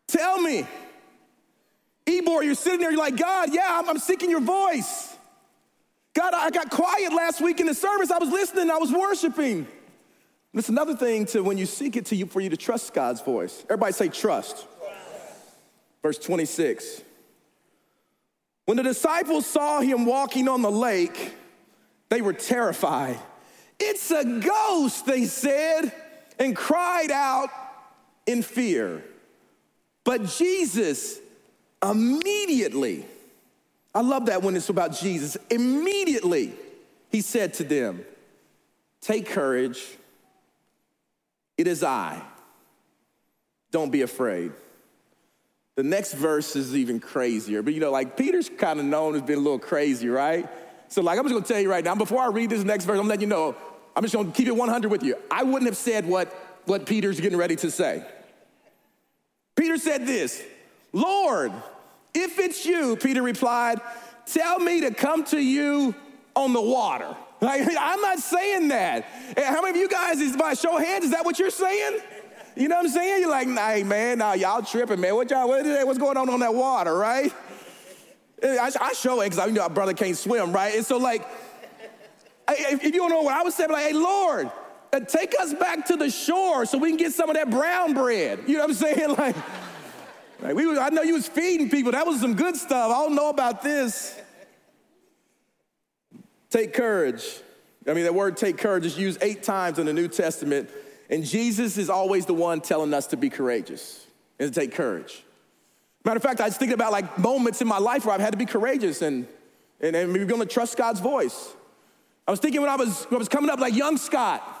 tell 0.06 0.40
me. 0.40 0.66
Ybor, 2.06 2.44
you're 2.44 2.54
sitting 2.54 2.80
there, 2.80 2.90
you're 2.90 2.98
like, 2.98 3.16
God, 3.16 3.54
yeah, 3.54 3.78
I'm, 3.78 3.88
I'm 3.88 3.98
seeking 3.98 4.30
your 4.30 4.40
voice. 4.40 5.16
God, 6.12 6.34
I 6.34 6.50
got 6.50 6.70
quiet 6.70 7.12
last 7.12 7.40
week 7.40 7.60
in 7.60 7.66
the 7.66 7.74
service. 7.74 8.10
I 8.10 8.18
was 8.18 8.30
listening, 8.30 8.70
I 8.70 8.78
was 8.78 8.92
worshiping. 8.92 9.66
It's 10.52 10.68
another 10.68 10.96
thing 10.96 11.26
to 11.26 11.42
when 11.42 11.58
you 11.58 11.66
seek 11.66 11.96
it 11.96 12.06
to 12.06 12.16
you 12.16 12.26
for 12.26 12.40
you 12.40 12.50
to 12.50 12.56
trust 12.56 12.92
God's 12.92 13.20
voice. 13.20 13.62
Everybody 13.64 13.92
say 13.92 14.08
trust. 14.08 14.66
Verse 16.02 16.18
26. 16.18 17.02
When 18.70 18.76
the 18.76 18.84
disciples 18.84 19.46
saw 19.46 19.80
him 19.80 20.06
walking 20.06 20.46
on 20.46 20.62
the 20.62 20.70
lake, 20.70 21.34
they 22.08 22.22
were 22.22 22.32
terrified. 22.32 23.18
It's 23.80 24.12
a 24.12 24.24
ghost, 24.24 25.06
they 25.06 25.24
said, 25.24 25.92
and 26.38 26.54
cried 26.54 27.10
out 27.10 27.48
in 28.26 28.42
fear. 28.42 29.02
But 30.04 30.26
Jesus 30.26 31.18
immediately, 31.84 33.04
I 33.92 34.02
love 34.02 34.26
that 34.26 34.40
when 34.40 34.54
it's 34.54 34.68
about 34.68 34.92
Jesus, 34.92 35.36
immediately 35.50 36.52
he 37.08 37.22
said 37.22 37.54
to 37.54 37.64
them, 37.64 38.04
Take 39.00 39.26
courage, 39.26 39.84
it 41.58 41.66
is 41.66 41.82
I. 41.82 42.22
Don't 43.72 43.90
be 43.90 44.02
afraid. 44.02 44.52
The 45.80 45.88
next 45.88 46.12
verse 46.12 46.56
is 46.56 46.76
even 46.76 47.00
crazier. 47.00 47.62
But 47.62 47.72
you 47.72 47.80
know, 47.80 47.90
like 47.90 48.14
Peter's 48.14 48.50
kind 48.50 48.78
of 48.78 48.84
known 48.84 49.14
as 49.14 49.22
being 49.22 49.38
a 49.38 49.42
little 49.42 49.58
crazy, 49.58 50.10
right? 50.10 50.46
So, 50.88 51.00
like, 51.00 51.18
I'm 51.18 51.24
just 51.24 51.32
gonna 51.32 51.46
tell 51.46 51.58
you 51.58 51.70
right 51.70 51.82
now, 51.82 51.94
before 51.94 52.20
I 52.20 52.26
read 52.26 52.50
this 52.50 52.62
next 52.64 52.84
verse, 52.84 53.00
I'm 53.00 53.08
letting 53.08 53.22
you 53.22 53.26
know, 53.28 53.56
I'm 53.96 54.02
just 54.02 54.14
gonna 54.14 54.30
keep 54.30 54.46
it 54.46 54.54
100 54.54 54.90
with 54.90 55.02
you. 55.02 55.16
I 55.30 55.42
wouldn't 55.42 55.64
have 55.64 55.78
said 55.78 56.06
what, 56.06 56.28
what 56.66 56.84
Peter's 56.84 57.18
getting 57.18 57.38
ready 57.38 57.56
to 57.56 57.70
say. 57.70 58.04
Peter 59.56 59.78
said 59.78 60.06
this 60.06 60.44
Lord, 60.92 61.50
if 62.12 62.38
it's 62.38 62.66
you, 62.66 62.96
Peter 62.96 63.22
replied, 63.22 63.80
tell 64.26 64.58
me 64.58 64.82
to 64.82 64.90
come 64.90 65.24
to 65.24 65.40
you 65.40 65.94
on 66.36 66.52
the 66.52 66.60
water. 66.60 67.16
Like, 67.42 67.62
I'm 67.80 68.02
not 68.02 68.18
saying 68.18 68.68
that. 68.68 69.04
How 69.38 69.62
many 69.62 69.70
of 69.70 69.76
you 69.76 69.88
guys, 69.88 70.20
is 70.20 70.36
by 70.36 70.52
show 70.52 70.76
of 70.76 70.84
hands, 70.84 71.06
is 71.06 71.12
that 71.12 71.24
what 71.24 71.38
you're 71.38 71.48
saying? 71.48 72.00
You 72.60 72.68
know 72.68 72.76
what 72.76 72.84
I'm 72.84 72.90
saying? 72.90 73.22
You're 73.22 73.30
like, 73.30 73.48
nah, 73.48 73.82
man, 73.84 74.18
nah, 74.18 74.34
y'all 74.34 74.60
tripping, 74.60 75.00
man. 75.00 75.14
What 75.14 75.30
y'all, 75.30 75.48
what, 75.48 75.64
what's 75.86 75.98
going 75.98 76.18
on 76.18 76.28
on 76.28 76.40
that 76.40 76.54
water, 76.54 76.94
right? 76.94 77.32
I, 78.42 78.70
I 78.78 78.92
show 78.92 79.22
it 79.22 79.30
because 79.30 79.38
I 79.38 79.46
know 79.46 79.62
my 79.62 79.68
brother 79.68 79.94
can't 79.94 80.14
swim, 80.14 80.52
right? 80.52 80.74
And 80.74 80.84
so, 80.84 80.98
like, 80.98 81.26
if 82.50 82.84
you 82.84 82.92
don't 82.92 83.08
know 83.08 83.22
what 83.22 83.32
I 83.32 83.42
was 83.42 83.54
saying, 83.54 83.70
like, 83.70 83.86
hey, 83.86 83.92
Lord, 83.94 84.50
uh, 84.92 85.00
take 85.00 85.34
us 85.40 85.54
back 85.54 85.86
to 85.86 85.96
the 85.96 86.10
shore 86.10 86.66
so 86.66 86.76
we 86.76 86.90
can 86.90 86.98
get 86.98 87.14
some 87.14 87.30
of 87.30 87.36
that 87.36 87.48
brown 87.48 87.94
bread. 87.94 88.40
You 88.46 88.58
know 88.58 88.64
what 88.64 88.70
I'm 88.70 88.76
saying? 88.76 89.16
Like, 89.16 89.36
like 90.42 90.54
we 90.54 90.66
was, 90.66 90.78
I 90.78 90.90
know 90.90 91.02
you 91.02 91.14
was 91.14 91.28
feeding 91.28 91.70
people. 91.70 91.92
That 91.92 92.06
was 92.06 92.20
some 92.20 92.34
good 92.34 92.56
stuff. 92.56 92.90
I 92.90 93.06
don't 93.06 93.14
know 93.14 93.30
about 93.30 93.62
this. 93.62 94.18
Take 96.50 96.74
courage. 96.74 97.40
I 97.88 97.94
mean, 97.94 98.04
that 98.04 98.14
word 98.14 98.36
take 98.36 98.58
courage 98.58 98.84
is 98.84 98.98
used 98.98 99.22
eight 99.22 99.42
times 99.42 99.78
in 99.78 99.86
the 99.86 99.92
New 99.94 100.08
Testament. 100.08 100.68
And 101.10 101.24
Jesus 101.24 101.76
is 101.76 101.90
always 101.90 102.24
the 102.24 102.34
one 102.34 102.60
telling 102.60 102.94
us 102.94 103.08
to 103.08 103.16
be 103.16 103.28
courageous 103.28 104.06
and 104.38 104.52
to 104.52 104.60
take 104.60 104.72
courage. 104.72 105.24
Matter 106.04 106.16
of 106.16 106.22
fact, 106.22 106.40
I 106.40 106.46
was 106.46 106.56
thinking 106.56 106.74
about 106.74 106.92
like 106.92 107.18
moments 107.18 107.60
in 107.60 107.68
my 107.68 107.78
life 107.78 108.06
where 108.06 108.14
I've 108.14 108.20
had 108.20 108.30
to 108.30 108.38
be 108.38 108.46
courageous 108.46 109.02
and, 109.02 109.26
and, 109.80 109.94
and 109.96 110.12
we're 110.12 110.24
gonna 110.24 110.46
trust 110.46 110.78
God's 110.78 111.00
voice. 111.00 111.52
I 112.26 112.30
was 112.30 112.38
thinking 112.38 112.60
when 112.60 112.70
I 112.70 112.76
was, 112.76 113.04
when 113.04 113.16
I 113.16 113.18
was 113.18 113.28
coming 113.28 113.50
up, 113.50 113.58
like 113.58 113.74
young 113.74 113.96
Scott. 113.96 114.56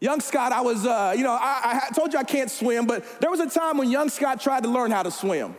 Young 0.00 0.20
Scott, 0.20 0.52
I 0.52 0.60
was, 0.60 0.86
uh, 0.86 1.12
you 1.16 1.24
know, 1.24 1.32
I, 1.32 1.88
I 1.88 1.92
told 1.92 2.12
you 2.12 2.20
I 2.20 2.24
can't 2.24 2.48
swim, 2.48 2.86
but 2.86 3.20
there 3.20 3.30
was 3.30 3.40
a 3.40 3.50
time 3.50 3.76
when 3.76 3.90
young 3.90 4.08
Scott 4.08 4.40
tried 4.40 4.62
to 4.62 4.68
learn 4.68 4.92
how 4.92 5.02
to 5.02 5.10
swim. 5.10 5.56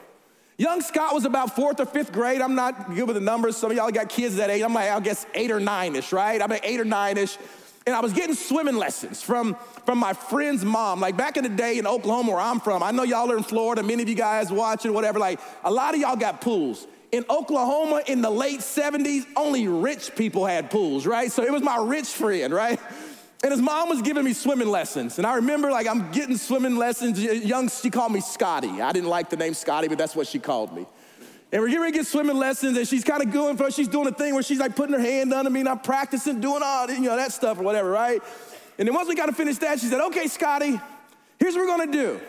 Young 0.57 0.79
Scott 0.79 1.13
was 1.13 1.25
about 1.25 1.53
fourth 1.55 1.81
or 1.81 1.85
fifth 1.85 2.13
grade. 2.13 2.39
I'm 2.39 2.55
not 2.55 2.95
good 2.95 3.05
with 3.07 3.15
the 3.15 3.21
numbers. 3.21 3.57
Some 3.57 3.71
of 3.71 3.77
y'all 3.77 3.91
got 3.91 4.07
kids 4.07 4.37
that 4.37 4.49
age. 4.49 4.61
I'm 4.61 4.73
like, 4.73 4.89
I 4.89 4.99
guess 5.01 5.25
eight 5.33 5.51
or 5.51 5.59
nine 5.59 5.97
ish, 5.97 6.13
right? 6.13 6.41
I'm 6.41 6.49
like 6.49 6.65
eight 6.65 6.79
or 6.79 6.85
nine 6.85 7.17
ish 7.17 7.37
and 7.85 7.95
I 7.95 8.01
was 8.01 8.13
getting 8.13 8.35
swimming 8.35 8.75
lessons 8.75 9.21
from, 9.21 9.55
from 9.85 9.97
my 9.97 10.13
friend's 10.13 10.63
mom. 10.63 10.99
Like 10.99 11.17
back 11.17 11.37
in 11.37 11.43
the 11.43 11.49
day 11.49 11.77
in 11.77 11.87
Oklahoma, 11.87 12.33
where 12.33 12.41
I'm 12.41 12.59
from, 12.59 12.83
I 12.83 12.91
know 12.91 13.03
y'all 13.03 13.31
are 13.31 13.37
in 13.37 13.43
Florida, 13.43 13.81
many 13.83 14.03
of 14.03 14.09
you 14.09 14.15
guys 14.15 14.51
watching, 14.51 14.93
whatever. 14.93 15.19
Like 15.19 15.39
a 15.63 15.71
lot 15.71 15.93
of 15.93 15.99
y'all 15.99 16.15
got 16.15 16.41
pools. 16.41 16.85
In 17.11 17.25
Oklahoma 17.29 18.03
in 18.05 18.21
the 18.21 18.29
late 18.29 18.59
70s, 18.59 19.25
only 19.35 19.67
rich 19.67 20.15
people 20.15 20.45
had 20.45 20.69
pools, 20.69 21.07
right? 21.07 21.31
So 21.31 21.41
it 21.41 21.51
was 21.51 21.63
my 21.63 21.77
rich 21.77 22.07
friend, 22.07 22.53
right? 22.53 22.79
And 23.41 23.51
his 23.51 23.61
mom 23.61 23.89
was 23.89 24.01
giving 24.01 24.25
me 24.25 24.33
swimming 24.33 24.67
lessons. 24.67 25.17
And 25.17 25.25
I 25.25 25.35
remember 25.35 25.71
like 25.71 25.87
I'm 25.87 26.11
getting 26.11 26.37
swimming 26.37 26.75
lessons. 26.75 27.23
Young, 27.23 27.69
she 27.69 27.89
called 27.89 28.11
me 28.11 28.19
Scotty. 28.19 28.81
I 28.81 28.91
didn't 28.91 29.09
like 29.09 29.29
the 29.29 29.37
name 29.37 29.53
Scotty, 29.53 29.87
but 29.87 29.97
that's 29.97 30.15
what 30.15 30.27
she 30.27 30.39
called 30.39 30.75
me. 30.75 30.85
And 31.51 31.61
we're 31.61 31.69
getting 31.69 31.81
ready 31.81 31.93
to 31.93 31.99
get 31.99 32.07
swimming 32.07 32.37
lessons, 32.37 32.77
and 32.77 32.87
she's 32.87 33.03
kind 33.03 33.23
of 33.23 33.31
going 33.31 33.57
for 33.57 33.71
she's 33.71 33.87
doing 33.87 34.07
a 34.07 34.11
thing 34.11 34.35
where 34.35 34.43
she's 34.43 34.59
like 34.59 34.75
putting 34.75 34.93
her 34.93 35.01
hand 35.01 35.33
under 35.33 35.49
me, 35.49 35.61
and 35.61 35.69
I'm 35.69 35.79
practicing 35.79 36.39
doing 36.39 36.61
all 36.63 36.89
you 36.91 37.01
know 37.01 37.15
that 37.15 37.31
stuff 37.31 37.59
or 37.59 37.63
whatever, 37.63 37.89
right? 37.89 38.21
And 38.77 38.87
then 38.87 38.93
once 38.93 39.09
we 39.09 39.15
got 39.15 39.25
to 39.25 39.33
finish 39.33 39.57
that, 39.57 39.79
she 39.79 39.87
said, 39.87 39.99
"Okay, 39.99 40.27
Scotty, 40.27 40.79
here's 41.39 41.55
what 41.55 41.61
we're 41.61 41.77
gonna 41.77 41.91
do. 41.91 42.19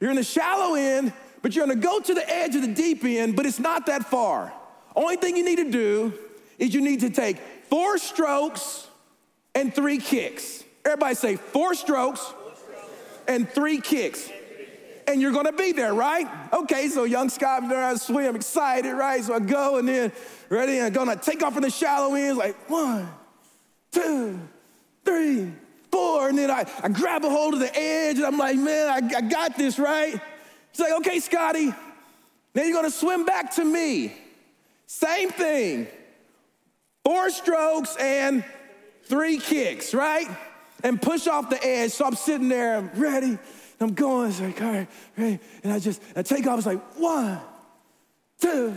You're 0.00 0.10
in 0.10 0.16
the 0.16 0.24
shallow 0.24 0.74
end, 0.74 1.12
but 1.42 1.54
you're 1.54 1.66
gonna 1.66 1.78
go 1.78 2.00
to 2.00 2.14
the 2.14 2.28
edge 2.28 2.56
of 2.56 2.62
the 2.62 2.72
deep 2.72 3.04
end, 3.04 3.36
but 3.36 3.44
it's 3.44 3.58
not 3.58 3.86
that 3.86 4.06
far. 4.06 4.52
Only 4.94 5.16
thing 5.16 5.36
you 5.36 5.44
need 5.44 5.56
to 5.56 5.70
do 5.70 6.14
is 6.58 6.74
you 6.74 6.80
need 6.80 7.00
to 7.00 7.10
take 7.10 7.36
four 7.68 7.98
strokes 7.98 8.86
and 9.54 9.74
three 9.74 9.98
kicks. 9.98 10.64
Everybody 10.86 11.14
say 11.14 11.36
four 11.36 11.74
strokes 11.74 12.32
and 13.28 13.48
three 13.48 13.80
kicks 13.80 14.30
and 15.08 15.20
you're 15.20 15.32
gonna 15.32 15.52
be 15.52 15.72
there, 15.72 15.94
right? 15.94 16.26
Okay, 16.52 16.88
so 16.88 17.04
young 17.04 17.28
Scott 17.28 17.62
how 17.64 17.92
to 17.92 17.98
swim, 17.98 18.36
excited, 18.36 18.92
right? 18.92 19.22
So 19.22 19.34
I 19.34 19.40
go 19.40 19.78
and 19.78 19.88
then 19.88 20.12
ready, 20.48 20.80
I'm 20.80 20.92
gonna 20.92 21.16
take 21.16 21.42
off 21.42 21.56
in 21.56 21.62
the 21.62 21.70
shallow 21.70 22.14
ends, 22.14 22.36
like 22.36 22.68
one, 22.68 23.08
two, 23.92 24.38
three, 25.04 25.52
four, 25.90 26.28
and 26.28 26.38
then 26.38 26.50
I, 26.50 26.64
I 26.82 26.88
grab 26.88 27.24
a 27.24 27.30
hold 27.30 27.54
of 27.54 27.60
the 27.60 27.76
edge, 27.76 28.16
and 28.16 28.26
I'm 28.26 28.38
like, 28.38 28.56
man, 28.56 28.88
I, 28.88 29.16
I 29.16 29.20
got 29.22 29.56
this, 29.56 29.78
right? 29.78 30.20
It's 30.70 30.80
like, 30.80 30.92
okay, 30.98 31.20
Scotty, 31.20 31.66
now 32.54 32.62
you're 32.62 32.74
gonna 32.74 32.90
swim 32.90 33.24
back 33.24 33.54
to 33.56 33.64
me. 33.64 34.12
Same 34.86 35.30
thing, 35.30 35.88
four 37.04 37.30
strokes 37.30 37.96
and 37.96 38.44
three 39.04 39.38
kicks, 39.38 39.94
right? 39.94 40.28
And 40.84 41.00
push 41.00 41.26
off 41.26 41.48
the 41.50 41.64
edge. 41.64 41.92
So 41.92 42.04
I'm 42.04 42.14
sitting 42.14 42.48
there, 42.48 42.76
I'm 42.76 42.90
ready. 42.94 43.38
I'm 43.80 43.94
going. 43.94 44.30
It's 44.30 44.40
like, 44.40 44.60
all 44.62 44.72
right. 44.72 44.88
And 45.16 45.72
I 45.72 45.78
just, 45.78 46.02
I 46.14 46.22
take 46.22 46.46
off. 46.46 46.58
It's 46.58 46.66
like, 46.66 46.82
one, 46.96 47.40
two, 48.40 48.74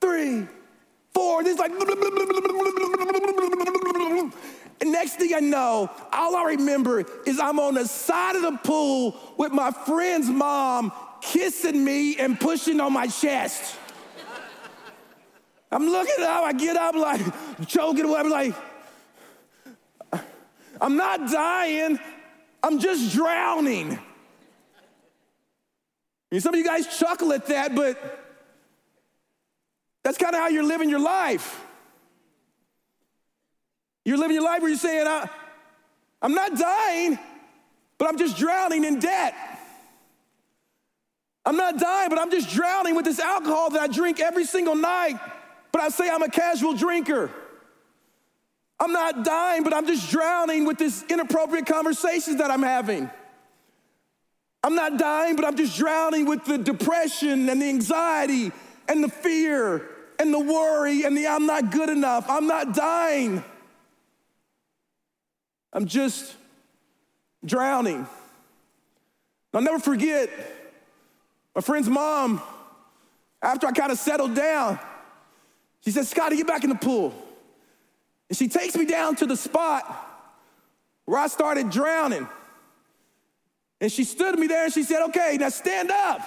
three, 0.00 0.46
four. 1.12 1.40
And 1.40 1.48
it's 1.48 1.58
like, 1.58 1.72
and 4.80 4.92
next 4.92 5.16
thing 5.16 5.34
I 5.34 5.40
know, 5.40 5.90
all 6.12 6.36
I 6.36 6.44
remember 6.50 7.04
is 7.26 7.40
I'm 7.40 7.58
on 7.58 7.74
the 7.74 7.86
side 7.86 8.36
of 8.36 8.42
the 8.42 8.58
pool 8.62 9.16
with 9.36 9.52
my 9.52 9.70
friend's 9.70 10.28
mom 10.28 10.92
kissing 11.20 11.84
me 11.84 12.16
and 12.18 12.38
pushing 12.38 12.80
on 12.80 12.92
my 12.92 13.06
chest. 13.06 13.76
I'm 15.72 15.88
looking 15.88 16.22
up, 16.22 16.44
I 16.44 16.52
get 16.52 16.76
up 16.76 16.94
like 16.94 17.66
choking, 17.66 18.08
whatever, 18.08 18.28
like, 18.28 18.54
I'm 20.80 20.96
not 20.96 21.30
dying. 21.30 21.98
I'm 22.64 22.78
just 22.78 23.14
drowning. 23.14 23.98
And 26.30 26.42
some 26.42 26.54
of 26.54 26.58
you 26.58 26.64
guys 26.64 26.98
chuckle 26.98 27.34
at 27.34 27.46
that, 27.48 27.74
but 27.74 27.98
that's 30.02 30.16
kind 30.16 30.34
of 30.34 30.40
how 30.40 30.48
you're 30.48 30.64
living 30.64 30.88
your 30.88 30.98
life. 30.98 31.62
You're 34.06 34.16
living 34.16 34.34
your 34.34 34.44
life 34.44 34.62
where 34.62 34.70
you're 34.70 34.78
saying, 34.78 35.06
I, 35.06 35.28
I'm 36.22 36.32
not 36.32 36.56
dying, 36.58 37.18
but 37.98 38.08
I'm 38.08 38.16
just 38.16 38.38
drowning 38.38 38.84
in 38.84 38.98
debt. 38.98 39.34
I'm 41.44 41.56
not 41.58 41.78
dying, 41.78 42.08
but 42.08 42.18
I'm 42.18 42.30
just 42.30 42.48
drowning 42.48 42.94
with 42.94 43.04
this 43.04 43.20
alcohol 43.20 43.68
that 43.70 43.82
I 43.82 43.88
drink 43.88 44.20
every 44.20 44.46
single 44.46 44.74
night. 44.74 45.20
But 45.70 45.82
I 45.82 45.90
say 45.90 46.08
I'm 46.08 46.22
a 46.22 46.30
casual 46.30 46.72
drinker. 46.72 47.30
I'm 48.84 48.92
not 48.92 49.24
dying, 49.24 49.62
but 49.64 49.72
I'm 49.72 49.86
just 49.86 50.10
drowning 50.10 50.66
with 50.66 50.76
this 50.76 51.02
inappropriate 51.08 51.64
conversations 51.64 52.36
that 52.36 52.50
I'm 52.50 52.62
having. 52.62 53.10
I'm 54.62 54.74
not 54.74 54.98
dying, 54.98 55.36
but 55.36 55.46
I'm 55.46 55.56
just 55.56 55.78
drowning 55.78 56.26
with 56.26 56.44
the 56.44 56.58
depression 56.58 57.48
and 57.48 57.62
the 57.62 57.66
anxiety 57.66 58.52
and 58.86 59.02
the 59.02 59.08
fear 59.08 59.88
and 60.18 60.34
the 60.34 60.38
worry 60.38 61.04
and 61.04 61.16
the 61.16 61.26
I'm 61.26 61.46
not 61.46 61.72
good 61.72 61.88
enough. 61.88 62.28
I'm 62.28 62.46
not 62.46 62.74
dying. 62.74 63.42
I'm 65.72 65.86
just 65.86 66.36
drowning. 67.42 68.06
I'll 69.54 69.62
never 69.62 69.78
forget 69.78 70.28
my 71.54 71.62
friend's 71.62 71.88
mom, 71.88 72.42
after 73.40 73.66
I 73.66 73.72
kind 73.72 73.92
of 73.92 73.98
settled 73.98 74.34
down, 74.34 74.78
she 75.84 75.90
said, 75.90 76.04
Scotty, 76.06 76.36
get 76.36 76.46
back 76.46 76.64
in 76.64 76.70
the 76.70 76.76
pool. 76.76 77.14
And 78.34 78.36
she 78.36 78.48
takes 78.48 78.74
me 78.74 78.84
down 78.84 79.14
to 79.16 79.26
the 79.26 79.36
spot 79.36 79.84
where 81.04 81.20
I 81.20 81.28
started 81.28 81.70
drowning. 81.70 82.26
And 83.80 83.92
she 83.92 84.02
stood 84.02 84.36
me 84.36 84.48
there 84.48 84.64
and 84.64 84.74
she 84.74 84.82
said, 84.82 85.04
Okay, 85.04 85.36
now 85.38 85.50
stand 85.50 85.92
up. 85.92 86.20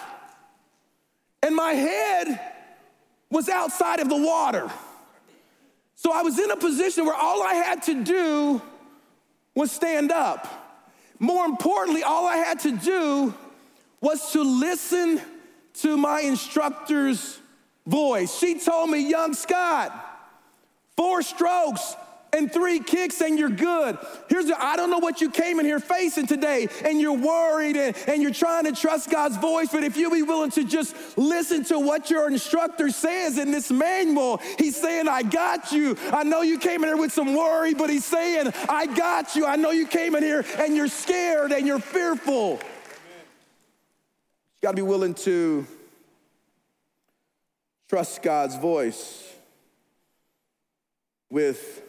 And 1.43 1.53
my 1.53 1.73
head 1.73 2.39
was 3.29 3.49
outside 3.49 3.99
of 3.99 4.07
the 4.07 4.15
water. 4.15 4.71
So 5.95 6.13
I 6.13 6.21
was 6.21 6.39
in 6.39 6.49
a 6.49 6.55
position 6.55 7.05
where 7.05 7.13
all 7.13 7.43
I 7.43 7.55
had 7.55 7.83
to 7.83 8.01
do 8.05 8.61
was 9.53 9.69
stand 9.69 10.09
up. 10.09 10.47
More 11.19 11.45
importantly, 11.45 12.03
all 12.03 12.25
I 12.25 12.37
had 12.37 12.61
to 12.61 12.71
do 12.71 13.33
was 13.99 14.31
to 14.31 14.41
listen 14.41 15.19
to 15.81 15.97
my 15.97 16.21
instructor's 16.21 17.37
voice. 17.85 18.33
She 18.37 18.57
told 18.59 18.91
me, 18.91 19.09
Young 19.09 19.33
Scott, 19.33 20.06
four 20.97 21.21
strokes, 21.21 21.95
and 22.33 22.51
three 22.51 22.79
kicks 22.79 23.21
and 23.21 23.39
you're 23.39 23.49
good. 23.49 23.97
Here's 24.29 24.45
the 24.45 24.63
I 24.63 24.75
don't 24.75 24.89
know 24.89 24.99
what 24.99 25.21
you 25.21 25.29
came 25.29 25.59
in 25.59 25.65
here 25.65 25.79
facing 25.79 26.27
today, 26.27 26.67
and 26.83 26.99
you're 26.99 27.17
worried 27.17 27.77
and, 27.77 27.95
and 28.07 28.21
you're 28.21 28.33
trying 28.33 28.65
to 28.65 28.73
trust 28.73 29.09
God's 29.09 29.37
voice, 29.37 29.69
but 29.71 29.83
if 29.83 29.97
you 29.97 30.09
be 30.11 30.23
willing 30.23 30.51
to 30.51 30.63
just 30.63 30.95
listen 31.17 31.63
to 31.65 31.79
what 31.79 32.09
your 32.09 32.29
instructor 32.29 32.89
says 32.89 33.37
in 33.37 33.51
this 33.51 33.71
manual, 33.71 34.41
he's 34.57 34.75
saying, 34.75 35.07
I 35.07 35.23
got 35.23 35.71
you. 35.71 35.97
I 36.11 36.23
know 36.23 36.41
you 36.41 36.59
came 36.59 36.83
in 36.83 36.89
here 36.89 36.97
with 36.97 37.11
some 37.11 37.35
worry, 37.35 37.73
but 37.73 37.89
he's 37.89 38.05
saying, 38.05 38.51
I 38.69 38.85
got 38.87 39.35
you. 39.35 39.45
I 39.45 39.55
know 39.55 39.71
you 39.71 39.87
came 39.87 40.15
in 40.15 40.23
here 40.23 40.45
and 40.59 40.75
you're 40.75 40.87
scared 40.87 41.51
and 41.51 41.65
you're 41.65 41.79
fearful. 41.79 42.53
Amen. 42.53 42.61
You 44.55 44.61
gotta 44.61 44.75
be 44.75 44.81
willing 44.81 45.13
to 45.15 45.65
trust 47.87 48.21
God's 48.21 48.57
voice 48.57 49.26
with 51.29 51.81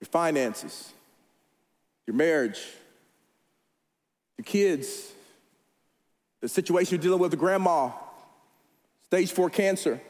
your 0.00 0.08
finances, 0.08 0.92
your 2.06 2.16
marriage, 2.16 2.60
your 4.38 4.44
kids, 4.44 5.12
the 6.40 6.48
situation 6.48 6.94
you're 6.94 7.02
dealing 7.02 7.18
with 7.18 7.30
the 7.30 7.36
grandma, 7.36 7.90
stage 9.06 9.32
four 9.32 9.50
cancer, 9.50 10.00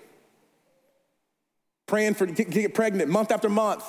praying 1.86 2.14
for 2.14 2.26
to 2.26 2.44
get 2.44 2.74
pregnant 2.74 3.10
month 3.10 3.30
after 3.30 3.48
month. 3.48 3.84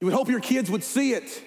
You 0.00 0.06
would 0.06 0.14
hope 0.14 0.28
your 0.28 0.40
kids 0.40 0.70
would 0.70 0.82
see 0.82 1.12
it. 1.12 1.42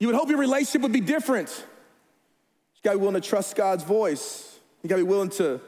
You 0.00 0.08
would 0.08 0.16
hope 0.16 0.28
your 0.28 0.38
relationship 0.38 0.82
would 0.82 0.92
be 0.92 1.00
different. 1.00 1.48
You 1.48 2.80
gotta 2.82 2.98
be 2.98 3.04
willing 3.04 3.20
to 3.20 3.26
trust 3.26 3.54
God's 3.54 3.84
voice. 3.84 4.58
You 4.82 4.88
gotta 4.88 5.02
be 5.02 5.08
willing 5.08 5.30
to 5.30 5.60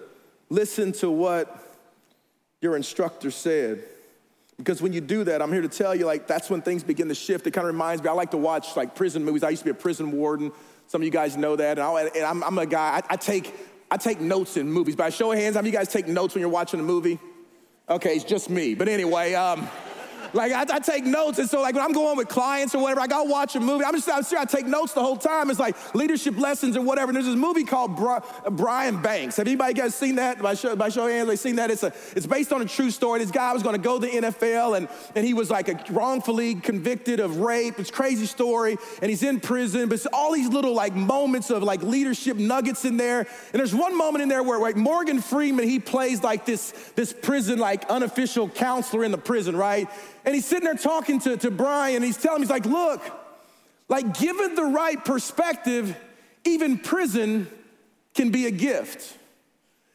listen 0.51 0.93
to 0.93 1.11
what 1.11 1.66
your 2.61 2.77
instructor 2.77 3.31
said. 3.31 3.85
Because 4.57 4.81
when 4.81 4.93
you 4.93 5.01
do 5.01 5.25
that, 5.25 5.43
I'm 5.43 5.53
here 5.53 5.63
to 5.63 5.69
tell 5.69 5.95
you, 5.95 6.07
like, 6.07 6.27
that's 6.27 6.49
when 6.49 6.63
things 6.63 6.83
begin 6.83 7.09
to 7.09 7.15
shift. 7.15 7.47
It 7.47 7.51
kind 7.51 7.67
of 7.67 7.75
reminds 7.75 8.03
me, 8.03 8.09
I 8.09 8.13
like 8.13 8.31
to 8.31 8.39
watch, 8.39 8.75
like, 8.77 8.95
prison 8.95 9.25
movies. 9.25 9.43
I 9.43 9.51
used 9.51 9.61
to 9.61 9.67
be 9.67 9.71
a 9.71 9.75
prison 9.75 10.13
warden. 10.13 10.51
Some 10.87 11.03
of 11.03 11.05
you 11.05 11.11
guys 11.11 11.37
know 11.37 11.57
that. 11.57 11.79
And, 11.79 12.25
I, 12.25 12.47
am 12.47 12.59
a 12.59 12.65
guy, 12.65 12.97
I, 12.97 13.15
I, 13.15 13.17
take, 13.17 13.55
I 13.91 13.99
take 13.99 14.21
notes 14.21 14.57
in 14.57 14.71
movies. 14.71 14.97
By 14.97 15.11
show 15.11 15.33
of 15.33 15.39
hands, 15.39 15.57
how 15.57 15.61
many 15.61 15.71
of 15.71 15.75
you 15.75 15.79
guys 15.79 15.89
take 15.89 16.09
notes 16.09 16.35
when 16.35 16.41
you're 16.41 16.49
watching 16.49 16.81
a 16.81 16.85
movie? 16.85 17.19
Okay, 17.89 18.17
it's 18.17 18.25
just 18.25 18.49
me. 18.49 18.75
But 18.75 18.89
anyway, 18.89 19.35
um, 19.35 19.69
like 20.37 20.53
I, 20.53 20.77
I, 20.77 20.79
take 20.79 21.05
notes, 21.05 21.39
and 21.39 21.49
so 21.49 21.61
like 21.61 21.75
when 21.75 21.83
I'm 21.83 21.93
going 21.93 22.17
with 22.17 22.29
clients 22.29 22.75
or 22.75 22.83
whatever, 22.83 23.01
I 23.01 23.07
gotta 23.07 23.29
watch 23.29 23.57
a 23.57 23.61
movie. 23.61 23.85
I'm 23.85 23.95
just 23.95 24.09
I'm 24.09 24.23
sure 24.23 24.39
I 24.39 24.45
take 24.45 24.67
notes 24.67 24.93
the 24.93 25.01
whole 25.01 25.17
time. 25.17 25.51
It's 25.51 25.59
like 25.59 25.95
leadership 25.95 26.39
lessons 26.39 26.77
or 26.77 26.83
whatever. 26.83 27.09
And 27.09 27.17
there's 27.17 27.27
this 27.27 27.35
movie 27.35 27.65
called 27.65 27.97
Bri- 27.97 28.21
Brian 28.51 29.01
Banks. 29.01 29.37
Have 29.37 29.47
anybody 29.47 29.75
guys 29.75 29.95
seen 29.95 30.17
that? 30.17 30.41
By 30.41 30.55
show, 30.55 30.77
by 30.77 30.91
show 30.91 31.09
hands, 31.09 31.29
they 31.29 31.37
seen 31.37 31.57
that? 31.57 31.71
It's 31.71 31.83
a 31.83 31.93
it's 32.15 32.27
based 32.27 32.53
on 32.53 32.63
a 32.63 32.67
true 32.67 32.91
story. 32.91 33.21
This 33.21 33.31
guy 33.31 33.53
was 33.53 33.63
going 33.63 33.77
to 33.77 33.83
go 33.83 33.99
to 33.99 34.07
the 34.07 34.13
NFL, 34.13 34.77
and 34.77 34.89
and 35.15 35.27
he 35.27 35.35
was 35.35 35.51
like 35.51 35.69
a 35.69 35.83
wrongfully 35.93 36.57
convicted 36.57 37.19
of 37.19 37.39
rape. 37.39 37.79
It's 37.79 37.91
crazy 37.91 38.27
story, 38.27 38.77
and 39.01 39.09
he's 39.09 39.23
in 39.23 39.41
prison. 39.41 39.89
But 39.89 39.95
it's 39.95 40.07
all 40.07 40.33
these 40.33 40.49
little 40.49 40.75
like 40.75 40.95
moments 40.95 41.51
of 41.51 41.63
like 41.63 41.83
leadership 41.83 42.37
nuggets 42.37 42.85
in 42.85 42.97
there. 42.97 43.21
And 43.21 43.61
there's 43.61 43.75
one 43.75 43.97
moment 43.97 44.23
in 44.23 44.29
there 44.29 44.43
where 44.43 44.59
like 44.59 44.77
Morgan 44.77 45.21
Freeman 45.21 45.67
he 45.67 45.79
plays 45.79 46.23
like 46.23 46.45
this 46.45 46.73
this 46.95 47.13
prison 47.13 47.59
like 47.59 47.89
unofficial 47.89 48.49
counselor 48.49 49.05
in 49.05 49.11
the 49.11 49.19
prison, 49.19 49.57
right? 49.57 49.89
And 50.27 50.35
he's 50.35 50.45
sitting 50.45 50.65
there 50.65 50.75
talking 50.75 51.21
to, 51.21 51.37
to 51.37 51.51
Brian, 51.53 51.97
and 51.97 52.05
he's 52.05 52.17
telling 52.17 52.39
him, 52.39 52.43
he's 52.43 52.51
like, 52.51 52.67
look, 52.67 53.01
like 53.89 54.19
given 54.19 54.57
the 54.57 54.65
right 54.65 55.03
perspective, 55.03 55.97
even 56.45 56.79
prison 56.79 57.49
can 58.15 58.31
be 58.31 58.47
a 58.47 58.51
gift. 58.51 59.17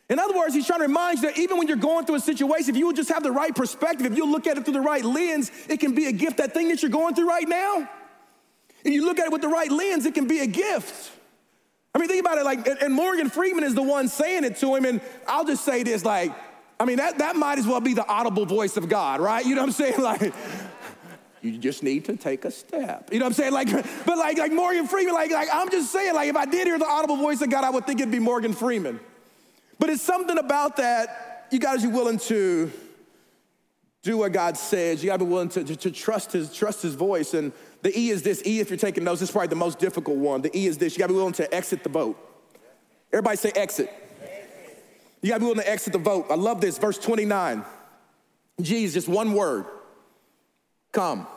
In 0.09 0.19
other 0.19 0.37
words, 0.37 0.53
he's 0.53 0.65
trying 0.65 0.79
to 0.79 0.87
remind 0.87 1.21
you 1.21 1.29
that 1.29 1.37
even 1.37 1.57
when 1.57 1.67
you're 1.67 1.77
going 1.77 2.05
through 2.05 2.15
a 2.15 2.21
situation, 2.21 2.69
if 2.69 2.77
you 2.77 2.85
would 2.87 2.95
just 2.95 3.09
have 3.09 3.23
the 3.23 3.31
right 3.31 3.53
perspective, 3.53 4.05
if 4.05 4.15
you 4.15 4.29
look 4.29 4.47
at 4.47 4.57
it 4.57 4.63
through 4.63 4.73
the 4.73 4.81
right 4.81 5.03
lens, 5.03 5.51
it 5.67 5.79
can 5.81 5.95
be 5.95 6.05
a 6.05 6.11
gift. 6.11 6.37
That 6.37 6.53
thing 6.53 6.69
that 6.69 6.81
you're 6.81 6.91
going 6.91 7.13
through 7.13 7.27
right 7.27 7.47
now, 7.47 7.89
if 8.83 8.93
you 8.93 9.05
look 9.05 9.19
at 9.19 9.25
it 9.25 9.31
with 9.31 9.41
the 9.41 9.49
right 9.49 9.71
lens, 9.71 10.05
it 10.05 10.13
can 10.13 10.27
be 10.27 10.39
a 10.39 10.47
gift. 10.47 11.11
I 11.93 11.99
mean, 11.99 12.07
think 12.07 12.21
about 12.21 12.37
it 12.37 12.45
like, 12.45 12.65
and 12.81 12.93
Morgan 12.93 13.29
Freeman 13.29 13.65
is 13.65 13.75
the 13.75 13.83
one 13.83 14.07
saying 14.07 14.45
it 14.45 14.57
to 14.57 14.75
him, 14.75 14.85
and 14.85 15.01
I'll 15.27 15.45
just 15.45 15.65
say 15.65 15.83
this 15.83 16.05
like, 16.05 16.31
I 16.81 16.85
mean, 16.85 16.97
that, 16.97 17.19
that 17.19 17.35
might 17.35 17.59
as 17.59 17.67
well 17.67 17.79
be 17.79 17.93
the 17.93 18.07
audible 18.07 18.47
voice 18.47 18.75
of 18.75 18.89
God, 18.89 19.21
right? 19.21 19.45
You 19.45 19.53
know 19.53 19.61
what 19.61 19.67
I'm 19.67 19.73
saying? 19.73 19.93
Like, 20.01 20.33
you 21.43 21.57
just 21.57 21.83
need 21.83 22.05
to 22.05 22.17
take 22.17 22.43
a 22.43 22.49
step. 22.49 23.09
You 23.11 23.19
know 23.19 23.25
what 23.25 23.29
I'm 23.29 23.33
saying? 23.33 23.53
Like, 23.53 23.71
but 24.05 24.17
like, 24.17 24.37
like 24.37 24.51
Morgan 24.51 24.87
Freeman, 24.87 25.13
like, 25.13 25.31
like 25.31 25.47
I'm 25.53 25.69
just 25.69 25.91
saying, 25.91 26.15
like, 26.15 26.29
if 26.29 26.35
I 26.35 26.45
did 26.45 26.65
hear 26.65 26.79
the 26.79 26.87
audible 26.87 27.17
voice 27.17 27.41
of 27.41 27.49
God, 27.51 27.63
I 27.63 27.69
would 27.69 27.85
think 27.85 27.99
it'd 27.99 28.11
be 28.11 28.19
Morgan 28.19 28.53
Freeman. 28.53 28.99
But 29.77 29.89
it's 29.91 30.01
something 30.01 30.37
about 30.39 30.77
that, 30.77 31.47
you 31.51 31.59
gotta 31.59 31.81
be 31.81 31.87
willing 31.87 32.17
to 32.19 32.71
do 34.01 34.17
what 34.17 34.31
God 34.31 34.57
says. 34.57 35.03
You 35.03 35.09
gotta 35.11 35.23
be 35.23 35.29
willing 35.29 35.49
to, 35.49 35.63
to, 35.63 35.75
to 35.75 35.91
trust 35.91 36.31
his 36.31 36.51
trust 36.51 36.81
his 36.81 36.95
voice. 36.95 37.35
And 37.35 37.51
the 37.83 37.97
E 37.97 38.09
is 38.09 38.23
this. 38.23 38.41
E, 38.45 38.59
if 38.59 38.71
you're 38.71 38.77
taking 38.77 39.03
notes, 39.03 39.19
this 39.19 39.29
is 39.29 39.33
probably 39.33 39.49
the 39.49 39.55
most 39.55 39.77
difficult 39.77 40.17
one. 40.17 40.41
The 40.41 40.55
E 40.57 40.65
is 40.65 40.79
this. 40.79 40.93
You 40.93 40.99
gotta 40.99 41.13
be 41.13 41.17
willing 41.17 41.33
to 41.33 41.53
exit 41.53 41.83
the 41.83 41.89
boat. 41.89 42.17
Everybody 43.11 43.37
say 43.37 43.51
exit. 43.55 43.91
You 45.21 45.29
gotta 45.29 45.39
be 45.39 45.45
willing 45.45 45.61
to 45.61 45.69
exit 45.69 45.93
the 45.93 45.99
vote. 45.99 46.27
I 46.29 46.35
love 46.35 46.61
this, 46.61 46.77
verse 46.77 46.97
29. 46.97 47.63
Jesus, 48.59 49.05
just 49.05 49.07
one 49.07 49.33
word. 49.33 49.65
Come. 50.91 51.27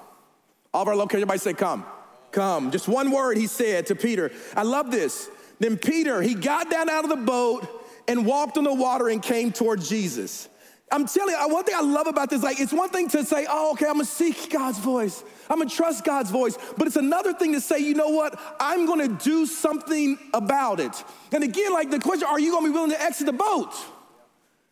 All 0.72 0.82
of 0.82 0.88
our 0.88 0.96
location, 0.96 1.18
everybody 1.18 1.38
say, 1.38 1.54
come. 1.54 1.84
Come. 2.32 2.70
Just 2.70 2.88
one 2.88 3.10
word 3.10 3.36
he 3.36 3.46
said 3.46 3.86
to 3.86 3.94
Peter. 3.94 4.32
I 4.56 4.62
love 4.62 4.90
this. 4.90 5.28
Then 5.60 5.76
Peter, 5.76 6.20
he 6.20 6.34
got 6.34 6.70
down 6.70 6.88
out 6.90 7.04
of 7.04 7.10
the 7.10 7.24
boat 7.24 7.66
and 8.08 8.26
walked 8.26 8.58
on 8.58 8.64
the 8.64 8.74
water 8.74 9.08
and 9.08 9.22
came 9.22 9.52
toward 9.52 9.80
Jesus. 9.80 10.48
I'm 10.92 11.06
telling 11.06 11.34
you, 11.34 11.48
one 11.48 11.64
thing 11.64 11.74
I 11.74 11.80
love 11.80 12.06
about 12.06 12.30
this, 12.30 12.42
like, 12.42 12.60
it's 12.60 12.72
one 12.72 12.90
thing 12.90 13.08
to 13.10 13.24
say, 13.24 13.46
oh, 13.48 13.72
okay, 13.72 13.86
I'm 13.86 13.94
gonna 13.94 14.04
seek 14.04 14.50
God's 14.50 14.78
voice. 14.78 15.24
I'm 15.48 15.58
gonna 15.58 15.70
trust 15.70 16.04
God's 16.04 16.30
voice. 16.30 16.56
But 16.76 16.86
it's 16.86 16.96
another 16.96 17.32
thing 17.32 17.52
to 17.52 17.60
say, 17.60 17.78
you 17.78 17.94
know 17.94 18.10
what? 18.10 18.38
I'm 18.60 18.86
gonna 18.86 19.08
do 19.08 19.46
something 19.46 20.18
about 20.32 20.80
it. 20.80 20.92
And 21.32 21.42
again, 21.42 21.72
like 21.72 21.90
the 21.90 21.98
question, 21.98 22.28
are 22.28 22.38
you 22.38 22.52
gonna 22.52 22.66
be 22.66 22.72
willing 22.72 22.90
to 22.90 23.02
exit 23.02 23.26
the 23.26 23.32
boat? 23.32 23.74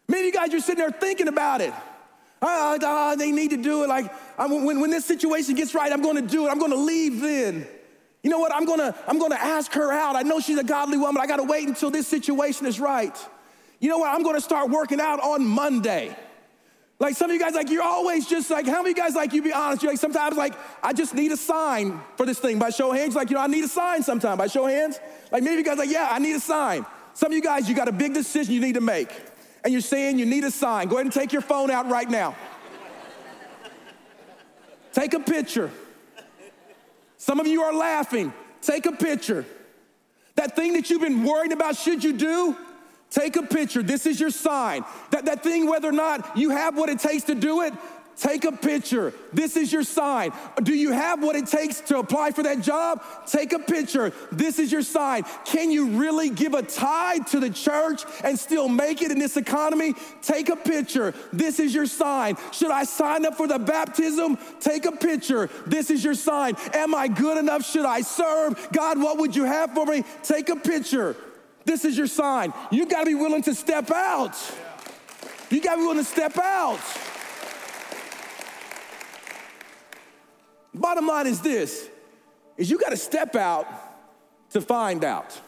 Maybe 0.07 0.27
you 0.27 0.33
guys 0.33 0.53
are 0.53 0.61
sitting 0.61 0.79
there 0.79 0.91
thinking 0.91 1.29
about 1.29 1.61
it. 1.61 1.73
Oh, 2.43 3.17
they 3.17 3.33
need 3.33 3.51
to 3.51 3.57
do 3.57 3.85
it. 3.85 3.89
Like, 3.89 4.13
when, 4.39 4.81
when 4.81 4.91
this 4.91 5.07
situation 5.07 5.55
gets 5.55 5.75
right, 5.75 5.91
I'm 5.93 6.03
gonna 6.03 6.23
do 6.23 6.47
it. 6.47 6.51
I'm 6.51 6.59
gonna 6.59 6.75
leave 6.77 7.21
then. 7.21 7.67
You 8.23 8.31
know 8.31 8.39
what? 8.39 8.55
I'm 8.55 8.67
gonna, 8.67 8.95
I'm 9.09 9.19
gonna 9.19 9.37
ask 9.37 9.73
her 9.73 9.91
out. 9.93 10.15
I 10.15 10.23
know 10.23 10.41
she's 10.41 10.59
a 10.59 10.65
godly 10.65 10.99
woman. 10.99 11.23
I 11.23 11.27
gotta 11.27 11.43
wait 11.43 11.67
until 11.67 11.91
this 11.91 12.07
situation 12.07 12.67
is 12.67 12.79
right. 12.79 13.17
You 13.83 13.89
know 13.89 13.99
what? 13.99 14.15
I'm 14.15 14.23
gonna 14.23 14.41
start 14.41 14.71
working 14.71 15.01
out 15.01 15.19
on 15.19 15.45
Monday. 15.45 16.17
Like 17.01 17.17
some 17.17 17.31
of 17.31 17.35
you 17.35 17.41
guys, 17.41 17.55
like 17.55 17.69
you're 17.69 17.83
always 17.83 18.29
just 18.29 18.49
like, 18.49 18.65
how 18.65 18.81
many 18.81 18.95
guys 18.95 19.17
like 19.17 19.33
you 19.33 19.43
be 19.43 19.53
honest? 19.53 19.83
You're 19.83 19.91
like 19.91 19.99
sometimes 20.01 20.37
like, 20.37 20.55
I 20.85 20.93
just 20.93 21.15
need 21.15 21.33
a 21.33 21.37
sign 21.37 22.01
for 22.17 22.25
this 22.25 22.39
thing 22.39 22.61
by 22.61 22.71
show 22.71 22.93
of 22.93 22.97
hands. 22.97 23.17
Like, 23.17 23.29
you 23.29 23.35
know, 23.35 23.43
I 23.43 23.49
need 23.49 23.65
a 23.65 23.69
sign 23.69 24.05
sometime 24.05 24.39
by 24.39 24.47
show 24.47 24.67
of 24.67 24.71
hands. 24.71 25.01
Like 25.33 25.43
many 25.43 25.57
of 25.57 25.59
you 25.59 25.65
guys 25.65 25.79
like, 25.79 25.91
yeah, 25.91 26.07
I 26.09 26.21
need 26.21 26.37
a 26.37 26.41
sign. 26.41 26.87
Some 27.15 27.33
of 27.33 27.37
you 27.37 27.43
guys, 27.43 27.69
you 27.69 27.75
got 27.75 27.89
a 27.89 27.93
big 27.93 28.15
decision 28.15 28.55
you 28.55 28.61
need 28.61 28.75
to 28.75 28.81
make. 28.81 29.09
And 29.65 29.73
you're 29.73 29.83
saying 29.83 30.21
you 30.21 30.27
need 30.27 30.45
a 30.45 30.53
sign. 30.53 30.87
Go 30.87 30.95
ahead 30.95 31.07
and 31.07 31.13
take 31.13 31.33
your 31.33 31.43
phone 31.43 31.69
out 31.69 31.91
right 31.91 32.09
now. 32.09 32.37
take 34.93 35.13
a 35.13 35.21
picture. 35.21 35.73
Some 37.17 37.41
of 37.41 37.49
you 37.49 37.63
are 37.63 37.75
laughing. 37.75 38.33
Take 38.61 38.87
a 38.87 38.93
picture. 38.93 39.45
That 40.37 40.55
thing 40.55 40.75
that 40.75 40.89
you've 40.89 41.03
been 41.03 41.25
worrying 41.25 41.53
about, 41.53 41.75
should 41.75 42.05
you 42.05 42.13
do? 42.13 42.57
Take 43.13 43.37
a 43.37 43.43
picture. 43.43 43.83
This 43.83 44.07
is 44.07 44.19
your 44.19 44.31
sign. 44.31 44.85
That, 45.11 45.27
that 45.27 45.43
thing, 45.43 45.67
whether 45.67 45.89
or 45.89 45.93
not 45.93 46.37
you 46.37 46.51
have 46.51 46.77
what 46.77 46.89
it 46.89 46.99
takes 46.99 47.25
to 47.25 47.35
do 47.35 47.61
it, 47.61 47.75
Take 48.17 48.45
a 48.45 48.53
picture. 48.53 49.15
This 49.33 49.57
is 49.57 49.73
your 49.73 49.83
sign. 49.83 50.33
Do 50.63 50.75
you 50.75 50.93
have 50.93 51.23
what 51.23 51.35
it 51.35 51.47
takes 51.47 51.81
to 51.83 51.99
apply 51.99 52.33
for 52.33 52.43
that 52.43 52.61
job? 52.61 53.03
Take 53.27 53.53
a 53.53 53.59
picture. 53.59 54.13
This 54.31 54.59
is 54.59 54.71
your 54.71 54.83
sign. 54.83 55.25
Can 55.45 55.71
you 55.71 55.99
really 55.99 56.29
give 56.29 56.55
a 56.55 56.63
tithe 56.63 57.27
to 57.29 57.41
the 57.41 57.51
church 57.51 58.05
and 58.23 58.39
still 58.39 58.69
make 58.69 59.01
it 59.03 59.11
in 59.11 59.19
this 59.19 59.37
economy? 59.37 59.95
Take 60.21 60.51
a 60.51 60.57
picture. 60.57 61.15
This 61.33 61.59
is 61.59 61.75
your 61.75 61.87
sign. 61.87 62.37
Should 62.53 62.71
I 62.71 62.85
sign 62.85 63.25
up 63.25 63.35
for 63.35 63.49
the 63.49 63.59
baptism? 63.59 64.39
Take 64.61 64.85
a 64.85 64.93
picture. 64.93 65.49
This 65.67 65.91
is 65.91 66.05
your 66.05 66.15
sign. 66.15 66.57
Am 66.75 66.95
I 66.95 67.09
good 67.09 67.39
enough? 67.39 67.65
Should 67.65 67.87
I 67.87 68.03
serve? 68.03 68.69
God, 68.73 69.01
what 69.01 69.19
would 69.19 69.35
you 69.35 69.45
have 69.45 69.73
for 69.73 69.87
me? 69.87 70.05
Take 70.23 70.51
a 70.51 70.57
picture. 70.57 71.17
This 71.65 71.85
is 71.85 71.97
your 71.97 72.07
sign. 72.07 72.53
You 72.71 72.87
got 72.87 73.01
to 73.01 73.07
be 73.07 73.15
willing 73.15 73.43
to 73.43 73.55
step 73.55 73.91
out. 73.91 74.37
You 75.51 75.61
got 75.61 75.73
to 75.73 75.79
be 75.79 75.83
willing 75.83 75.99
to 75.99 76.05
step 76.05 76.39
out. 76.39 76.81
Bottom 80.75 81.07
line 81.07 81.27
is 81.27 81.41
this 81.41 81.89
is 82.57 82.71
you 82.71 82.79
got 82.79 82.91
to 82.91 82.97
step 82.97 83.37
out 83.37 83.67
to 84.51 84.61
find 84.61 85.05
out. 85.05 85.39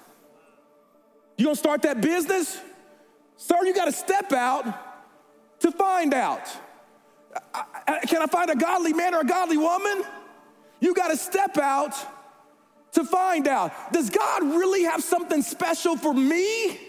You 1.37 1.46
gonna 1.46 1.57
start 1.57 1.83
that 1.83 2.00
business? 2.00 2.61
Sir, 3.37 3.57
you 3.64 3.74
got 3.74 3.87
to 3.87 3.92
step 3.92 4.33
out 4.33 4.64
to 5.61 5.72
find 5.72 6.14
out. 6.14 6.48
I, 7.53 7.64
I, 7.87 7.98
can 8.07 8.22
I 8.22 8.27
find 8.27 8.50
a 8.50 8.57
godly 8.57 8.92
man 8.92 9.14
or 9.14 9.20
a 9.20 9.24
godly 9.24 9.57
woman? 9.57 10.05
You 10.81 10.94
got 10.94 11.09
to 11.09 11.16
step 11.16 11.59
out 11.59 11.94
to 12.94 13.04
find 13.04 13.46
out. 13.46 13.92
Does 13.92 14.11
God 14.11 14.42
really 14.42 14.85
have 14.85 15.02
something 15.02 15.42
special 15.42 15.96
for 15.96 16.12
me? 16.12 16.80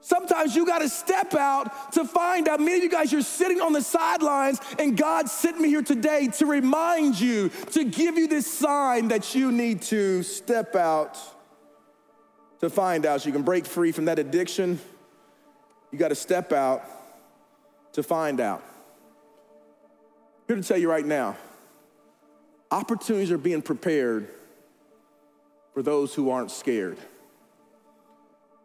Sometimes 0.00 0.56
you 0.56 0.66
got 0.66 0.80
to 0.80 0.88
step 0.88 1.34
out 1.34 1.92
to 1.92 2.04
find 2.04 2.48
out. 2.48 2.58
Many 2.58 2.78
of 2.78 2.82
you 2.82 2.90
guys, 2.90 3.12
you're 3.12 3.22
sitting 3.22 3.60
on 3.60 3.72
the 3.72 3.82
sidelines, 3.82 4.60
and 4.78 4.96
God 4.96 5.28
sent 5.28 5.60
me 5.60 5.68
here 5.68 5.82
today 5.82 6.26
to 6.38 6.46
remind 6.46 7.20
you, 7.20 7.50
to 7.70 7.84
give 7.84 8.18
you 8.18 8.26
this 8.26 8.50
sign 8.50 9.08
that 9.08 9.34
you 9.34 9.52
need 9.52 9.82
to 9.82 10.24
step 10.24 10.74
out 10.74 11.16
to 12.60 12.68
find 12.68 13.06
out 13.06 13.20
so 13.20 13.28
you 13.28 13.32
can 13.32 13.42
break 13.42 13.64
free 13.64 13.92
from 13.92 14.06
that 14.06 14.18
addiction. 14.18 14.80
You 15.92 15.98
got 15.98 16.08
to 16.08 16.16
step 16.16 16.52
out 16.52 16.82
to 17.92 18.02
find 18.02 18.40
out. 18.40 18.62
I'm 20.48 20.54
here 20.54 20.56
to 20.56 20.62
tell 20.62 20.78
you 20.78 20.90
right 20.90 21.06
now 21.06 21.36
opportunities 22.72 23.30
are 23.30 23.38
being 23.38 23.62
prepared 23.62 24.28
for 25.72 25.82
those 25.82 26.14
who 26.14 26.30
aren't 26.30 26.50
scared. 26.50 26.98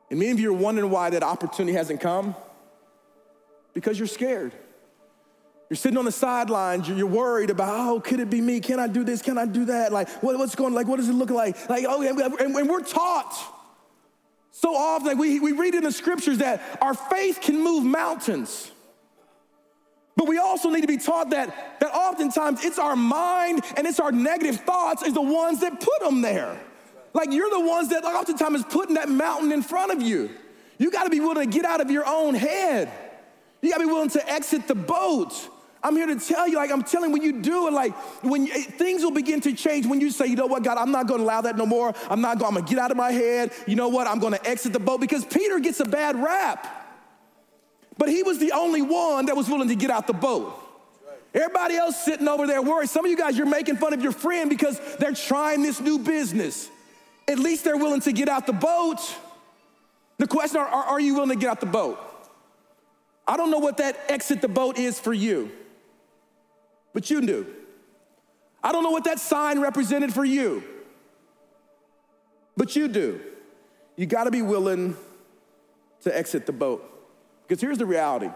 And 0.09 0.19
many 0.19 0.31
of 0.31 0.39
you 0.39 0.49
are 0.51 0.57
wondering 0.57 0.89
why 0.89 1.09
that 1.09 1.23
opportunity 1.23 1.75
hasn't 1.75 2.01
come 2.01 2.35
because 3.73 3.97
you're 3.99 4.07
scared. 4.07 4.53
You're 5.69 5.77
sitting 5.77 5.97
on 5.97 6.05
the 6.05 6.13
sidelines, 6.13 6.87
you're 6.87 7.05
worried 7.05 7.49
about, 7.49 7.89
oh, 7.89 7.99
could 7.99 8.21
it 8.21 8.29
be 8.29 8.39
me? 8.39 8.61
Can 8.61 8.79
I 8.79 8.87
do 8.87 9.03
this? 9.03 9.21
Can 9.21 9.37
I 9.37 9.45
do 9.45 9.65
that? 9.65 9.91
Like, 9.91 10.07
what, 10.23 10.37
what's 10.37 10.55
going 10.55 10.73
like? 10.73 10.87
What 10.87 10.95
does 10.95 11.09
it 11.09 11.13
look 11.13 11.29
like? 11.29 11.69
Like, 11.69 11.85
oh, 11.87 12.01
and, 12.01 12.39
and 12.39 12.69
we're 12.69 12.83
taught 12.83 13.35
so 14.51 14.75
often, 14.75 15.05
like 15.09 15.17
we, 15.17 15.39
we 15.39 15.51
read 15.51 15.75
in 15.75 15.83
the 15.83 15.91
scriptures 15.91 16.39
that 16.39 16.79
our 16.81 16.95
faith 16.95 17.41
can 17.41 17.61
move 17.61 17.83
mountains. 17.83 18.71
But 20.15 20.27
we 20.27 20.39
also 20.39 20.71
need 20.71 20.81
to 20.81 20.87
be 20.87 20.97
taught 20.97 21.29
that, 21.29 21.79
that 21.79 21.93
oftentimes 21.93 22.65
it's 22.65 22.79
our 22.79 22.95
mind 22.95 23.63
and 23.75 23.85
it's 23.85 23.99
our 23.99 24.11
negative 24.11 24.61
thoughts 24.61 25.03
is 25.03 25.13
the 25.13 25.21
ones 25.21 25.59
that 25.59 25.79
put 25.79 25.99
them 25.99 26.21
there. 26.23 26.59
Like 27.13 27.31
you're 27.31 27.49
the 27.49 27.59
ones 27.59 27.89
that 27.89 28.03
oftentimes 28.03 28.59
is 28.59 28.65
putting 28.65 28.95
that 28.95 29.09
mountain 29.09 29.51
in 29.51 29.61
front 29.61 29.91
of 29.91 30.01
you. 30.01 30.29
You 30.77 30.91
got 30.91 31.05
to 31.05 31.09
be 31.09 31.19
willing 31.19 31.49
to 31.49 31.57
get 31.57 31.65
out 31.65 31.81
of 31.81 31.89
your 31.89 32.05
own 32.07 32.35
head. 32.35 32.91
You 33.61 33.71
got 33.71 33.77
to 33.77 33.87
be 33.87 33.91
willing 33.91 34.09
to 34.11 34.31
exit 34.31 34.67
the 34.67 34.75
boat. 34.75 35.33
I'm 35.81 35.95
here 35.95 36.07
to 36.07 36.19
tell 36.19 36.47
you, 36.47 36.57
like 36.57 36.71
I'm 36.71 36.83
telling 36.83 37.11
when 37.11 37.21
you 37.21 37.41
do 37.41 37.67
it, 37.67 37.73
like 37.73 37.95
when 38.23 38.45
you, 38.45 38.53
things 38.53 39.03
will 39.03 39.11
begin 39.11 39.41
to 39.41 39.53
change 39.53 39.85
when 39.85 40.01
you 40.01 40.09
say, 40.09 40.27
you 40.27 40.35
know 40.35 40.47
what, 40.47 40.63
God, 40.63 40.77
I'm 40.77 40.91
not 40.91 41.07
to 41.19 41.25
allow 41.25 41.41
that 41.41 41.55
no 41.55 41.65
more. 41.65 41.93
I'm 42.09 42.19
not 42.19 42.39
gonna, 42.39 42.57
I'm 42.57 42.65
to 42.65 42.69
get 42.69 42.79
out 42.79 42.91
of 42.91 42.97
my 42.97 43.11
head. 43.11 43.51
You 43.67 43.75
know 43.75 43.87
what? 43.87 44.07
I'm 44.07 44.19
to 44.33 44.47
exit 44.47 44.73
the 44.73 44.79
boat 44.79 44.99
because 44.99 45.23
Peter 45.23 45.59
gets 45.59 45.79
a 45.79 45.85
bad 45.85 46.21
rap, 46.21 46.67
but 47.97 48.09
he 48.09 48.23
was 48.23 48.39
the 48.39 48.51
only 48.51 48.81
one 48.81 49.27
that 49.27 49.35
was 49.35 49.47
willing 49.47 49.69
to 49.69 49.75
get 49.75 49.89
out 49.89 50.07
the 50.07 50.13
boat. 50.13 50.53
Everybody 51.33 51.75
else 51.75 52.03
sitting 52.03 52.27
over 52.27 52.47
there 52.47 52.61
worried. 52.61 52.89
Some 52.89 53.05
of 53.05 53.11
you 53.11 53.17
guys, 53.17 53.37
you're 53.37 53.45
making 53.45 53.77
fun 53.77 53.93
of 53.93 54.01
your 54.01 54.11
friend 54.11 54.49
because 54.49 54.79
they're 54.97 55.13
trying 55.13 55.61
this 55.61 55.79
new 55.79 55.99
business. 55.99 56.69
At 57.27 57.39
least 57.39 57.63
they're 57.63 57.77
willing 57.77 58.01
to 58.01 58.11
get 58.11 58.29
out 58.29 58.47
the 58.47 58.53
boat. 58.53 58.99
The 60.17 60.27
question 60.27 60.57
are, 60.59 60.67
are, 60.67 60.83
are 60.85 60.99
you 60.99 61.13
willing 61.13 61.29
to 61.29 61.35
get 61.35 61.49
out 61.49 61.59
the 61.59 61.65
boat? 61.65 61.99
I 63.27 63.35
don't 63.35 63.51
know 63.51 63.59
what 63.59 63.77
that 63.77 63.99
exit 64.07 64.41
the 64.41 64.47
boat 64.47 64.77
is 64.77 64.99
for 64.99 65.13
you, 65.13 65.51
but 66.93 67.09
you 67.09 67.21
do. 67.21 67.45
I 68.63 68.71
don't 68.71 68.83
know 68.83 68.91
what 68.91 69.03
that 69.03 69.19
sign 69.19 69.59
represented 69.59 70.13
for 70.13 70.23
you, 70.23 70.63
but 72.55 72.75
you 72.75 72.87
do. 72.87 73.19
You 73.97 74.05
gotta 74.05 74.31
be 74.31 74.41
willing 74.41 74.95
to 76.01 76.17
exit 76.17 76.45
the 76.45 76.53
boat. 76.53 76.83
Because 77.45 77.61
here's 77.61 77.77
the 77.77 77.85
reality 77.85 78.29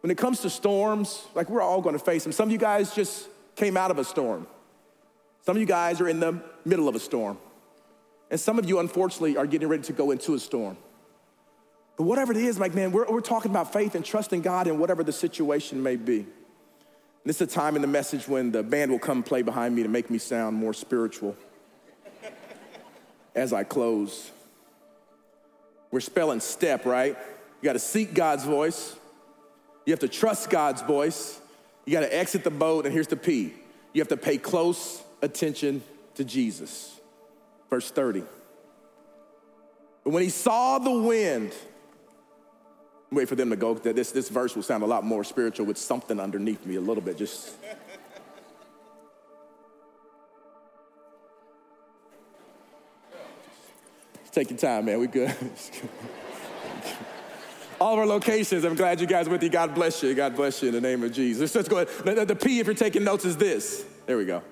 when 0.00 0.10
it 0.10 0.18
comes 0.18 0.40
to 0.40 0.50
storms, 0.50 1.26
like 1.34 1.48
we're 1.48 1.60
all 1.60 1.80
gonna 1.80 1.98
face 1.98 2.24
them. 2.24 2.32
Some 2.32 2.48
of 2.48 2.52
you 2.52 2.58
guys 2.58 2.94
just 2.94 3.28
came 3.54 3.76
out 3.76 3.90
of 3.90 3.98
a 3.98 4.04
storm, 4.04 4.46
some 5.46 5.56
of 5.56 5.60
you 5.60 5.66
guys 5.66 6.00
are 6.00 6.08
in 6.08 6.18
the 6.18 6.42
middle 6.64 6.88
of 6.88 6.96
a 6.96 7.00
storm. 7.00 7.38
And 8.30 8.38
some 8.38 8.58
of 8.58 8.68
you, 8.68 8.78
unfortunately, 8.78 9.36
are 9.36 9.46
getting 9.46 9.68
ready 9.68 9.82
to 9.84 9.92
go 9.92 10.12
into 10.12 10.34
a 10.34 10.38
storm. 10.38 10.76
But 11.96 12.04
whatever 12.04 12.32
it 12.32 12.38
is, 12.38 12.58
like, 12.58 12.74
man, 12.74 12.92
we're, 12.92 13.10
we're 13.10 13.20
talking 13.20 13.50
about 13.50 13.72
faith 13.72 13.94
and 13.94 14.04
trusting 14.04 14.42
God 14.42 14.66
in 14.66 14.78
whatever 14.78 15.02
the 15.02 15.12
situation 15.12 15.82
may 15.82 15.96
be. 15.96 16.20
And 16.20 16.26
this 17.24 17.36
is 17.36 17.42
a 17.42 17.46
time 17.50 17.76
in 17.76 17.82
the 17.82 17.88
message 17.88 18.28
when 18.28 18.52
the 18.52 18.62
band 18.62 18.90
will 18.90 19.00
come 19.00 19.22
play 19.22 19.42
behind 19.42 19.74
me 19.74 19.82
to 19.82 19.88
make 19.88 20.08
me 20.08 20.18
sound 20.18 20.56
more 20.56 20.72
spiritual 20.72 21.36
as 23.34 23.52
I 23.52 23.64
close. 23.64 24.30
We're 25.90 26.00
spelling 26.00 26.40
step, 26.40 26.86
right? 26.86 27.16
You 27.60 27.66
got 27.66 27.74
to 27.74 27.80
seek 27.80 28.14
God's 28.14 28.44
voice. 28.44 28.96
You 29.84 29.92
have 29.92 30.00
to 30.00 30.08
trust 30.08 30.50
God's 30.50 30.82
voice. 30.82 31.40
You 31.84 31.92
got 31.92 32.00
to 32.00 32.16
exit 32.16 32.44
the 32.44 32.50
boat, 32.50 32.86
and 32.86 32.94
here's 32.94 33.08
the 33.08 33.16
P 33.16 33.52
you 33.92 34.00
have 34.00 34.08
to 34.08 34.16
pay 34.16 34.38
close 34.38 35.02
attention 35.20 35.82
to 36.14 36.22
Jesus 36.22 36.99
verse 37.70 37.90
30. 37.90 38.24
But 40.04 40.10
when 40.10 40.22
he 40.22 40.28
saw 40.28 40.78
the 40.78 40.90
wind, 40.90 41.52
wait 43.10 43.28
for 43.28 43.36
them 43.36 43.50
to 43.50 43.56
go. 43.56 43.74
This, 43.74 44.12
this 44.12 44.28
verse 44.28 44.54
will 44.54 44.62
sound 44.62 44.82
a 44.82 44.86
lot 44.86 45.04
more 45.04 45.24
spiritual 45.24 45.66
with 45.66 45.78
something 45.78 46.20
underneath 46.20 46.66
me 46.66 46.76
a 46.76 46.80
little 46.80 47.02
bit. 47.02 47.16
Just. 47.16 47.54
take 54.32 54.50
your 54.50 54.58
time, 54.58 54.84
man. 54.84 55.00
We 55.00 55.06
good. 55.08 55.34
All 57.80 57.94
of 57.94 57.98
our 57.98 58.06
locations, 58.06 58.64
I'm 58.64 58.74
glad 58.74 59.00
you 59.00 59.06
guys 59.06 59.28
with 59.28 59.42
you. 59.42 59.48
God 59.48 59.74
bless 59.74 60.02
you. 60.02 60.14
God 60.14 60.36
bless 60.36 60.62
you 60.62 60.68
in 60.68 60.74
the 60.74 60.80
name 60.80 61.02
of 61.02 61.12
Jesus. 61.12 61.54
Let's 61.54 61.68
go 61.68 61.78
ahead. 61.78 62.28
The 62.28 62.36
P, 62.36 62.60
if 62.60 62.66
you're 62.66 62.74
taking 62.74 63.04
notes, 63.04 63.24
is 63.24 63.38
this. 63.38 63.84
There 64.06 64.18
we 64.18 64.26
go. 64.26 64.42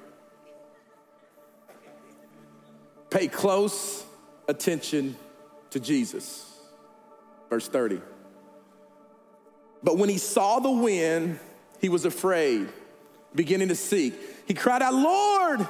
Pay 3.11 3.29
close 3.29 4.05
attention 4.47 5.17
to 5.71 5.81
Jesus. 5.81 6.45
Verse 7.51 7.69
30. 7.69 8.01
But 9.83 9.97
when 9.97 10.09
he 10.09 10.19
saw 10.19 10.59
the 10.59 10.71
wind, 10.71 11.39
he 11.81 11.89
was 11.89 12.05
afraid, 12.05 12.69
beginning 13.35 13.69
to 13.69 13.77
seek. 13.77 14.15
He 14.47 14.55
cried 14.55 14.83
out, 14.83 14.95
Lord, 14.95 15.67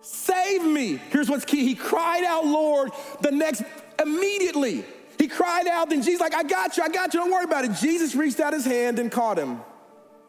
save 0.00 0.64
me. 0.64 0.96
Here's 1.10 1.28
what's 1.28 1.44
key. 1.44 1.64
He 1.64 1.74
cried 1.74 2.24
out, 2.24 2.46
Lord, 2.46 2.90
the 3.20 3.30
next, 3.30 3.62
immediately. 4.00 4.84
He 5.18 5.28
cried 5.28 5.66
out, 5.68 5.90
then 5.90 6.02
Jesus, 6.02 6.20
like, 6.20 6.34
I 6.34 6.42
got 6.42 6.76
you, 6.76 6.82
I 6.82 6.88
got 6.88 7.14
you, 7.14 7.20
don't 7.20 7.30
worry 7.30 7.44
about 7.44 7.64
it. 7.64 7.72
Jesus 7.74 8.14
reached 8.14 8.40
out 8.40 8.52
his 8.52 8.64
hand 8.64 8.98
and 8.98 9.12
caught 9.12 9.38
him. 9.38 9.60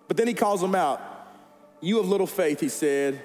But 0.08 0.18
then 0.18 0.28
he 0.28 0.34
calls 0.34 0.62
him 0.62 0.76
out. 0.76 1.02
You 1.82 1.98
have 1.98 2.08
little 2.08 2.28
faith, 2.28 2.60
he 2.60 2.70
said. 2.70 3.22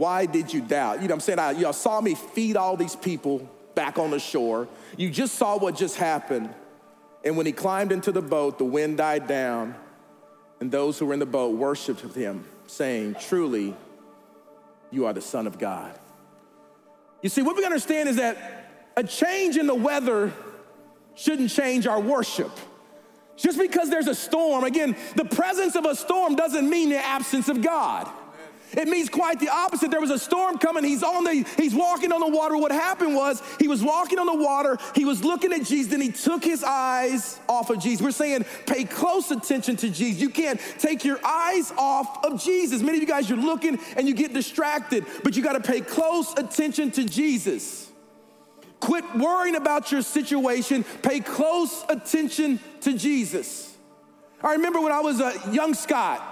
Why 0.00 0.24
did 0.24 0.50
you 0.50 0.62
doubt? 0.62 1.02
You 1.02 1.08
know 1.08 1.12
I'm 1.12 1.20
saying? 1.20 1.38
I, 1.38 1.50
y'all 1.50 1.74
saw 1.74 2.00
me 2.00 2.14
feed 2.14 2.56
all 2.56 2.74
these 2.74 2.96
people 2.96 3.46
back 3.74 3.98
on 3.98 4.10
the 4.10 4.18
shore. 4.18 4.66
You 4.96 5.10
just 5.10 5.34
saw 5.34 5.58
what 5.58 5.76
just 5.76 5.96
happened. 5.96 6.54
And 7.22 7.36
when 7.36 7.44
he 7.44 7.52
climbed 7.52 7.92
into 7.92 8.10
the 8.10 8.22
boat, 8.22 8.56
the 8.56 8.64
wind 8.64 8.96
died 8.96 9.26
down, 9.26 9.74
and 10.58 10.72
those 10.72 10.98
who 10.98 11.04
were 11.04 11.12
in 11.12 11.18
the 11.18 11.26
boat 11.26 11.54
worshiped 11.54 12.00
him, 12.14 12.46
saying, 12.66 13.16
Truly, 13.20 13.76
you 14.90 15.04
are 15.04 15.12
the 15.12 15.20
Son 15.20 15.46
of 15.46 15.58
God. 15.58 15.98
You 17.20 17.28
see, 17.28 17.42
what 17.42 17.54
we 17.54 17.66
understand 17.66 18.08
is 18.08 18.16
that 18.16 18.92
a 18.96 19.04
change 19.04 19.58
in 19.58 19.66
the 19.66 19.74
weather 19.74 20.32
shouldn't 21.14 21.50
change 21.50 21.86
our 21.86 22.00
worship. 22.00 22.52
Just 23.36 23.58
because 23.58 23.90
there's 23.90 24.06
a 24.06 24.14
storm, 24.14 24.64
again, 24.64 24.96
the 25.16 25.26
presence 25.26 25.76
of 25.76 25.84
a 25.84 25.94
storm 25.94 26.36
doesn't 26.36 26.70
mean 26.70 26.88
the 26.88 27.04
absence 27.04 27.50
of 27.50 27.60
God. 27.60 28.10
It 28.72 28.88
means 28.88 29.08
quite 29.08 29.40
the 29.40 29.48
opposite. 29.48 29.90
There 29.90 30.00
was 30.00 30.10
a 30.10 30.18
storm 30.18 30.58
coming. 30.58 30.84
He's 30.84 31.02
on 31.02 31.24
the 31.24 31.46
he's 31.56 31.74
walking 31.74 32.12
on 32.12 32.20
the 32.20 32.28
water. 32.28 32.56
What 32.56 32.72
happened 32.72 33.14
was 33.14 33.42
he 33.58 33.68
was 33.68 33.82
walking 33.82 34.18
on 34.18 34.26
the 34.26 34.34
water. 34.34 34.78
He 34.94 35.04
was 35.04 35.24
looking 35.24 35.52
at 35.52 35.64
Jesus, 35.64 35.90
then 35.90 36.00
he 36.00 36.12
took 36.12 36.44
his 36.44 36.62
eyes 36.62 37.40
off 37.48 37.70
of 37.70 37.80
Jesus. 37.80 38.02
We're 38.02 38.10
saying 38.12 38.44
pay 38.66 38.84
close 38.84 39.30
attention 39.30 39.76
to 39.76 39.90
Jesus. 39.90 40.20
You 40.20 40.30
can't 40.30 40.60
take 40.78 41.04
your 41.04 41.18
eyes 41.24 41.72
off 41.76 42.24
of 42.24 42.42
Jesus. 42.42 42.82
Many 42.82 42.98
of 42.98 43.02
you 43.02 43.08
guys 43.08 43.28
you're 43.28 43.38
looking 43.38 43.78
and 43.96 44.06
you 44.06 44.14
get 44.14 44.32
distracted, 44.32 45.06
but 45.24 45.36
you 45.36 45.42
got 45.42 45.52
to 45.54 45.60
pay 45.60 45.80
close 45.80 46.32
attention 46.34 46.90
to 46.92 47.04
Jesus. 47.04 47.90
Quit 48.80 49.04
worrying 49.14 49.56
about 49.56 49.92
your 49.92 50.02
situation. 50.02 50.84
Pay 51.02 51.20
close 51.20 51.84
attention 51.88 52.58
to 52.80 52.94
Jesus. 52.96 53.76
I 54.42 54.52
remember 54.52 54.80
when 54.80 54.92
I 54.92 55.00
was 55.00 55.20
a 55.20 55.34
young 55.52 55.74
Scott. 55.74 56.29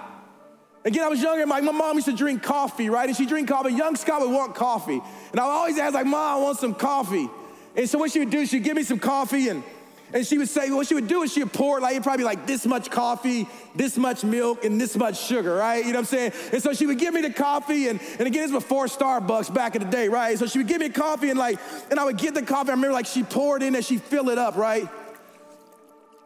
Again, 0.85 1.03
I 1.03 1.09
was 1.09 1.21
younger, 1.21 1.45
my, 1.45 1.59
my 1.61 1.71
mom 1.71 1.95
used 1.95 2.07
to 2.07 2.15
drink 2.15 2.41
coffee, 2.41 2.89
right? 2.89 3.07
And 3.07 3.17
she 3.17 3.25
drink 3.25 3.49
coffee. 3.49 3.73
Young 3.73 3.95
Scott 3.95 4.21
would 4.21 4.31
want 4.31 4.55
coffee. 4.55 5.01
And 5.31 5.39
I 5.39 5.45
would 5.45 5.51
always 5.51 5.77
ask, 5.77 5.93
like, 5.93 6.05
Mom, 6.05 6.39
I 6.39 6.41
want 6.41 6.57
some 6.57 6.73
coffee. 6.73 7.29
And 7.75 7.89
so 7.89 7.99
what 7.99 8.11
she 8.11 8.19
would 8.19 8.29
do, 8.29 8.45
she'd 8.45 8.63
give 8.63 8.75
me 8.75 8.83
some 8.83 8.99
coffee 8.99 9.49
and 9.49 9.63
and 10.11 10.25
she 10.25 10.37
would 10.37 10.49
say, 10.49 10.71
what 10.71 10.87
she 10.87 10.95
would 10.95 11.07
do 11.07 11.21
is 11.21 11.31
she 11.31 11.43
would 11.43 11.53
pour 11.53 11.79
like, 11.79 12.01
probably 12.01 12.25
like 12.25 12.47
this 12.47 12.65
much 12.65 12.89
coffee, 12.89 13.47
this 13.75 13.95
much 13.97 14.23
milk, 14.23 14.65
and 14.65 14.81
this 14.81 14.95
much 14.95 15.19
sugar, 15.19 15.55
right? 15.55 15.85
You 15.85 15.93
know 15.93 15.99
what 15.99 16.11
I'm 16.13 16.31
saying? 16.31 16.33
And 16.51 16.63
so 16.63 16.73
she 16.73 16.87
would 16.87 16.97
give 16.97 17.13
me 17.13 17.21
the 17.21 17.31
coffee, 17.31 17.87
and, 17.89 17.99
and 18.17 18.27
again, 18.27 18.51
was 18.51 18.63
before 18.63 18.85
Starbucks 18.85 19.53
back 19.53 19.75
in 19.75 19.83
the 19.83 19.89
day, 19.89 20.07
right? 20.07 20.37
So 20.37 20.47
she 20.47 20.57
would 20.57 20.67
give 20.67 20.81
me 20.81 20.89
coffee, 20.89 21.29
and 21.29 21.37
like, 21.37 21.59
and 21.91 21.99
I 21.99 22.05
would 22.05 22.17
get 22.17 22.33
the 22.33 22.41
coffee. 22.41 22.69
I 22.69 22.73
remember 22.73 22.93
like 22.93 23.05
she 23.05 23.21
poured 23.21 23.61
in 23.61 23.75
and 23.75 23.85
she 23.85 23.97
fill 23.97 24.29
it 24.29 24.39
up, 24.39 24.55
right? 24.55 24.87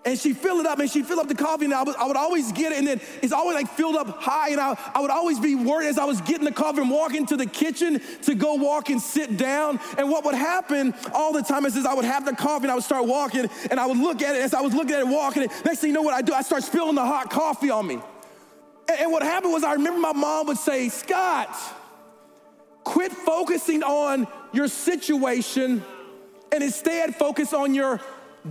And 0.06 0.20
she 0.20 0.34
fill 0.34 0.60
it 0.60 0.66
up 0.66 0.80
and 0.80 0.90
she 0.90 1.02
fill 1.02 1.20
up 1.20 1.28
the 1.28 1.36
coffee 1.36 1.66
and 1.66 1.74
I 1.74 1.84
would, 1.84 1.96
I 1.96 2.06
would 2.06 2.18
always 2.18 2.52
get 2.52 2.72
it. 2.72 2.80
And 2.80 2.88
then 2.88 3.02
it's 3.22 3.32
always 3.32 3.56
like 3.56 3.70
filled 3.70 3.96
up 3.96 4.22
high 4.22 4.50
and 4.50 4.60
I, 4.60 4.78
I 4.94 5.00
would 5.00 5.12
always 5.12 5.40
be 5.40 5.56
worried 5.56 5.88
as 5.88 5.98
I 5.98 6.06
was 6.06 6.20
getting 6.22 6.46
the 6.46 6.52
coffee 6.52 6.82
and 6.82 6.90
walking 6.90 7.26
to 7.28 7.38
the 7.38 7.46
kitchen 7.46 8.02
to 8.24 8.36
go 8.36 8.56
walk 8.56 8.90
and 8.90 9.02
sit 9.02 9.38
down. 9.38 9.80
And 9.98 10.10
what 10.10 10.26
would 10.26 10.36
happen 10.36 10.94
all 11.14 11.32
the 11.32 11.42
time 11.42 11.66
is, 11.66 11.78
is 11.78 11.86
I 11.86 11.94
would 11.94 12.06
have 12.06 12.26
the 12.26 12.36
coffee 12.36 12.66
and 12.66 12.72
I 12.72 12.76
would 12.76 12.84
start 12.84 13.06
walking 13.06 13.50
and 13.72 13.80
I 13.80 13.86
would 13.86 13.98
look 13.98 14.22
at 14.22 14.36
it. 14.36 14.42
As 14.42 14.54
I 14.54 14.62
was 14.62 14.74
looking 14.74 14.94
at 14.94 15.00
it 15.00 15.08
walking 15.08 15.44
next 15.64 15.80
thing 15.80 15.90
you 15.90 15.94
know 15.94 16.02
what 16.02 16.14
I 16.14 16.22
do 16.22 16.34
I 16.34 16.42
start 16.42 16.64
spilling 16.64 16.96
the 16.96 17.06
hot 17.06 17.30
coffee 17.30 17.70
on 17.70 17.88
me. 17.88 18.00
And, 18.90 19.00
and 19.00 19.12
what 19.12 19.24
happened 19.24 19.54
was 19.54 19.64
I 19.64 19.74
remember 19.74 20.00
my 20.00 20.14
mom 20.14 20.48
would 20.48 20.58
say 20.58 20.90
Scott 20.90 21.56
quit 22.84 23.14
focusing 23.14 23.84
on 23.84 24.28
your 24.52 24.68
situation 24.68 25.82
and 26.52 26.64
instead 26.64 27.16
focus 27.16 27.54
on 27.54 27.74
your 27.74 28.02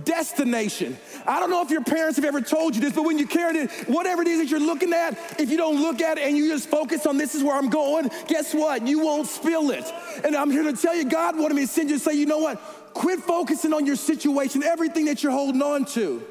destination. 0.03 0.97
I 1.27 1.39
don't 1.39 1.49
know 1.49 1.61
if 1.61 1.69
your 1.69 1.83
parents 1.83 2.15
have 2.17 2.25
ever 2.25 2.41
told 2.41 2.75
you 2.75 2.81
this, 2.81 2.93
but 2.93 3.03
when 3.03 3.19
you 3.19 3.27
carry 3.27 3.57
it, 3.59 3.71
whatever 3.87 4.21
it 4.23 4.27
is 4.27 4.39
that 4.39 4.49
you're 4.49 4.59
looking 4.59 4.93
at, 4.93 5.39
if 5.39 5.49
you 5.49 5.57
don't 5.57 5.81
look 5.81 6.01
at 6.01 6.17
it 6.17 6.23
and 6.23 6.35
you 6.35 6.49
just 6.49 6.67
focus 6.67 7.05
on 7.05 7.17
this 7.17 7.35
is 7.35 7.43
where 7.43 7.55
I'm 7.55 7.69
going, 7.69 8.09
guess 8.27 8.53
what? 8.53 8.87
You 8.87 8.99
won't 8.99 9.27
spill 9.27 9.69
it. 9.71 9.85
And 10.23 10.35
I'm 10.35 10.49
here 10.49 10.63
to 10.63 10.73
tell 10.73 10.95
you, 10.95 11.05
God 11.05 11.37
wanted 11.37 11.55
me 11.55 11.61
to 11.61 11.67
send 11.67 11.89
you 11.89 11.97
to 11.97 12.03
say, 12.03 12.13
you 12.13 12.25
know 12.25 12.39
what? 12.39 12.57
Quit 12.93 13.19
focusing 13.19 13.73
on 13.73 13.85
your 13.85 13.95
situation, 13.95 14.63
everything 14.63 15.05
that 15.05 15.21
you're 15.21 15.31
holding 15.31 15.61
on 15.61 15.85
to. 15.85 16.23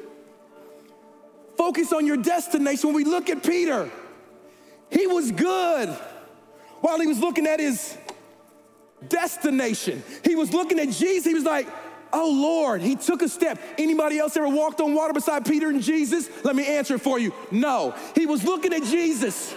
Focus 1.57 1.93
on 1.93 2.05
your 2.05 2.17
destination. 2.17 2.89
When 2.89 2.95
we 2.95 3.05
look 3.05 3.29
at 3.29 3.43
Peter, 3.43 3.89
he 4.89 5.07
was 5.07 5.31
good 5.31 5.89
while 6.81 6.99
he 6.99 7.07
was 7.07 7.19
looking 7.19 7.47
at 7.47 7.59
his 7.59 7.97
destination. 9.07 10.03
He 10.23 10.35
was 10.35 10.53
looking 10.53 10.79
at 10.79 10.89
Jesus. 10.89 11.25
He 11.25 11.33
was 11.33 11.43
like, 11.43 11.67
Oh 12.13 12.31
Lord, 12.31 12.81
he 12.81 12.95
took 12.95 13.23
a 13.23 13.29
step. 13.29 13.59
Anybody 13.77 14.19
else 14.19 14.37
ever 14.37 14.47
walked 14.47 14.79
on 14.79 14.93
water 14.93 15.13
beside 15.13 15.45
Peter 15.45 15.69
and 15.69 15.81
Jesus? 15.81 16.29
Let 16.43 16.55
me 16.55 16.65
answer 16.65 16.95
it 16.95 17.01
for 17.01 17.17
you. 17.17 17.33
No. 17.49 17.95
He 18.13 18.27
was 18.27 18.43
looking 18.43 18.71
at 18.71 18.83
Jesus 18.83 19.53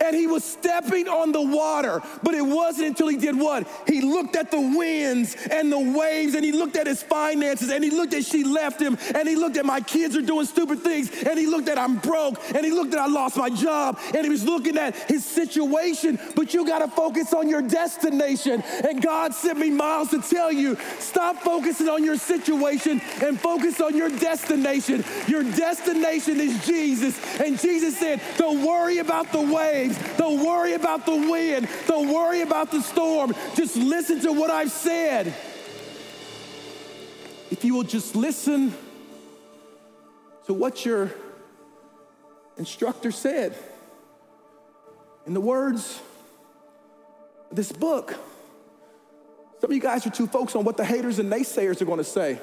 and 0.00 0.14
he 0.14 0.26
was 0.26 0.44
stepping 0.44 1.08
on 1.08 1.32
the 1.32 1.42
water. 1.42 2.02
But 2.22 2.34
it 2.34 2.42
wasn't 2.42 2.88
until 2.88 3.08
he 3.08 3.16
did 3.16 3.38
what? 3.38 3.66
He 3.86 4.00
looked 4.00 4.36
at 4.36 4.50
the 4.50 4.60
winds 4.60 5.36
and 5.50 5.70
the 5.70 5.78
waves 5.78 6.34
and 6.34 6.44
he 6.44 6.52
looked 6.52 6.76
at 6.76 6.86
his 6.86 7.02
finances 7.02 7.70
and 7.70 7.82
he 7.82 7.90
looked 7.90 8.14
at 8.14 8.24
she 8.24 8.44
left 8.44 8.80
him 8.80 8.98
and 9.14 9.28
he 9.28 9.36
looked 9.36 9.56
at 9.56 9.64
my 9.64 9.80
kids 9.80 10.16
are 10.16 10.22
doing 10.22 10.46
stupid 10.46 10.80
things 10.80 11.10
and 11.22 11.38
he 11.38 11.46
looked 11.46 11.68
at 11.68 11.78
I'm 11.78 11.96
broke 11.96 12.38
and 12.54 12.64
he 12.64 12.72
looked 12.72 12.92
at 12.94 13.00
I 13.00 13.06
lost 13.06 13.36
my 13.36 13.50
job 13.50 13.98
and 14.14 14.24
he 14.24 14.30
was 14.30 14.44
looking 14.44 14.76
at 14.78 14.94
his 14.94 15.24
situation. 15.24 16.18
But 16.34 16.54
you 16.54 16.66
got 16.66 16.80
to 16.80 16.88
focus 16.88 17.32
on 17.32 17.48
your 17.48 17.62
destination. 17.62 18.62
And 18.62 19.02
God 19.02 19.34
sent 19.34 19.58
me 19.58 19.70
miles 19.70 20.10
to 20.10 20.20
tell 20.20 20.52
you 20.52 20.76
stop 20.98 21.36
focusing 21.36 21.88
on 21.88 22.04
your 22.04 22.16
situation 22.16 23.00
and 23.22 23.38
focus 23.40 23.80
on 23.80 23.96
your 23.96 24.10
destination. 24.10 25.04
Your 25.26 25.42
destination 25.42 26.40
is 26.40 26.64
Jesus. 26.66 27.18
And 27.40 27.58
Jesus 27.58 27.98
said, 27.98 28.20
don't 28.36 28.64
worry 28.64 28.98
about 28.98 29.32
the 29.32 29.40
waves 29.40 29.85
waves. 29.88 30.16
Don't 30.16 30.44
worry 30.44 30.74
about 30.74 31.06
the 31.06 31.14
wind. 31.14 31.68
Don't 31.86 32.12
worry 32.12 32.40
about 32.42 32.70
the 32.70 32.80
storm. 32.80 33.34
Just 33.54 33.76
listen 33.76 34.20
to 34.20 34.32
what 34.32 34.50
I've 34.50 34.70
said. 34.70 35.34
If 37.50 37.64
you 37.64 37.74
will 37.74 37.84
just 37.84 38.16
listen 38.16 38.74
to 40.46 40.54
what 40.54 40.84
your 40.84 41.12
instructor 42.56 43.10
said 43.10 43.56
in 45.26 45.34
the 45.34 45.40
words 45.40 46.00
of 47.50 47.56
this 47.56 47.72
book, 47.72 48.14
some 49.60 49.70
of 49.70 49.74
you 49.74 49.80
guys 49.80 50.06
are 50.06 50.10
too 50.10 50.26
focused 50.26 50.56
on 50.56 50.64
what 50.64 50.76
the 50.76 50.84
haters 50.84 51.18
and 51.18 51.32
naysayers 51.32 51.80
are 51.80 51.84
going 51.84 51.98
to 51.98 52.04
say. 52.04 52.38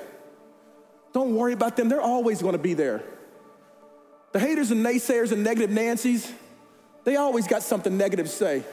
Don't 1.13 1.35
worry 1.35 1.53
about 1.53 1.75
them, 1.75 1.89
they're 1.89 2.01
always 2.01 2.41
going 2.41 2.53
to 2.53 2.61
be 2.61 2.73
there. 2.73 3.03
The 4.31 4.39
haters 4.39 4.71
and 4.71 4.83
naysayers 4.83 5.31
and 5.31 5.43
negative 5.43 5.69
Nancy's, 5.69 6.31
they 7.03 7.15
always 7.15 7.47
got 7.47 7.63
something 7.63 7.97
negative 7.97 8.27
to 8.27 8.31
say. 8.31 8.63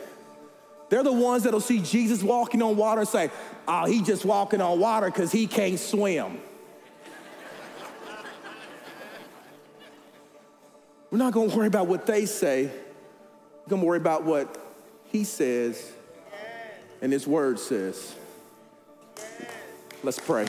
They're 0.88 1.02
the 1.02 1.12
ones 1.12 1.44
that'll 1.44 1.60
see 1.60 1.80
Jesus 1.80 2.22
walking 2.22 2.62
on 2.62 2.76
water 2.76 3.00
and 3.00 3.08
say, 3.08 3.30
oh, 3.68 3.86
he 3.86 4.02
just 4.02 4.24
walking 4.24 4.60
on 4.60 4.80
water 4.80 5.06
because 5.06 5.30
he 5.30 5.46
can't 5.46 5.78
swim. 5.78 6.40
We're 11.10 11.18
not 11.18 11.32
gonna 11.32 11.54
worry 11.54 11.66
about 11.66 11.86
what 11.88 12.06
they 12.06 12.26
say. 12.26 12.64
We're 12.64 13.70
gonna 13.70 13.84
worry 13.84 13.98
about 13.98 14.24
what 14.24 14.56
he 15.06 15.24
says 15.24 15.92
and 17.02 17.12
his 17.12 17.26
word 17.26 17.58
says. 17.58 18.14
Let's 20.02 20.18
pray. 20.18 20.46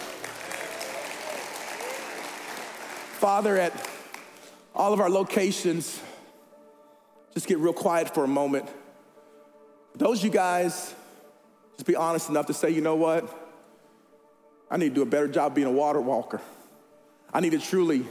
Father, 3.17 3.57
at 3.57 3.89
all 4.73 4.93
of 4.93 4.99
our 4.99 5.09
locations, 5.09 6.01
just 7.33 7.47
get 7.47 7.57
real 7.57 7.73
quiet 7.73 8.13
for 8.13 8.23
a 8.23 8.27
moment. 8.27 8.67
Those 9.95 10.23
you 10.23 10.29
guys, 10.29 10.93
just 11.73 11.85
be 11.85 11.95
honest 11.95 12.29
enough 12.29 12.47
to 12.47 12.53
say, 12.53 12.69
you 12.69 12.81
know 12.81 12.95
what? 12.95 13.37
I 14.69 14.77
need 14.77 14.89
to 14.89 14.95
do 14.95 15.01
a 15.01 15.05
better 15.05 15.27
job 15.27 15.53
being 15.53 15.67
a 15.67 15.71
water 15.71 15.99
walker. 15.99 16.41
I 17.33 17.39
need 17.39 17.51
to 17.51 17.59
truly 17.59 18.05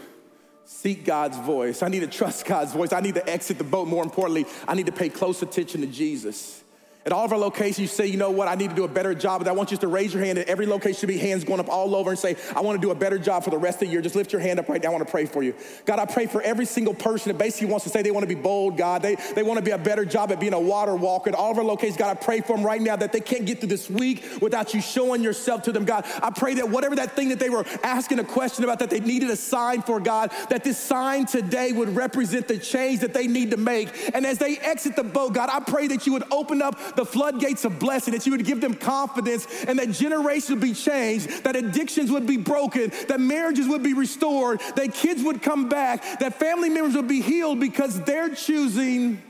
seek 0.64 1.04
God's 1.04 1.36
voice. 1.38 1.82
I 1.82 1.88
need 1.88 2.00
to 2.00 2.06
trust 2.06 2.46
God's 2.46 2.72
voice. 2.72 2.92
I 2.92 3.00
need 3.00 3.14
to 3.14 3.28
exit 3.28 3.58
the 3.58 3.64
boat. 3.64 3.88
More 3.88 4.04
importantly, 4.04 4.46
I 4.68 4.74
need 4.74 4.86
to 4.86 4.92
pay 4.92 5.08
close 5.08 5.42
attention 5.42 5.80
to 5.80 5.86
Jesus. 5.86 6.62
At 7.06 7.12
all 7.12 7.24
of 7.24 7.32
our 7.32 7.38
locations, 7.38 7.78
you 7.78 7.86
say, 7.86 8.06
you 8.06 8.18
know 8.18 8.30
what, 8.30 8.46
I 8.46 8.54
need 8.56 8.68
to 8.68 8.76
do 8.76 8.84
a 8.84 8.88
better 8.88 9.14
job. 9.14 9.46
I 9.48 9.52
want 9.52 9.70
you 9.70 9.78
to 9.78 9.88
raise 9.88 10.12
your 10.12 10.22
hand. 10.22 10.38
At 10.38 10.48
every 10.48 10.66
location 10.66 11.00
should 11.00 11.08
be 11.08 11.16
hands 11.16 11.44
going 11.44 11.58
up 11.58 11.70
all 11.70 11.94
over 11.94 12.10
and 12.10 12.18
say, 12.18 12.36
I 12.54 12.60
want 12.60 12.78
to 12.78 12.86
do 12.86 12.90
a 12.90 12.94
better 12.94 13.18
job 13.18 13.42
for 13.42 13.48
the 13.48 13.56
rest 13.56 13.76
of 13.76 13.88
the 13.88 13.92
year. 13.92 14.02
Just 14.02 14.16
lift 14.16 14.32
your 14.34 14.40
hand 14.42 14.60
up 14.60 14.68
right 14.68 14.82
now. 14.82 14.90
I 14.90 14.92
want 14.92 15.06
to 15.06 15.10
pray 15.10 15.24
for 15.24 15.42
you. 15.42 15.54
God, 15.86 15.98
I 15.98 16.04
pray 16.04 16.26
for 16.26 16.42
every 16.42 16.66
single 16.66 16.92
person 16.92 17.32
that 17.32 17.38
basically 17.38 17.68
wants 17.68 17.84
to 17.84 17.90
say 17.90 18.02
they 18.02 18.10
want 18.10 18.28
to 18.28 18.34
be 18.34 18.40
bold, 18.40 18.76
God. 18.76 19.00
They, 19.00 19.14
they 19.34 19.42
want 19.42 19.56
to 19.56 19.64
be 19.64 19.70
a 19.70 19.78
better 19.78 20.04
job 20.04 20.30
at 20.30 20.40
being 20.40 20.52
a 20.52 20.60
water 20.60 20.94
walker. 20.94 21.30
At 21.30 21.36
all 21.36 21.50
of 21.50 21.56
our 21.56 21.64
locations, 21.64 21.96
God, 21.96 22.10
I 22.10 22.20
pray 22.20 22.42
for 22.42 22.54
them 22.54 22.66
right 22.66 22.80
now 22.80 22.96
that 22.96 23.12
they 23.12 23.20
can't 23.20 23.46
get 23.46 23.60
through 23.60 23.70
this 23.70 23.88
week 23.88 24.22
without 24.42 24.74
you 24.74 24.82
showing 24.82 25.22
yourself 25.22 25.62
to 25.62 25.72
them, 25.72 25.86
God. 25.86 26.04
I 26.22 26.30
pray 26.30 26.54
that 26.54 26.68
whatever 26.68 26.96
that 26.96 27.16
thing 27.16 27.30
that 27.30 27.38
they 27.38 27.48
were 27.48 27.64
asking 27.82 28.18
a 28.18 28.24
question 28.24 28.62
about 28.62 28.78
that 28.80 28.90
they 28.90 29.00
needed 29.00 29.30
a 29.30 29.36
sign 29.36 29.80
for, 29.80 30.00
God, 30.00 30.32
that 30.50 30.64
this 30.64 30.76
sign 30.76 31.24
today 31.24 31.72
would 31.72 31.96
represent 31.96 32.46
the 32.46 32.58
change 32.58 33.00
that 33.00 33.14
they 33.14 33.26
need 33.26 33.52
to 33.52 33.56
make. 33.56 33.88
And 34.14 34.26
as 34.26 34.36
they 34.36 34.58
exit 34.58 34.96
the 34.96 35.04
boat, 35.04 35.32
God, 35.32 35.48
I 35.50 35.60
pray 35.60 35.86
that 35.88 36.06
you 36.06 36.12
would 36.12 36.24
open 36.30 36.60
up 36.60 36.78
the 36.96 37.04
floodgates 37.04 37.64
of 37.64 37.78
blessing, 37.78 38.14
that 38.14 38.26
you 38.26 38.32
would 38.32 38.44
give 38.44 38.60
them 38.60 38.74
confidence 38.74 39.46
and 39.64 39.78
that 39.78 39.90
generations 39.90 40.50
would 40.50 40.60
be 40.60 40.74
changed, 40.74 41.44
that 41.44 41.56
addictions 41.56 42.10
would 42.10 42.26
be 42.26 42.36
broken, 42.36 42.92
that 43.08 43.20
marriages 43.20 43.68
would 43.68 43.82
be 43.82 43.94
restored, 43.94 44.60
that 44.76 44.94
kids 44.94 45.22
would 45.22 45.42
come 45.42 45.68
back, 45.68 46.20
that 46.20 46.38
family 46.38 46.68
members 46.68 46.94
would 46.94 47.08
be 47.08 47.20
healed 47.20 47.60
because 47.60 48.00
they're 48.02 48.34
choosing 48.34 49.22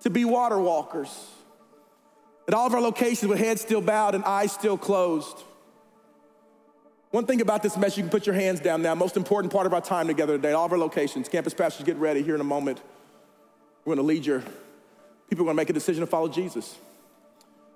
to 0.00 0.10
be 0.10 0.24
water 0.24 0.58
walkers. 0.58 1.10
At 2.46 2.54
all 2.54 2.66
of 2.66 2.74
our 2.74 2.80
locations 2.80 3.28
with 3.28 3.38
heads 3.38 3.60
still 3.60 3.82
bowed 3.82 4.14
and 4.14 4.24
eyes 4.24 4.52
still 4.52 4.78
closed. 4.78 5.44
One 7.10 7.24
thing 7.24 7.40
about 7.40 7.62
this 7.62 7.76
message, 7.76 7.98
you 7.98 8.02
can 8.04 8.10
put 8.10 8.26
your 8.26 8.34
hands 8.34 8.60
down 8.60 8.82
now. 8.82 8.94
Most 8.94 9.16
important 9.16 9.52
part 9.52 9.66
of 9.66 9.72
our 9.72 9.80
time 9.80 10.06
together 10.06 10.36
today, 10.36 10.52
all 10.52 10.66
of 10.66 10.72
our 10.72 10.78
locations. 10.78 11.28
Campus 11.28 11.54
pastors, 11.54 11.84
get 11.84 11.96
ready 11.96 12.22
here 12.22 12.34
in 12.34 12.40
a 12.40 12.44
moment. 12.44 12.80
We're 13.84 13.96
gonna 13.96 14.06
lead 14.06 14.26
your 14.26 14.42
people 15.28 15.44
are 15.44 15.46
gonna 15.46 15.56
make 15.56 15.70
a 15.70 15.74
decision 15.74 16.00
to 16.00 16.06
follow 16.06 16.28
Jesus. 16.28 16.76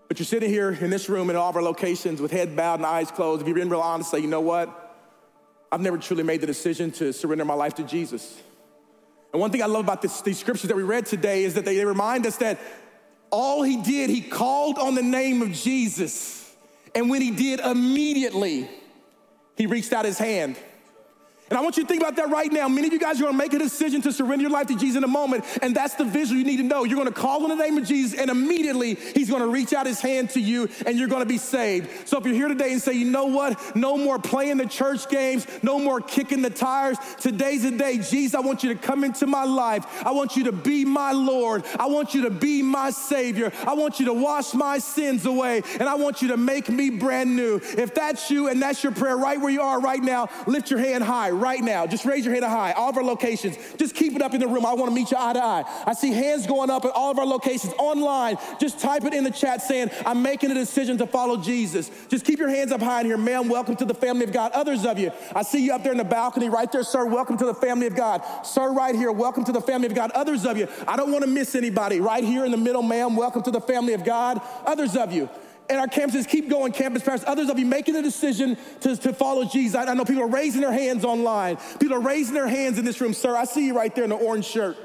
But 0.09 0.19
you're 0.19 0.27
sitting 0.27 0.51
here 0.51 0.73
in 0.73 0.91
this 0.91 1.09
room 1.09 1.31
in 1.31 1.37
all 1.37 1.49
of 1.49 1.57
our 1.57 1.63
locations 1.63 2.21
with 2.21 2.31
head 2.31 2.55
bowed 2.55 2.81
and 2.81 2.87
eyes 2.87 3.11
closed. 3.11 3.41
If 3.41 3.49
you've 3.49 3.57
been 3.57 3.71
real 3.71 3.81
honest, 3.81 4.11
say, 4.11 4.19
you 4.19 4.27
know 4.27 4.41
what? 4.41 4.79
I've 5.71 5.81
never 5.81 5.97
truly 5.97 6.23
made 6.23 6.43
the 6.43 6.47
decision 6.47 6.91
to 6.93 7.13
surrender 7.13 7.45
my 7.47 7.55
life 7.55 7.75
to 7.77 7.83
Jesus. 7.83 8.39
And 9.33 9.41
one 9.41 9.51
thing 9.51 9.63
I 9.63 9.67
love 9.67 9.85
about 9.85 10.03
this, 10.03 10.21
these 10.21 10.39
scriptures 10.39 10.69
that 10.69 10.77
we 10.77 10.83
read 10.83 11.07
today 11.07 11.45
is 11.45 11.55
that 11.55 11.65
they, 11.65 11.77
they 11.77 11.87
remind 11.87 12.27
us 12.27 12.37
that 12.37 12.59
all 13.31 13.63
he 13.63 13.83
did, 13.83 14.11
he 14.11 14.21
called 14.21 14.79
on 14.79 14.95
the 14.95 15.03
name 15.03 15.41
of 15.41 15.53
Jesus. 15.53 16.55
And 16.95 17.09
when 17.09 17.23
he 17.23 17.31
did, 17.31 17.61
immediately, 17.61 18.69
he 19.57 19.67
reached 19.67 19.95
out 19.95 20.05
his 20.05 20.19
hand 20.19 20.57
and 21.53 21.59
I 21.59 21.61
want 21.61 21.77
you 21.77 21.83
to 21.83 21.87
think 21.87 22.01
about 22.01 22.17
that 22.17 22.31
right 22.31 22.51
now. 22.51 22.67
Many 22.67 22.87
of 22.87 22.95
you 22.95 22.99
guys 22.99 23.21
are 23.21 23.25
gonna 23.25 23.37
make 23.37 23.53
a 23.53 23.59
decision 23.59 24.01
to 24.01 24.11
surrender 24.11 24.41
your 24.41 24.51
life 24.51 24.69
to 24.69 24.75
Jesus 24.75 24.97
in 24.97 25.05
a 25.05 25.07
moment, 25.07 25.45
and 25.61 25.77
that's 25.77 25.93
the 25.97 26.05
visual 26.07 26.39
you 26.39 26.47
need 26.47 26.57
to 26.57 26.63
know. 26.63 26.85
You're 26.85 26.97
gonna 26.97 27.11
call 27.11 27.43
on 27.43 27.51
the 27.51 27.63
name 27.63 27.77
of 27.77 27.87
Jesus, 27.87 28.19
and 28.19 28.31
immediately 28.31 28.95
He's 28.95 29.29
gonna 29.29 29.47
reach 29.47 29.75
out 29.75 29.85
His 29.85 30.01
hand 30.01 30.31
to 30.31 30.41
you, 30.41 30.71
and 30.87 30.99
you're 30.99 31.09
gonna 31.09 31.27
be 31.27 31.37
saved. 31.37 32.09
So 32.09 32.17
if 32.17 32.25
you're 32.25 32.35
here 32.35 32.49
today 32.49 32.73
and 32.73 32.81
say, 32.81 32.95
you 32.95 33.05
know 33.05 33.27
what? 33.27 33.77
No 33.77 33.99
more 33.99 34.19
playing 34.19 34.57
the 34.57 34.65
church 34.65 35.11
games, 35.11 35.47
no 35.63 35.79
more 35.79 36.01
kicking 36.01 36.41
the 36.41 36.49
tires. 36.49 36.97
Today's 37.21 37.65
the 37.65 37.71
day. 37.71 37.99
Jesus, 37.99 38.35
I 38.35 38.41
want 38.41 38.63
you 38.63 38.73
to 38.73 38.81
come 38.81 39.05
into 39.05 39.27
my 39.27 39.45
life. 39.45 39.85
I 40.07 40.13
want 40.13 40.39
you 40.39 40.45
to 40.45 40.53
be 40.53 40.87
my 40.87 41.13
Lord. 41.13 41.65
I 41.79 41.85
want 41.85 42.15
you 42.15 42.23
to 42.23 42.31
be 42.31 42.63
my 42.63 42.89
Savior. 42.89 43.53
I 43.67 43.75
want 43.75 44.01
you 44.01 44.07
to 44.07 44.15
wash 44.15 44.55
my 44.55 44.79
sins 44.79 45.27
away, 45.27 45.61
and 45.79 45.87
I 45.87 45.97
want 45.97 46.23
you 46.23 46.29
to 46.29 46.39
make 46.39 46.71
me 46.71 46.89
brand 46.89 47.37
new. 47.37 47.57
If 47.57 47.95
that's 47.95 48.31
you 48.31 48.49
and 48.49 48.63
that's 48.63 48.83
your 48.83 48.93
prayer 48.93 49.19
right 49.19 49.39
where 49.39 49.51
you 49.51 49.61
are 49.61 49.83
right 49.83 50.03
now, 50.03 50.31
lift 50.47 50.71
your 50.71 50.81
hand 50.81 51.05
high 51.05 51.42
right 51.43 51.63
now. 51.63 51.87
Just 51.87 52.05
raise 52.05 52.25
your 52.25 52.33
hand 52.33 52.45
high. 52.45 52.73
All 52.73 52.91
of 52.91 52.97
our 52.97 53.05
locations. 53.05 53.57
Just 53.77 53.95
keep 53.95 54.15
it 54.15 54.23
up 54.23 54.33
in 54.33 54.41
the 54.41 54.47
room. 54.47 54.65
I 54.65 54.73
want 54.75 54.91
to 54.91 54.95
meet 54.95 55.11
you 55.11 55.17
eye 55.19 55.33
to 55.33 55.43
eye. 55.43 55.65
I 55.87 55.93
see 55.93 56.13
hands 56.13 56.47
going 56.47 56.71
up 56.71 56.85
at 56.85 56.93
all 56.93 57.11
of 57.11 57.19
our 57.19 57.27
locations 57.27 57.75
online. 57.75 58.39
Just 58.61 58.79
type 58.79 59.05
it 59.05 59.13
in 59.13 59.25
the 59.25 59.31
chat 59.31 59.61
saying, 59.61 59.91
I'm 60.07 60.23
making 60.23 60.51
a 60.51 60.55
decision 60.55 60.97
to 60.99 61.07
follow 61.07 61.37
Jesus. 61.37 61.91
Just 62.09 62.25
keep 62.25 62.39
your 62.39 62.49
hands 62.49 62.73
up 62.73 62.81
high 62.81 63.01
in 63.01 63.07
here. 63.07 63.19
Ma'am, 63.19 63.49
welcome 63.49 63.77
to 63.77 63.85
the 63.85 63.95
family 63.95 64.25
of 64.25 64.33
God. 64.33 64.53
Others 64.53 64.85
of 64.85 64.99
you, 64.99 65.11
I 65.35 65.43
see 65.43 65.65
you 65.65 65.73
up 65.73 65.83
there 65.83 65.93
in 65.93 65.99
the 65.99 66.05
balcony 66.05 66.49
right 66.49 66.71
there, 66.71 66.85
sir. 66.85 67.05
Welcome 67.05 67.37
to 67.39 67.45
the 67.45 67.55
family 67.55 67.87
of 67.87 67.97
God. 67.97 68.23
Sir, 68.45 68.73
right 68.73 68.95
here, 68.95 69.11
welcome 69.11 69.45
to 69.45 69.53
the 69.53 69.61
family 69.61 69.87
of 69.87 69.95
God. 69.95 70.11
Others 70.13 70.47
of 70.47 70.57
you, 70.57 70.69
I 70.87 70.97
don't 70.97 71.11
want 71.11 71.25
to 71.25 71.31
miss 71.31 71.55
anybody. 71.55 72.01
Right 72.01 72.23
here 72.23 72.45
in 72.45 72.53
the 72.53 72.57
middle, 72.57 72.83
ma'am, 72.83 73.17
welcome 73.17 73.43
to 73.43 73.51
the 73.51 73.61
family 73.61 73.95
of 73.95 74.05
God. 74.05 74.41
Others 74.65 74.97
of 74.97 75.13
you, 75.13 75.29
and 75.73 75.81
our 75.81 75.87
campuses 75.87 76.29
keep 76.29 76.51
going, 76.51 76.71
campus 76.73 77.03
pastors. 77.03 77.27
Others 77.27 77.49
of 77.49 77.59
you 77.59 77.65
making 77.65 77.95
the 77.95 78.03
decision 78.03 78.59
to, 78.81 78.95
to 78.95 79.13
follow 79.13 79.45
Jesus. 79.45 79.75
I, 79.75 79.91
I 79.91 79.95
know 79.95 80.05
people 80.05 80.23
are 80.23 80.29
raising 80.29 80.61
their 80.61 80.73
hands 80.73 81.05
online. 81.05 81.57
People 81.81 81.95
are 81.95 82.01
raising 82.01 82.35
their 82.35 82.47
hands 82.47 82.79
in 82.79 82.85
this 82.85 83.01
room. 83.01 83.15
Sir, 83.15 83.35
I 83.35 83.45
see 83.45 83.67
you 83.67 83.75
right 83.75 83.95
there 83.95 84.05
in 84.05 84.11
the 84.11 84.17
orange 84.17 84.45
shirt. 84.45 84.77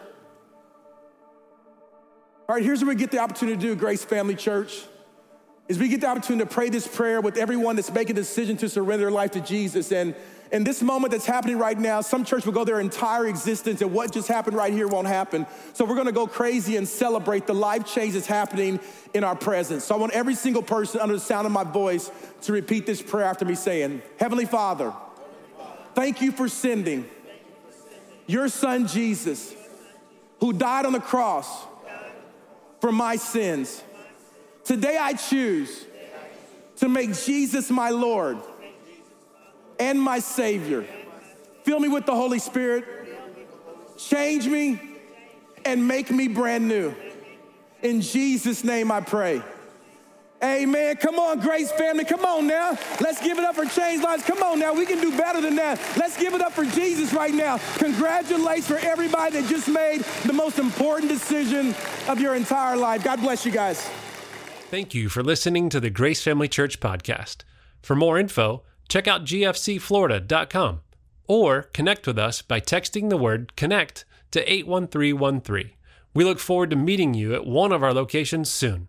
All 2.48 2.56
right, 2.56 2.64
here's 2.64 2.80
what 2.80 2.88
we 2.88 2.96
get 2.96 3.12
the 3.12 3.20
opportunity 3.20 3.58
to 3.58 3.62
do, 3.62 3.76
Grace 3.76 4.06
Family 4.06 4.36
Church, 4.36 4.84
is 5.68 5.78
we 5.78 5.90
get 5.90 6.00
the 6.00 6.08
opportunity 6.08 6.48
to 6.48 6.50
pray 6.50 6.70
this 6.70 6.88
prayer 6.88 7.20
with 7.20 7.36
everyone 7.36 7.76
that's 7.76 7.92
making 7.92 8.16
a 8.16 8.22
decision 8.22 8.56
to 8.58 8.70
surrender 8.70 9.04
their 9.06 9.12
life 9.12 9.32
to 9.32 9.42
Jesus. 9.42 9.92
And 9.92 10.16
in 10.52 10.64
this 10.64 10.82
moment 10.82 11.12
that's 11.12 11.26
happening 11.26 11.58
right 11.58 11.78
now, 11.78 12.02
some 12.02 12.24
church 12.24 12.46
will 12.46 12.54
go 12.54 12.64
their 12.64 12.80
entire 12.80 13.28
existence, 13.28 13.82
and 13.82 13.92
what 13.92 14.12
just 14.12 14.28
happened 14.28 14.56
right 14.56 14.72
here 14.72 14.88
won't 14.88 15.08
happen. 15.08 15.46
So 15.74 15.84
we're 15.86 15.96
gonna 15.96 16.12
go 16.12 16.28
crazy 16.28 16.78
and 16.78 16.88
celebrate 16.88 17.48
the 17.48 17.54
life 17.54 17.86
change 17.86 18.14
that's 18.14 18.28
happening 18.28 18.80
in 19.14 19.24
our 19.24 19.36
presence. 19.36 19.84
So 19.84 19.96
I 19.96 19.98
want 19.98 20.14
every 20.14 20.36
single 20.36 20.64
person 20.64 21.02
under 21.02 21.16
the 21.16 21.20
sound 21.20 21.46
of 21.46 21.52
my 21.52 21.64
voice 21.64 22.12
to 22.44 22.54
repeat 22.54 22.86
this 22.86 23.02
prayer 23.02 23.26
after 23.26 23.46
me 23.46 23.56
saying, 23.56 24.02
Heavenly 24.20 24.46
Father, 24.46 24.94
thank 25.94 26.22
you 26.22 26.32
for 26.32 26.48
sending 26.48 27.10
your 28.26 28.50
son 28.50 28.88
Jesus, 28.88 29.54
who 30.40 30.54
died 30.54 30.86
on 30.86 30.94
the 30.94 31.00
cross 31.00 31.66
for 32.80 32.92
my 32.92 33.16
sins. 33.16 33.82
Today 34.64 34.98
I 35.00 35.14
choose 35.14 35.86
to 36.78 36.88
make 36.88 37.14
Jesus 37.14 37.70
my 37.70 37.90
Lord 37.90 38.38
and 39.80 40.02
my 40.02 40.20
Savior. 40.20 40.86
Fill 41.64 41.80
me 41.80 41.90
with 41.90 42.06
the 42.06 42.16
Holy 42.16 42.40
Spirit, 42.40 42.86
change 43.98 44.48
me, 44.48 44.80
and 45.66 45.88
make 45.88 46.10
me 46.12 46.28
brand 46.28 46.68
new. 46.68 46.94
In 47.82 48.02
Jesus' 48.02 48.64
name 48.64 48.92
I 48.92 49.02
pray. 49.02 49.42
Amen. 50.44 50.98
Come 50.98 51.18
on, 51.18 51.40
Grace 51.40 51.72
family. 51.72 52.06
Come 52.06 52.24
on 52.24 52.46
now. 52.46 52.78
Let's 53.02 53.22
give 53.22 53.40
it 53.40 53.44
up 53.44 53.56
for 53.56 53.66
Change 53.66 54.04
Lives. 54.04 54.24
Come 54.24 54.44
on 54.44 54.60
now. 54.60 54.72
We 54.72 54.86
can 54.86 55.02
do 55.02 55.16
better 55.18 55.42
than 55.42 55.56
that. 55.56 55.80
Let's 55.98 56.16
give 56.16 56.36
it 56.36 56.42
up 56.42 56.54
for 56.54 56.64
Jesus 56.64 57.12
right 57.12 57.34
now. 57.34 57.58
Congratulations 57.78 58.68
for 58.68 58.78
everybody 58.78 59.42
that 59.42 59.50
just 59.50 59.68
made 59.68 60.02
the 60.26 60.34
most 60.34 60.60
important 60.60 61.10
decision 61.10 61.74
of 62.08 62.22
your 62.22 62.36
entire 62.36 62.78
life. 62.78 63.04
God 63.04 63.20
bless 63.20 63.48
you 63.48 63.52
guys. 63.52 63.90
Thank 64.70 64.94
you 64.94 65.10
for 65.10 65.24
listening 65.24 65.70
to 65.70 65.80
the 65.80 65.90
Grace 65.90 66.22
Family 66.22 66.48
Church 66.48 66.80
podcast. 66.80 67.38
For 67.82 67.96
more 67.96 68.20
info, 68.20 68.62
check 68.88 69.08
out 69.08 69.26
gfcflorida.com 69.26 70.82
or 71.28 71.64
connect 71.74 72.08
with 72.08 72.18
us 72.18 72.42
by 72.42 72.60
texting 72.60 73.10
the 73.10 73.18
word 73.18 73.56
connect 73.56 74.06
to 74.32 74.42
81313. 74.52 75.72
We 76.14 76.24
look 76.24 76.40
forward 76.40 76.70
to 76.72 76.76
meeting 76.76 77.14
you 77.14 77.34
at 77.34 77.46
one 77.46 77.72
of 77.72 77.84
our 77.84 77.94
locations 77.94 78.50
soon. 78.50 78.88